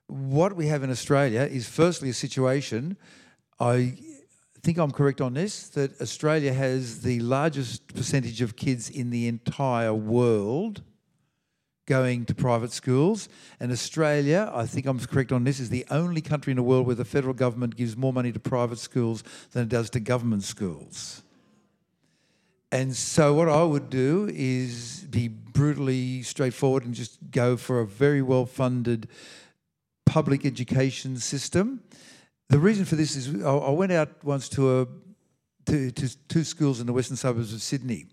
What 0.08 0.56
we 0.56 0.66
have 0.66 0.82
in 0.82 0.90
Australia 0.90 1.42
is 1.42 1.68
firstly 1.68 2.10
a 2.10 2.14
situation, 2.14 2.96
I 3.58 3.96
think 4.62 4.78
I'm 4.78 4.90
correct 4.90 5.20
on 5.20 5.34
this, 5.34 5.68
that 5.70 6.00
Australia 6.00 6.52
has 6.52 7.02
the 7.02 7.20
largest 7.20 7.94
percentage 7.94 8.42
of 8.42 8.56
kids 8.56 8.90
in 8.90 9.10
the 9.10 9.28
entire 9.28 9.94
world 9.94 10.82
going 11.86 12.24
to 12.24 12.34
private 12.34 12.72
schools. 12.72 13.28
And 13.58 13.72
Australia, 13.72 14.50
I 14.54 14.66
think 14.66 14.86
I'm 14.86 14.98
correct 14.98 15.32
on 15.32 15.44
this, 15.44 15.60
is 15.60 15.70
the 15.70 15.84
only 15.90 16.20
country 16.20 16.50
in 16.50 16.56
the 16.56 16.62
world 16.62 16.86
where 16.86 16.94
the 16.94 17.04
federal 17.04 17.34
government 17.34 17.76
gives 17.76 17.96
more 17.96 18.12
money 18.12 18.32
to 18.32 18.40
private 18.40 18.78
schools 18.78 19.24
than 19.52 19.64
it 19.64 19.68
does 19.68 19.90
to 19.90 20.00
government 20.00 20.42
schools. 20.42 21.22
And 22.72 22.94
so, 22.94 23.34
what 23.34 23.48
I 23.48 23.64
would 23.64 23.90
do 23.90 24.30
is 24.32 25.06
be 25.10 25.26
brutally 25.26 26.22
straightforward 26.22 26.84
and 26.84 26.94
just 26.94 27.18
go 27.30 27.56
for 27.56 27.80
a 27.80 27.86
very 27.86 28.22
well 28.22 28.46
funded 28.46 29.08
public 30.06 30.46
education 30.46 31.16
system. 31.16 31.82
The 32.48 32.58
reason 32.58 32.84
for 32.84 32.94
this 32.94 33.16
is 33.16 33.42
I 33.42 33.70
went 33.70 33.92
out 33.92 34.22
once 34.22 34.48
to 34.50 34.80
a 34.80 34.86
to, 35.66 35.90
to 35.90 36.28
two 36.28 36.44
schools 36.44 36.80
in 36.80 36.86
the 36.86 36.92
western 36.92 37.16
suburbs 37.16 37.52
of 37.52 37.60
Sydney, 37.60 38.06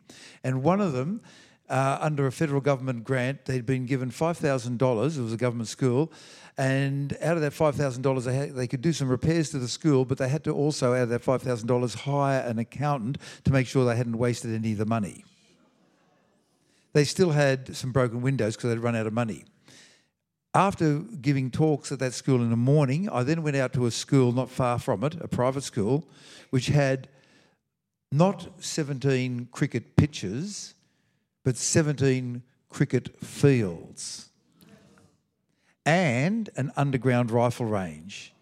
and 0.44 0.64
one 0.64 0.82
of 0.82 0.94
them, 0.94 1.22
uh, 1.70 1.98
under 2.02 2.28
a 2.28 2.32
federal 2.32 2.62
government 2.62 3.04
grant, 3.04 3.46
they'd 3.46 3.66
been 3.66 3.86
given 3.86 4.12
five 4.12 4.38
thousand 4.38 4.80
dollars. 4.80 5.18
It 5.18 5.24
was 5.24 5.34
a 5.34 5.38
government 5.38 5.68
school, 5.68 6.12
and 6.58 7.16
out 7.22 7.36
of 7.36 7.42
that 7.42 7.54
five 7.54 7.76
thousand 7.76 8.02
dollars, 8.02 8.26
they 8.26 8.36
had, 8.36 8.56
they 8.56 8.68
could 8.68 8.82
do 8.82 8.94
some 8.94 9.10
repairs 9.10 9.50
to 9.52 9.60
the 9.60 9.68
school, 9.68 10.06
but 10.06 10.18
they 10.18 10.30
had 10.30 10.44
to 10.46 10.52
also 10.52 10.94
out 10.94 11.04
of 11.04 11.10
that 11.10 11.24
five 11.24 11.42
thousand 11.42 11.68
dollars 11.68 11.94
hire 11.94 12.42
an 12.42 12.60
accountant 12.60 13.18
to 13.44 13.52
make 13.52 13.68
sure 13.68 13.86
they 13.86 13.96
hadn't 13.96 14.18
wasted 14.18 14.54
any 14.54 14.72
of 14.72 14.78
the 14.78 14.86
money. 14.86 15.24
They 16.94 17.04
still 17.04 17.32
had 17.32 17.76
some 17.76 17.92
broken 17.92 18.22
windows 18.22 18.56
because 18.56 18.70
they'd 18.70 18.80
run 18.80 18.96
out 18.96 19.08
of 19.08 19.14
money 19.14 19.46
after 20.58 21.00
giving 21.22 21.52
talks 21.52 21.92
at 21.92 22.00
that 22.00 22.14
school 22.14 22.42
in 22.42 22.50
the 22.50 22.58
morning, 22.58 23.08
I 23.10 23.22
then 23.22 23.44
went 23.44 23.56
out 23.56 23.74
to 23.74 23.86
a 23.86 23.92
school 23.92 24.32
not 24.32 24.50
far 24.50 24.80
from 24.80 25.04
it, 25.04 25.16
a 25.22 25.28
private 25.28 25.62
school, 25.62 26.08
which 26.50 26.68
had 26.68 27.08
not 28.12 28.48
17 28.60 29.50
cricket 29.52 29.96
pitches, 29.96 30.74
but 31.48 31.56
17 31.56 32.44
cricket 32.68 33.18
fields 33.24 34.32
and 35.86 36.50
an 36.58 36.74
underground 36.76 37.32
rifle 37.32 37.66
range. 37.66 38.34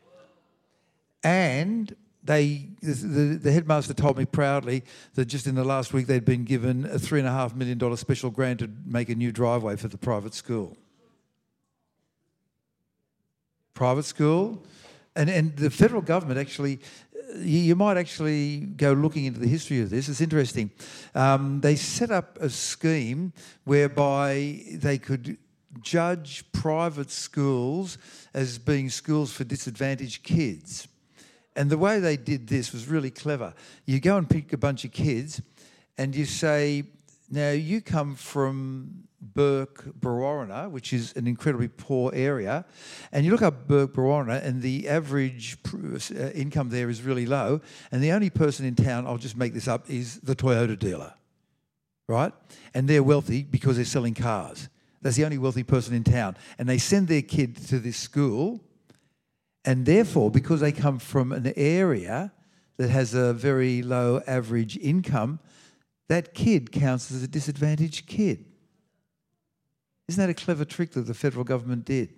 And 1.23 1.95
they, 2.23 2.69
the, 2.81 3.37
the, 3.39 3.51
headmaster 3.51 3.93
told 3.93 4.17
me 4.17 4.25
proudly 4.25 4.83
that 5.13 5.25
just 5.25 5.45
in 5.45 5.53
the 5.53 5.63
last 5.63 5.93
week 5.93 6.07
they'd 6.07 6.25
been 6.25 6.45
given 6.45 6.85
a 6.85 6.95
$3.5 6.95 7.55
million 7.55 7.95
special 7.95 8.31
grant 8.31 8.61
to 8.61 8.71
make 8.87 9.09
a 9.09 9.15
new 9.15 9.31
driveway 9.31 9.75
for 9.75 9.87
the 9.87 9.99
private 9.99 10.33
school 10.33 10.75
private 13.75 14.05
school. 14.05 14.63
And, 15.15 15.29
and 15.29 15.55
the 15.57 15.69
federal 15.69 16.01
government 16.01 16.39
actually, 16.39 16.79
you, 17.37 17.75
might 17.75 17.97
actually 17.97 18.59
go 18.59 18.93
looking 18.93 19.25
into 19.25 19.39
the 19.39 19.47
history 19.47 19.81
of 19.81 19.89
this. 19.89 20.09
It's 20.09 20.21
interesting. 20.21 20.71
Um, 21.13 21.61
they 21.61 21.75
set 21.75 22.11
up 22.11 22.37
a 22.39 22.49
scheme 22.49 23.33
whereby 23.63 24.61
they 24.73 24.97
could 24.97 25.37
judge 25.81 26.45
private 26.51 27.11
schools 27.11 27.97
as 28.33 28.57
being 28.57 28.89
schools 28.89 29.31
for 29.31 29.43
disadvantaged 29.43 30.23
kids. 30.23 30.87
And 31.55 31.69
the 31.69 31.77
way 31.77 31.99
they 31.99 32.17
did 32.17 32.47
this 32.47 32.73
was 32.73 32.87
really 32.87 33.11
clever. 33.11 33.53
You 33.85 33.99
go 33.99 34.17
and 34.17 34.29
pick 34.29 34.53
a 34.53 34.57
bunch 34.57 34.83
of 34.83 34.91
kids 34.91 35.41
and 35.97 36.15
you 36.15 36.25
say, 36.25 36.83
now 37.29 37.51
you 37.51 37.81
come 37.81 38.15
from 38.15 39.04
Bourke 39.21 39.85
Berowra, 39.99 40.69
which 40.69 40.93
is 40.93 41.13
an 41.15 41.27
incredibly 41.27 41.67
poor 41.67 42.11
area, 42.13 42.65
and 43.11 43.25
you 43.25 43.31
look 43.31 43.41
up 43.41 43.67
Bourke 43.67 43.93
Berowra, 43.93 44.43
and 44.43 44.61
the 44.61 44.87
average 44.87 45.57
uh, 45.73 46.29
income 46.33 46.69
there 46.69 46.89
is 46.89 47.01
really 47.01 47.25
low, 47.25 47.61
and 47.91 48.03
the 48.03 48.11
only 48.11 48.29
person 48.29 48.65
in 48.65 48.75
town, 48.75 49.07
I'll 49.07 49.17
just 49.17 49.37
make 49.37 49.53
this 49.53 49.67
up, 49.67 49.89
is 49.89 50.19
the 50.19 50.35
Toyota 50.35 50.77
dealer, 50.77 51.13
right? 52.07 52.33
And 52.73 52.87
they're 52.87 53.03
wealthy 53.03 53.43
because 53.43 53.77
they're 53.77 53.85
selling 53.85 54.13
cars. 54.13 54.69
That's 55.01 55.17
the 55.17 55.25
only 55.25 55.37
wealthy 55.37 55.63
person 55.63 55.93
in 55.93 56.03
town, 56.03 56.37
and 56.57 56.67
they 56.67 56.77
send 56.77 57.07
their 57.07 57.21
kid 57.21 57.55
to 57.67 57.79
this 57.79 57.97
school, 57.97 58.61
and 59.63 59.85
therefore, 59.85 60.29
because 60.29 60.59
they 60.59 60.71
come 60.71 60.99
from 60.99 61.31
an 61.31 61.51
area 61.55 62.31
that 62.77 62.89
has 62.89 63.13
a 63.13 63.33
very 63.33 63.81
low 63.81 64.21
average 64.27 64.77
income, 64.77 65.39
that 66.07 66.33
kid 66.33 66.71
counts 66.71 67.11
as 67.11 67.23
a 67.23 67.27
disadvantaged 67.27 68.05
kid. 68.05 68.45
Isn't 70.07 70.21
that 70.21 70.29
a 70.29 70.33
clever 70.33 70.65
trick 70.65 70.91
that 70.91 71.01
the 71.01 71.13
federal 71.13 71.43
government 71.43 71.85
did? 71.85 72.13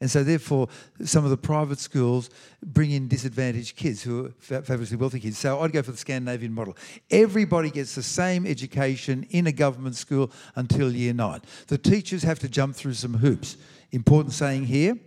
And 0.00 0.10
so, 0.10 0.22
therefore, 0.22 0.68
some 1.04 1.24
of 1.24 1.30
the 1.30 1.38
private 1.38 1.78
schools 1.78 2.28
bring 2.62 2.90
in 2.90 3.08
disadvantaged 3.08 3.76
kids 3.76 4.02
who 4.02 4.26
are 4.26 4.62
fabulously 4.62 4.98
wealthy 4.98 5.20
kids. 5.20 5.38
So, 5.38 5.60
I'd 5.60 5.72
go 5.72 5.82
for 5.82 5.92
the 5.92 5.96
Scandinavian 5.96 6.52
model. 6.52 6.76
Everybody 7.10 7.70
gets 7.70 7.94
the 7.94 8.02
same 8.02 8.46
education 8.46 9.26
in 9.30 9.46
a 9.46 9.52
government 9.52 9.96
school 9.96 10.30
until 10.54 10.92
year 10.92 11.14
nine. 11.14 11.40
The 11.68 11.78
teachers 11.78 12.22
have 12.24 12.38
to 12.40 12.48
jump 12.48 12.76
through 12.76 12.92
some 12.94 13.14
hoops. 13.14 13.56
Important 13.90 14.34
saying 14.34 14.66
here 14.66 14.98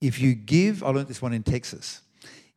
if 0.00 0.18
you 0.18 0.34
give, 0.34 0.82
I 0.82 0.90
learnt 0.90 1.08
this 1.08 1.22
one 1.22 1.32
in 1.34 1.42
Texas, 1.42 2.00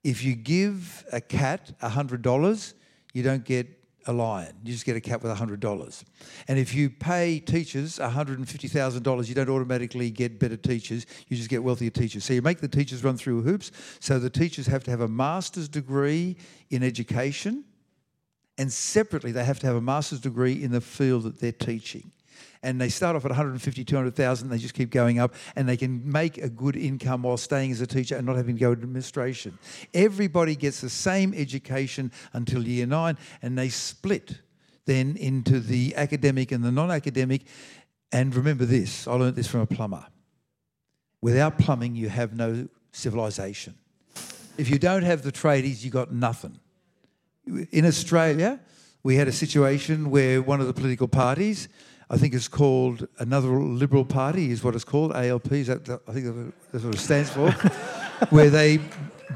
if 0.03 0.23
you 0.23 0.35
give 0.35 1.03
a 1.11 1.19
cat 1.19 1.77
$100, 1.81 2.73
you 3.13 3.21
don't 3.21 3.43
get 3.43 3.67
a 4.07 4.13
lion. 4.13 4.53
You 4.63 4.73
just 4.73 4.85
get 4.85 4.95
a 4.95 5.01
cat 5.01 5.23
with 5.23 5.35
$100. 5.35 6.03
And 6.47 6.59
if 6.59 6.73
you 6.73 6.89
pay 6.89 7.39
teachers 7.39 7.97
$150,000, 7.97 9.27
you 9.27 9.35
don't 9.35 9.49
automatically 9.49 10.11
get 10.11 10.39
better 10.39 10.57
teachers, 10.57 11.05
you 11.27 11.37
just 11.37 11.49
get 11.49 11.63
wealthier 11.63 11.89
teachers. 11.89 12.23
So 12.23 12.33
you 12.33 12.41
make 12.41 12.59
the 12.59 12.67
teachers 12.67 13.03
run 13.03 13.17
through 13.17 13.41
hoops. 13.41 13.71
So 13.99 14.19
the 14.19 14.29
teachers 14.29 14.67
have 14.67 14.83
to 14.83 14.91
have 14.91 15.01
a 15.01 15.07
master's 15.07 15.67
degree 15.67 16.37
in 16.69 16.83
education, 16.83 17.63
and 18.57 18.71
separately, 18.71 19.31
they 19.31 19.43
have 19.43 19.59
to 19.59 19.67
have 19.67 19.75
a 19.75 19.81
master's 19.81 20.21
degree 20.21 20.63
in 20.63 20.71
the 20.71 20.79
field 20.79 21.23
that 21.23 21.39
they're 21.39 21.51
teaching. 21.51 22.11
And 22.63 22.79
they 22.79 22.89
start 22.89 23.15
off 23.15 23.25
at 23.25 23.31
150, 23.31 23.83
200,000, 23.83 24.49
they 24.49 24.57
just 24.57 24.73
keep 24.73 24.89
going 24.89 25.19
up, 25.19 25.33
and 25.55 25.67
they 25.67 25.77
can 25.77 26.01
make 26.09 26.37
a 26.37 26.49
good 26.49 26.75
income 26.75 27.23
while 27.23 27.37
staying 27.37 27.71
as 27.71 27.81
a 27.81 27.87
teacher 27.87 28.15
and 28.15 28.25
not 28.25 28.35
having 28.35 28.55
to 28.55 28.59
go 28.59 28.73
to 28.73 28.81
administration. 28.81 29.57
Everybody 29.93 30.55
gets 30.55 30.81
the 30.81 30.89
same 30.89 31.33
education 31.33 32.11
until 32.33 32.67
year 32.67 32.85
nine, 32.85 33.17
and 33.41 33.57
they 33.57 33.69
split 33.69 34.39
then 34.85 35.17
into 35.17 35.59
the 35.59 35.95
academic 35.95 36.51
and 36.51 36.63
the 36.63 36.71
non 36.71 36.91
academic. 36.91 37.43
And 38.11 38.33
remember 38.35 38.65
this 38.65 39.07
I 39.07 39.13
learned 39.13 39.35
this 39.35 39.47
from 39.47 39.61
a 39.61 39.65
plumber. 39.65 40.05
Without 41.21 41.57
plumbing, 41.57 41.95
you 41.95 42.09
have 42.09 42.35
no 42.35 42.67
civilization. 42.91 43.75
If 44.57 44.69
you 44.69 44.79
don't 44.79 45.03
have 45.03 45.21
the 45.21 45.31
tradies, 45.31 45.83
you 45.83 45.89
got 45.89 46.13
nothing. 46.13 46.59
In 47.71 47.85
Australia, 47.85 48.59
we 49.03 49.15
had 49.15 49.27
a 49.27 49.31
situation 49.31 50.09
where 50.09 50.41
one 50.41 50.61
of 50.61 50.67
the 50.67 50.73
political 50.73 51.07
parties, 51.07 51.67
I 52.09 52.17
think 52.17 52.33
it's 52.33 52.47
called 52.47 53.07
another 53.17 53.49
Liberal 53.49 54.05
Party, 54.05 54.51
is 54.51 54.63
what 54.63 54.75
it's 54.75 54.83
called, 54.83 55.13
ALP, 55.13 55.51
is 55.51 55.67
that, 55.67 56.01
I 56.07 56.11
think 56.11 56.53
that's 56.71 56.83
what 56.83 56.95
it 56.95 56.99
stands 56.99 57.31
for, 57.31 57.51
where 58.29 58.49
they 58.49 58.79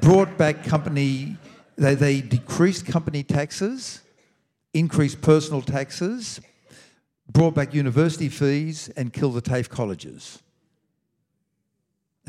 brought 0.01 0.37
back 0.37 0.63
company, 0.63 1.35
they, 1.77 1.95
they 1.95 2.21
decreased 2.21 2.85
company 2.85 3.23
taxes, 3.23 4.01
increased 4.73 5.21
personal 5.21 5.61
taxes, 5.61 6.39
brought 7.31 7.55
back 7.55 7.73
university 7.73 8.29
fees, 8.29 8.89
and 8.95 9.13
killed 9.13 9.33
the 9.33 9.41
TAFE 9.41 9.69
colleges. 9.69 10.39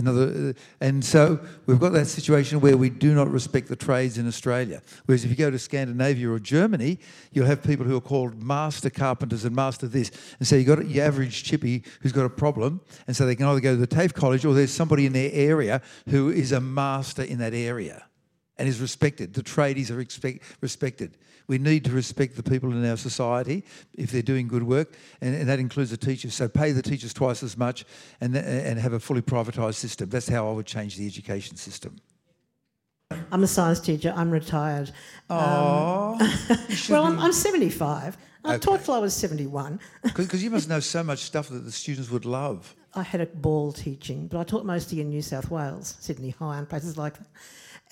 Another, 0.00 0.50
uh, 0.50 0.52
and 0.80 1.04
so 1.04 1.38
we've 1.66 1.78
got 1.78 1.92
that 1.92 2.06
situation 2.06 2.58
where 2.62 2.74
we 2.74 2.88
do 2.88 3.14
not 3.14 3.30
respect 3.30 3.68
the 3.68 3.76
trades 3.76 4.16
in 4.16 4.26
Australia. 4.26 4.80
Whereas 5.04 5.24
if 5.24 5.30
you 5.30 5.36
go 5.36 5.50
to 5.50 5.58
Scandinavia 5.58 6.30
or 6.30 6.38
Germany, 6.38 6.98
you'll 7.32 7.44
have 7.44 7.62
people 7.62 7.84
who 7.84 7.94
are 7.98 8.00
called 8.00 8.42
master 8.42 8.88
carpenters 8.88 9.44
and 9.44 9.54
master 9.54 9.86
this. 9.86 10.10
And 10.38 10.48
so 10.48 10.56
you've 10.56 10.68
got 10.68 10.88
your 10.88 11.04
average 11.04 11.44
chippy 11.44 11.84
who's 12.00 12.12
got 12.12 12.24
a 12.24 12.30
problem, 12.30 12.80
and 13.06 13.14
so 13.14 13.26
they 13.26 13.36
can 13.36 13.44
either 13.44 13.60
go 13.60 13.74
to 13.74 13.76
the 13.76 13.86
TAFE 13.86 14.14
college 14.14 14.46
or 14.46 14.54
there's 14.54 14.72
somebody 14.72 15.04
in 15.04 15.12
their 15.12 15.30
area 15.34 15.82
who 16.08 16.30
is 16.30 16.52
a 16.52 16.60
master 16.62 17.22
in 17.22 17.36
that 17.38 17.52
area. 17.52 18.06
And 18.60 18.68
is 18.68 18.80
respected. 18.80 19.32
The 19.32 19.42
tradies 19.42 19.90
are 19.90 19.96
respected. 20.60 21.16
We 21.48 21.56
need 21.58 21.84
to 21.86 21.92
respect 21.92 22.36
the 22.36 22.42
people 22.42 22.70
in 22.70 22.84
our 22.84 22.98
society 22.98 23.64
if 23.94 24.12
they're 24.12 24.22
doing 24.22 24.46
good 24.46 24.62
work, 24.62 24.92
and, 25.22 25.34
and 25.34 25.48
that 25.48 25.58
includes 25.58 25.90
the 25.90 25.96
teachers. 25.96 26.34
So 26.34 26.46
pay 26.46 26.70
the 26.72 26.82
teachers 26.82 27.12
twice 27.14 27.42
as 27.42 27.56
much 27.56 27.86
and, 28.20 28.36
and 28.36 28.78
have 28.78 28.92
a 28.92 29.00
fully 29.00 29.22
privatised 29.22 29.76
system. 29.76 30.10
That's 30.10 30.28
how 30.28 30.48
I 30.48 30.52
would 30.52 30.66
change 30.66 30.96
the 30.96 31.06
education 31.06 31.56
system. 31.56 31.96
I'm 33.32 33.42
a 33.42 33.46
science 33.46 33.80
teacher. 33.80 34.12
I'm 34.14 34.30
retired. 34.30 34.92
Oh, 35.28 36.16
well, 36.90 37.04
I'm, 37.06 37.18
I'm 37.18 37.32
75. 37.32 38.16
I 38.44 38.54
Okay. 38.54 38.58
taught 38.58 38.84
till 38.84 38.94
I 38.94 38.98
was 38.98 39.14
71. 39.14 39.80
because 40.14 40.44
you 40.44 40.50
must 40.50 40.68
know 40.68 40.80
so 40.80 41.02
much 41.02 41.18
stuff 41.20 41.48
that 41.48 41.64
the 41.64 41.72
students 41.72 42.10
would 42.10 42.24
love. 42.26 42.74
I 42.94 43.02
had 43.02 43.20
a 43.20 43.26
ball 43.26 43.72
teaching, 43.72 44.28
but 44.28 44.38
I 44.38 44.44
taught 44.44 44.64
mostly 44.64 45.00
in 45.00 45.08
New 45.10 45.22
South 45.22 45.50
Wales, 45.50 45.96
Sydney 46.00 46.30
High, 46.30 46.58
and 46.58 46.68
places 46.68 46.96
like 46.96 47.14
that. 47.18 47.26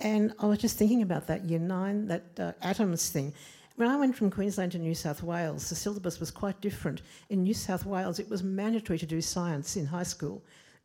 And 0.01 0.32
I 0.38 0.46
was 0.46 0.59
just 0.59 0.76
thinking 0.76 1.03
about 1.03 1.26
that 1.26 1.44
year 1.44 1.59
nine, 1.59 2.07
that 2.07 2.24
uh, 2.38 2.53
atoms 2.62 3.11
thing. 3.11 3.32
When 3.76 3.88
I 3.88 3.96
went 3.96 4.16
from 4.16 4.30
Queensland 4.30 4.72
to 4.72 4.78
New 4.78 4.94
South 4.94 5.22
Wales, 5.22 5.68
the 5.68 5.74
syllabus 5.74 6.18
was 6.18 6.30
quite 6.30 6.61
different. 6.61 7.03
In 7.30 7.42
New 7.42 7.55
South 7.55 7.86
Wales, 7.86 8.18
it 8.18 8.28
was 8.28 8.42
mandatory 8.42 8.99
to 8.99 9.07
do 9.07 9.20
science 9.20 9.76
in 9.76 9.86
high 9.86 10.03
school. 10.03 10.42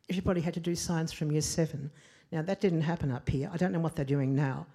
Everybody 0.08 0.40
had 0.40 0.54
to 0.54 0.60
do 0.60 0.76
science 0.76 1.12
from 1.12 1.32
year 1.32 1.40
seven. 1.40 1.90
Now, 2.30 2.42
that 2.42 2.60
didn't 2.60 2.82
happen 2.82 3.10
up 3.10 3.28
here. 3.28 3.50
I 3.52 3.56
don't 3.56 3.72
know 3.72 3.80
what 3.80 3.96
they're 3.96 4.04
doing 4.04 4.34
now. 4.34 4.66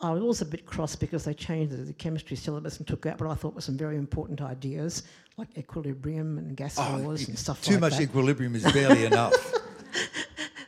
I 0.00 0.10
was 0.10 0.22
also 0.22 0.44
a 0.44 0.48
bit 0.48 0.66
cross 0.66 0.94
because 0.94 1.24
they 1.24 1.32
changed 1.32 1.72
the, 1.72 1.78
the 1.78 1.92
chemistry 1.94 2.36
syllabus 2.36 2.76
and 2.78 2.86
took 2.86 3.06
out 3.06 3.18
what 3.20 3.30
I 3.30 3.34
thought 3.34 3.54
were 3.54 3.62
some 3.62 3.78
very 3.78 3.96
important 3.96 4.42
ideas, 4.42 5.04
like 5.38 5.48
equilibrium 5.56 6.36
and 6.36 6.54
gas 6.56 6.76
laws 6.76 7.28
and 7.28 7.38
stuff 7.38 7.58
like 7.58 7.64
that. 7.64 7.72
Too 7.72 7.96
much 7.96 8.00
equilibrium 8.00 8.54
is 8.54 8.70
barely 8.72 9.04
enough. 9.12 9.32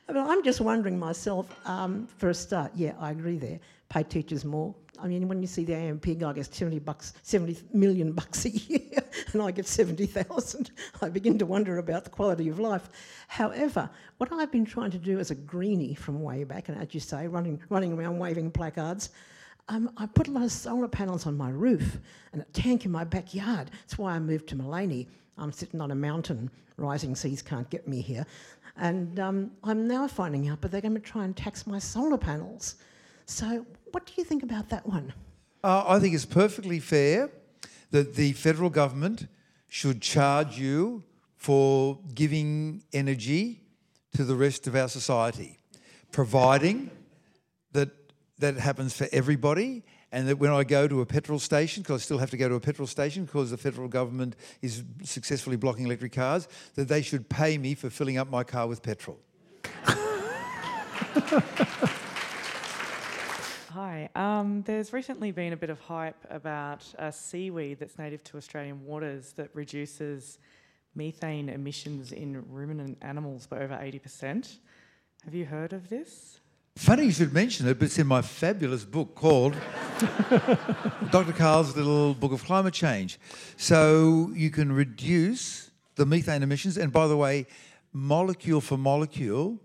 But 0.09 0.17
I'm 0.17 0.43
just 0.43 0.63
wondering 0.63 0.99
myself, 0.99 1.55
um, 1.69 2.09
for 2.17 2.31
a 2.31 2.35
start, 2.35 2.73
yeah, 2.75 2.95
I 2.99 3.11
agree 3.11 3.37
there. 3.37 3.61
Pay 3.91 4.05
teachers 4.05 4.43
more. 4.43 4.75
I 4.99 5.07
mean, 5.07 5.29
when 5.29 5.43
you 5.43 5.47
see 5.47 5.65
the 5.65 5.75
AMP 5.75 6.19
guy 6.19 6.33
gets 6.33 6.57
70 6.57 6.79
bucks, 6.79 7.13
70 7.23 7.59
million 7.75 8.13
bucks 8.13 8.47
a 8.47 8.49
year, 8.49 9.05
and 9.35 9.43
I 9.43 9.51
get 9.51 9.67
70,000, 9.67 10.71
I 11.03 11.11
begin 11.11 11.39
to 11.39 11.45
wonder 11.45 11.77
about 11.77 12.05
the 12.05 12.11
quality 12.11 12.49
of 12.49 12.59
life. 12.59 12.89
However, 13.29 13.91
what 14.17 14.33
I've 14.33 14.51
been 14.51 14.65
trying 14.65 14.91
to 14.93 14.99
do 14.99 15.19
as 15.19 15.31
a 15.31 15.35
greenie 15.35 15.95
from 15.95 16.23
way 16.23 16.43
back, 16.43 16.71
and 16.71 16.83
as 16.83 16.95
you 16.95 17.01
say, 17.01 17.29
running, 17.29 17.61
running 17.69 17.93
around 17.93 18.19
waving 18.19 18.51
placards, 18.51 19.11
um, 19.69 19.91
I 19.99 20.07
put 20.07 20.29
a 20.29 20.31
lot 20.31 20.45
of 20.45 20.53
solar 20.53 20.89
panels 20.89 21.27
on 21.27 21.37
my 21.37 21.51
roof 21.51 21.99
and 22.33 22.41
a 22.41 22.47
tank 22.47 22.87
in 22.87 22.91
my 22.91 23.05
backyard. 23.05 23.71
That's 23.83 23.99
why 23.99 24.15
I 24.15 24.19
moved 24.19 24.49
to 24.49 24.57
Maleny. 24.57 25.07
I'm 25.37 25.53
sitting 25.53 25.83
on 25.83 25.91
a 25.91 25.95
mountain. 25.95 26.51
Rising 26.79 27.17
seas 27.17 27.43
can't 27.43 27.69
get 27.71 27.89
me 27.89 28.01
here. 28.01 28.25
And 28.79 29.19
um, 29.19 29.51
I'm 29.65 29.89
now 29.89 30.07
finding 30.07 30.49
out, 30.49 30.61
but 30.61 30.71
they're 30.71 30.81
going 30.81 30.95
to 30.95 31.01
try 31.01 31.25
and 31.25 31.37
tax 31.37 31.67
my 31.67 31.79
solar 31.79 32.19
panels. 32.19 32.77
So, 33.27 33.67
what 33.93 34.07
do 34.07 34.13
you 34.17 34.25
think 34.25 34.43
about 34.43 34.69
that 34.69 34.87
one? 34.87 35.13
Uh, 35.65 35.85
I 35.87 35.99
think 35.99 36.15
it's 36.15 36.25
perfectly 36.25 36.79
fair 36.79 37.31
that 37.91 38.15
the 38.15 38.33
federal 38.35 38.71
government 38.71 39.27
should 39.69 40.01
charge 40.01 40.59
you 40.59 41.03
for 41.37 41.99
giving 42.15 42.83
energy 42.93 43.63
to 44.15 44.25
the 44.25 44.35
rest 44.35 44.67
of 44.67 44.75
our 44.75 44.89
society, 44.89 45.59
providing 46.13 46.91
that 47.73 47.91
that 48.39 48.57
happens 48.57 48.97
for 48.97 49.09
everybody. 49.13 49.85
And 50.11 50.27
that 50.29 50.39
when 50.39 50.51
I 50.51 50.65
go 50.65 50.89
to 50.89 51.03
a 51.03 51.07
petrol 51.07 51.39
station, 51.39 51.83
because 51.83 52.03
I 52.03 52.05
still 52.05 52.19
have 52.19 52.31
to 52.31 52.39
go 52.39 52.49
to 52.49 52.55
a 52.55 52.61
petrol 52.61 52.87
station 52.87 53.27
because 53.27 53.51
the 53.51 53.59
federal 53.59 53.89
government 53.89 54.37
is 54.63 54.83
successfully 55.03 55.57
blocking 55.57 55.85
electric 55.85 56.13
cars, 56.13 56.49
that 56.77 56.89
they 56.89 57.03
should 57.03 57.29
pay 57.29 57.59
me 57.59 57.75
for 57.75 57.91
filling 57.91 58.17
up 58.17 58.31
my 58.31 58.43
car 58.43 58.67
with 58.67 58.83
petrol. 58.83 59.19
Hi. 63.71 64.09
Um, 64.17 64.63
there's 64.63 64.93
recently 64.93 65.31
been 65.31 65.53
a 65.53 65.57
bit 65.57 65.71
of 65.71 65.79
hype 65.79 66.27
about 66.31 66.85
a 66.99 67.13
seaweed 67.13 67.79
that's 67.79 67.99
native 67.99 68.25
to 68.25 68.37
Australian 68.37 68.85
waters 68.85 69.33
that 69.37 69.51
reduces 69.55 70.39
methane 70.95 71.49
emissions 71.49 72.13
in 72.13 72.45
ruminant 72.49 72.99
animals 73.03 73.47
by 73.47 73.59
over 73.59 73.75
80%. 73.75 74.57
Have 75.25 75.35
you 75.35 75.45
heard 75.45 75.73
of 75.73 75.89
this? 75.89 76.41
Funny 76.79 77.07
you 77.07 77.11
should 77.11 77.33
mention 77.33 77.67
it, 77.67 77.77
but 77.77 77.87
it's 77.87 77.99
in 77.99 78.07
my 78.07 78.23
fabulous 78.23 78.85
book 78.85 79.17
called 79.17 79.53
Dr. 81.11 81.33
Karl's 81.33 81.77
Little 81.77 82.15
Book 82.15 82.31
of 82.31 82.45
Climate 82.45 82.73
Change. 82.73 83.19
So 83.57 84.31
you 84.33 84.51
can 84.51 84.71
reduce 84.71 85.73
the 85.97 86.07
methane 86.07 86.45
emissions. 86.45 86.79
And 86.79 86.93
by 86.93 87.09
the 87.09 87.17
way, 87.17 87.49
molecule 87.93 88.61
for 88.61 88.79
molecule, 88.79 89.59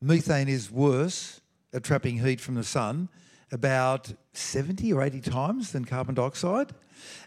methane 0.00 0.48
is 0.48 0.70
worse 0.70 1.40
at 1.72 1.82
trapping 1.82 2.18
heat 2.18 2.40
from 2.40 2.54
the 2.54 2.62
sun 2.62 3.08
about 3.50 4.14
70 4.32 4.92
or 4.92 5.02
80 5.02 5.22
times 5.22 5.72
than 5.72 5.84
carbon 5.84 6.14
dioxide. 6.14 6.70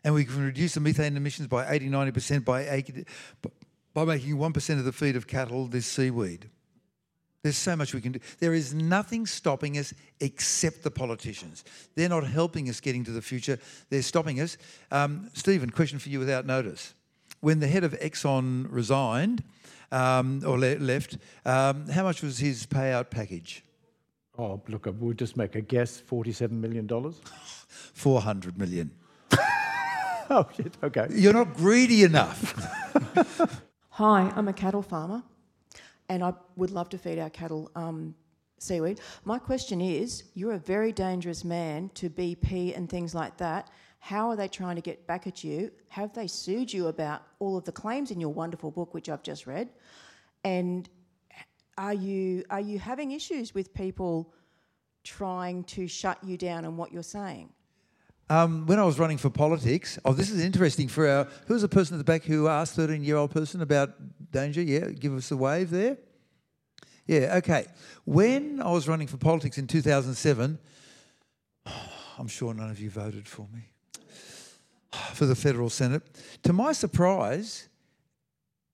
And 0.06 0.14
we 0.14 0.24
can 0.24 0.41
reduce 0.41 0.76
the 0.76 0.80
methane 0.80 1.18
emissions 1.18 1.50
by 1.50 1.70
80, 1.70 1.89
90% 1.89 2.46
by, 2.46 2.86
by 3.94 4.06
making 4.06 4.38
1% 4.38 4.80
of 4.80 4.86
the 4.86 4.94
feed 4.94 5.18
of 5.18 5.28
cattle 5.28 5.68
this 5.68 5.86
seaweed. 5.86 6.50
There's 7.44 7.58
so 7.58 7.76
much 7.76 7.94
we 7.94 8.00
can 8.00 8.14
do. 8.14 8.20
There 8.39 8.54
is 8.54 8.74
nothing 8.74 9.26
stopping 9.26 9.78
us 9.78 9.94
except 10.22 10.82
the 10.82 10.89
politicians. 10.89 11.66
They're 11.94 12.08
not 12.08 12.26
helping 12.26 12.70
us 12.70 12.80
getting 12.80 13.04
to 13.04 13.12
the 13.12 13.22
future. 13.22 13.60
They're 13.89 14.02
stopping 14.02 14.39
us. 14.39 14.58
Um, 14.91 15.30
Stephen, 15.34 15.70
question 15.70 16.00
for 16.00 16.08
you 16.08 16.20
without 16.20 16.46
notice. 16.46 16.94
When 17.41 17.60
the 17.60 17.68
head 17.68 17.84
of 17.84 17.91
Exxon 18.00 18.68
resigned 18.70 19.44
um, 19.91 20.41
or 20.46 20.58
le- 20.58 20.80
left, 20.80 21.18
um, 21.46 21.89
how 21.89 22.04
much 22.04 22.24
was 22.24 22.38
his 22.38 22.66
payout 22.66 23.10
package? 23.10 23.62
Oh, 24.38 24.62
look, 24.70 24.88
we'll 24.98 25.14
just 25.14 25.36
make 25.36 25.56
a 25.56 25.62
guess 25.62 26.02
$47 26.02 26.52
million. 26.52 26.88
400 27.94 28.58
million. 28.58 28.89
oh, 30.30 30.48
shit, 30.56 30.78
okay. 30.82 31.08
You're 31.12 31.34
not 31.34 31.56
greedy 31.56 32.04
enough. 32.04 32.54
Hi, 33.89 34.32
I'm 34.34 34.48
a 34.48 34.54
cattle 34.54 34.82
farmer 34.82 35.24
and 36.14 36.24
I 36.24 36.34
would 36.55 36.72
love 36.72 36.89
to 36.89 36.97
feed 36.97 37.20
our 37.20 37.30
cattle 37.30 37.72
um, 37.76 38.14
seaweed. 38.59 38.99
My 39.26 39.39
question 39.39 39.82
is 39.82 40.26
you're 40.36 40.53
a 40.53 40.59
very 40.59 40.91
dangerous 40.91 41.43
man 41.43 41.89
to 41.95 42.09
BP 42.09 42.78
and 42.78 42.89
things 42.89 43.16
like 43.16 43.36
that. 43.38 43.70
How 43.99 44.30
are 44.30 44.36
they 44.36 44.47
trying 44.47 44.76
to 44.76 44.82
get 44.82 45.07
back 45.07 45.28
at 45.28 45.43
you? 45.43 45.72
Have 45.88 46.14
they 46.14 46.28
sued 46.28 46.72
you 46.72 46.88
about 46.88 47.24
all 47.39 47.57
of 47.57 47.64
the 47.64 47.72
claims 47.72 48.11
in 48.11 48.20
your 48.20 48.30
wonderful 48.30 48.70
book, 48.70 48.93
which 48.93 49.09
I've 49.09 49.24
just 49.24 49.47
read? 49.47 49.70
And 50.43 50.88
are 51.78 51.93
you, 51.93 52.43
are 52.49 52.59
you 52.59 52.78
having 52.80 53.11
issues 53.11 53.55
with 53.55 53.74
people 53.74 54.34
trying 55.03 55.64
to 55.66 55.88
shut 55.88 56.24
you 56.24 56.38
down 56.38 56.66
on 56.66 56.78
what 56.78 56.91
you're 56.91 57.01
saying? 57.01 57.49
Um, 58.30 58.65
when 58.65 58.80
I 58.80 58.84
was 58.84 58.99
running 58.99 59.17
for 59.17 59.30
politics, 59.30 59.99
oh, 60.05 60.13
this 60.13 60.32
is 60.32 60.41
interesting 60.43 60.88
for 60.88 61.07
our. 61.07 61.28
Who 61.47 61.53
was 61.53 61.61
the 61.61 61.67
person 61.69 61.95
at 61.95 61.97
the 61.97 62.03
back 62.03 62.24
who 62.24 62.47
asked 62.47 62.76
13 62.76 63.03
year 63.03 63.17
old 63.17 63.32
person 63.32 63.61
about 63.61 63.91
danger? 64.32 64.61
Yeah, 64.61 64.89
give 64.89 65.13
us 65.15 65.32
a 65.32 65.38
wave 65.38 65.69
there. 65.69 65.97
Yeah, 67.05 67.36
okay. 67.38 67.65
When 68.05 68.61
I 68.61 68.71
was 68.71 68.88
running 68.88 69.07
for 69.07 69.17
politics 69.17 69.57
in 69.57 69.67
2007, 69.67 70.57
I'm 72.17 72.28
sure 72.28 72.53
none 72.53 72.69
of 72.69 72.80
you 72.80 72.89
voted 72.89 73.28
for 73.28 73.45
me 73.53 73.69
for 75.13 75.26
the 75.26 75.36
federal 75.36 75.69
Senate. 75.69 76.03
To 76.43 76.53
my 76.53 76.71
surprise, 76.71 77.67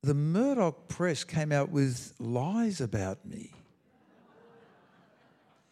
the 0.03 0.13
Murdoch 0.13 0.87
press 0.87 1.23
came 1.23 1.51
out 1.51 1.69
with 1.69 2.13
lies 2.19 2.81
about 2.81 3.25
me. 3.25 3.51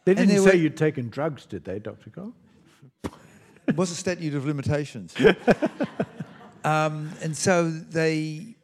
They 0.05 0.15
didn't 0.15 0.37
say 0.37 0.39
were- 0.39 0.55
you'd 0.55 0.77
taken 0.77 1.09
drugs, 1.09 1.45
did 1.45 1.63
they, 1.63 1.79
Dr. 1.79 2.09
Cole? 2.09 2.33
Was 3.75 3.91
a 3.91 3.95
statute 3.95 4.33
of 4.33 4.45
limitations. 4.45 5.15
um, 6.63 7.11
and 7.21 7.35
so 7.35 7.69
they 7.69 8.55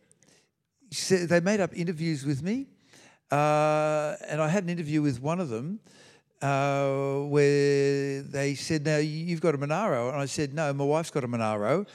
said, 0.92 1.30
they 1.30 1.40
made 1.40 1.60
up 1.60 1.76
interviews 1.78 2.26
with 2.26 2.42
me, 2.42 2.68
uh, 3.32 4.16
and 4.28 4.42
I 4.42 4.48
had 4.48 4.64
an 4.64 4.70
interview 4.70 5.02
with 5.02 5.22
one 5.22 5.40
of 5.40 5.50
them 5.50 5.80
uh, 6.44 7.20
where 7.28 8.22
they 8.22 8.54
said, 8.54 8.86
"Now 8.86 8.98
you've 8.98 9.42
got 9.42 9.56
a 9.56 9.58
Monaro," 9.58 10.10
and 10.10 10.18
I 10.18 10.26
said, 10.26 10.54
"No, 10.54 10.74
my 10.74 10.84
wife's 10.84 11.10
got 11.10 11.24
a 11.24 11.28
Monaro. 11.28 11.86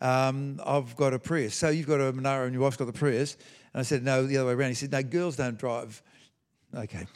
Um, 0.00 0.60
I've 0.64 0.96
got 0.96 1.12
a 1.12 1.18
Prius. 1.18 1.54
So 1.54 1.68
you've 1.68 1.86
got 1.86 2.00
a 2.00 2.12
Monaro 2.12 2.44
and 2.44 2.54
your 2.54 2.62
wife's 2.62 2.76
got 2.76 2.86
the 2.86 2.92
Prius." 2.92 3.36
And 3.74 3.80
I 3.80 3.82
said, 3.82 4.02
"No, 4.02 4.26
the 4.26 4.38
other 4.38 4.48
way 4.48 4.54
around." 4.54 4.70
He 4.70 4.74
said, 4.74 4.92
"No, 4.92 5.02
girls 5.02 5.36
don't 5.36 5.58
drive." 5.58 6.02
Okay. 6.74 7.06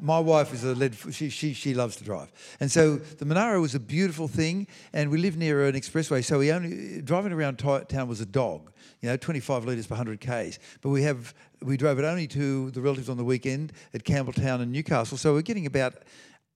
My 0.00 0.18
wife 0.18 0.54
is 0.54 0.64
a 0.64 0.74
lead. 0.74 0.96
She, 1.10 1.28
she 1.28 1.52
she 1.52 1.74
loves 1.74 1.96
to 1.96 2.04
drive, 2.04 2.30
and 2.60 2.70
so 2.70 2.96
the 2.96 3.24
Monaro 3.24 3.60
was 3.60 3.74
a 3.74 3.80
beautiful 3.80 4.28
thing. 4.28 4.66
And 4.92 5.10
we 5.10 5.18
live 5.18 5.36
near 5.36 5.66
an 5.66 5.74
expressway, 5.74 6.24
so 6.24 6.38
we 6.38 6.52
only 6.52 7.02
driving 7.02 7.32
around 7.32 7.56
town 7.56 8.08
was 8.08 8.20
a 8.20 8.26
dog. 8.26 8.70
You 9.00 9.08
know, 9.08 9.16
25 9.16 9.64
litres 9.64 9.86
per 9.86 9.94
100 9.94 10.20
k's. 10.20 10.58
But 10.80 10.90
we 10.90 11.02
have 11.02 11.34
we 11.62 11.76
drove 11.76 11.98
it 11.98 12.04
only 12.04 12.26
to 12.28 12.70
the 12.70 12.80
relatives 12.80 13.08
on 13.08 13.16
the 13.16 13.24
weekend 13.24 13.72
at 13.94 14.04
Campbelltown 14.04 14.60
and 14.60 14.72
Newcastle. 14.72 15.18
So 15.18 15.34
we're 15.34 15.42
getting 15.42 15.66
about 15.66 15.94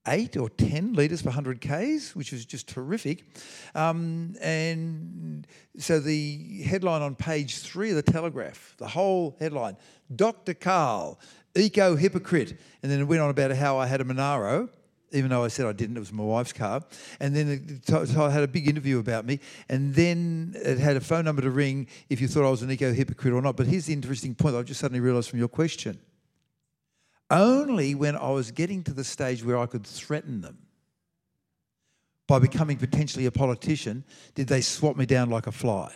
eight 0.07 0.35
or 0.35 0.49
10 0.49 0.93
litres 0.93 1.21
per 1.21 1.29
100 1.29 1.61
k's, 1.61 2.15
which 2.15 2.31
was 2.31 2.45
just 2.45 2.67
terrific. 2.67 3.23
Um, 3.73 4.35
and 4.41 5.47
so 5.77 5.99
the 5.99 6.63
headline 6.63 7.01
on 7.01 7.15
page 7.15 7.59
three 7.59 7.89
of 7.89 7.95
the 7.95 8.03
Telegraph, 8.03 8.75
the 8.77 8.87
whole 8.87 9.37
headline, 9.39 9.77
Dr. 10.15 10.53
Karl, 10.53 11.19
eco 11.55 11.95
hypocrite. 11.95 12.59
And 12.81 12.91
then 12.91 12.99
it 12.99 13.05
went 13.05 13.21
on 13.21 13.29
about 13.29 13.51
how 13.51 13.77
I 13.77 13.87
had 13.87 14.01
a 14.01 14.05
Monaro 14.05 14.69
even 15.13 15.29
though 15.29 15.43
I 15.43 15.47
said 15.47 15.65
I 15.65 15.73
didn't. 15.73 15.95
It 15.95 16.01
was 16.01 16.11
my 16.11 16.23
wife's 16.23 16.53
car. 16.53 16.81
And 17.19 17.35
then 17.35 17.49
it, 17.49 17.87
so, 17.87 18.03
so 18.05 18.25
I 18.25 18.29
had 18.31 18.43
a 18.43 18.47
big 18.47 18.67
interview 18.67 18.99
about 18.99 19.25
me. 19.25 19.39
And 19.69 19.93
then 19.93 20.55
it 20.55 20.79
had 20.79 20.97
a 20.97 21.01
phone 21.01 21.25
number 21.25 21.41
to 21.43 21.51
ring 21.51 21.87
if 22.09 22.19
you 22.19 22.27
thought 22.27 22.45
I 22.45 22.49
was 22.49 22.61
an 22.63 22.71
eco 22.71 22.91
hypocrite 22.91 23.33
or 23.33 23.41
not. 23.41 23.55
But 23.55 23.67
here's 23.67 23.85
the 23.85 23.93
interesting 23.93 24.35
point 24.35 24.55
I've 24.55 24.65
just 24.65 24.79
suddenly 24.79 24.99
realised 24.99 25.29
from 25.29 25.39
your 25.39 25.47
question. 25.47 25.99
Only 27.29 27.95
when 27.95 28.15
I 28.15 28.31
was 28.31 28.51
getting 28.51 28.83
to 28.83 28.93
the 28.93 29.03
stage 29.03 29.43
where 29.43 29.57
I 29.57 29.65
could 29.65 29.85
threaten 29.85 30.41
them 30.41 30.57
by 32.27 32.39
becoming 32.39 32.77
potentially 32.77 33.25
a 33.25 33.31
politician 33.31 34.03
did 34.35 34.47
they 34.47 34.61
swap 34.61 34.95
me 34.95 35.05
down 35.05 35.29
like 35.29 35.47
a 35.47 35.51
fly. 35.51 35.93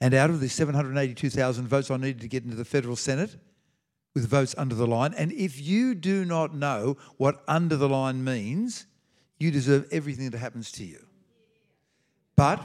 And 0.00 0.12
out 0.12 0.30
of 0.30 0.40
the 0.40 0.48
782,000 0.48 1.66
votes 1.66 1.90
I 1.90 1.96
needed 1.96 2.20
to 2.20 2.28
get 2.28 2.44
into 2.44 2.56
the 2.56 2.64
federal 2.64 2.96
Senate, 2.96 3.36
with 4.16 4.26
votes 4.28 4.54
under 4.56 4.74
the 4.74 4.86
line. 4.86 5.12
And 5.12 5.30
if 5.32 5.60
you 5.60 5.94
do 5.94 6.24
not 6.24 6.54
know 6.54 6.96
what 7.18 7.44
under 7.46 7.76
the 7.76 7.86
line 7.86 8.24
means, 8.24 8.86
you 9.38 9.50
deserve 9.50 9.86
everything 9.92 10.30
that 10.30 10.38
happens 10.38 10.72
to 10.72 10.86
you. 10.86 11.04
But 12.34 12.64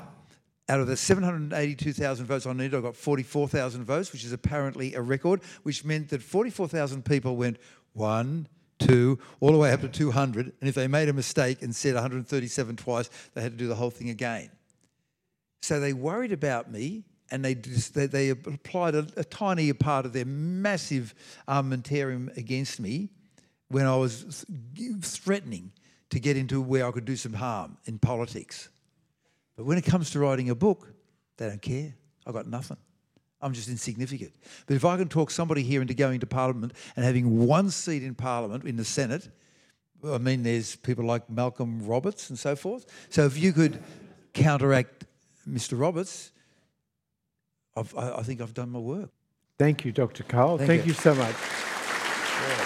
out 0.70 0.80
of 0.80 0.88
the 0.88 0.95
782,000 0.95 2.26
votes 2.26 2.45
I 2.45 2.54
needed, 2.54 2.74
I 2.74 2.80
got 2.80 2.95
44,000 2.95 3.84
votes, 3.84 4.14
which 4.14 4.24
is 4.24 4.32
apparently 4.32 4.93
a 4.93 5.02
record, 5.02 5.41
which 5.64 5.84
meant 5.84 6.08
that 6.12 6.24
44,000 6.24 7.04
people 7.04 7.36
went 7.36 7.58
one, 7.91 8.47
two, 8.80 9.20
all 9.41 9.52
the 9.52 9.58
way 9.58 9.74
up 9.74 9.82
to 9.82 9.89
200. 9.89 10.54
And 10.62 10.70
if 10.70 10.76
they 10.76 10.88
made 10.88 11.10
a 11.10 11.14
mistake 11.14 11.62
and 11.62 11.76
said 11.76 11.95
137 11.95 12.78
twice, 12.78 13.10
they 13.34 13.41
had 13.41 13.52
to 13.52 13.58
do 13.58 13.68
the 13.68 13.76
whole 13.76 13.91
thing 13.91 14.10
again. 14.10 14.52
So 15.62 15.82
they 15.82 15.91
worried 15.91 16.32
about 16.32 16.72
me 16.72 17.04
and 17.32 17.44
they, 17.44 17.54
they, 17.54 18.06
they 18.06 18.30
applied 18.30 18.94
a, 18.94 19.08
a, 19.16 19.24
tiny 19.24 19.72
part 19.72 20.06
of 20.06 20.14
their 20.14 20.26
massive 20.26 21.16
um, 21.48 21.72
armamentarium 21.72 22.36
against 22.38 22.80
me 22.80 23.10
when 23.70 23.86
I 23.86 23.96
was 23.96 24.46
threatening 25.02 25.72
to 26.10 26.20
get 26.20 26.36
into 26.36 26.62
where 26.62 26.86
I 26.86 26.92
could 26.92 27.06
do 27.06 27.16
some 27.16 27.34
harm 27.34 27.78
in 27.86 27.98
politics. 28.00 28.70
But 29.56 29.66
when 29.66 29.78
it 29.78 29.86
comes 29.86 30.12
to 30.12 30.20
writing 30.20 30.50
a 30.50 30.56
book, 30.56 30.94
they 31.38 31.48
don't 31.48 31.62
care. 31.62 31.94
I've 32.28 32.34
got 32.34 32.48
nothing. 32.48 32.78
I'm 33.42 33.54
just 33.54 33.70
insignificant. 33.70 34.34
But 34.68 34.76
if 34.76 34.86
I 34.86 34.98
can 34.98 35.08
talk 35.08 35.32
somebody 35.32 35.64
here 35.64 35.82
into 35.82 35.94
going 35.94 36.20
to 36.20 36.28
Parliament 36.28 36.74
and 36.96 37.04
having 37.04 37.48
one 37.48 37.72
seat 37.72 38.04
in 38.04 38.14
Parliament, 38.14 38.66
in 38.66 38.76
the 38.76 38.86
Senate, 38.86 39.30
I 40.06 40.18
mean, 40.18 40.44
there's 40.44 40.76
people 40.76 41.06
like 41.06 41.30
Malcolm 41.30 41.86
Roberts 41.86 42.30
and 42.30 42.38
so 42.38 42.56
forth. 42.56 42.86
So 43.10 43.26
if 43.26 43.38
you 43.38 43.54
could 43.54 43.82
counteract 44.34 45.06
Mr. 45.50 45.80
Roberts, 45.80 46.32
I've, 47.76 47.95
I, 47.95 48.22
think 48.24 48.41
I've 48.41 48.53
done 48.53 48.69
my 48.69 48.80
work. 48.80 49.09
Thank 49.57 49.86
you, 49.86 49.91
Dr. 49.91 50.24
Karl. 50.24 50.57
Thank, 50.57 50.67
Thank 50.67 50.82
you. 50.86 50.89
you. 50.89 50.93
so 50.93 51.15
much. 51.15 51.36
Yeah. 51.36 52.65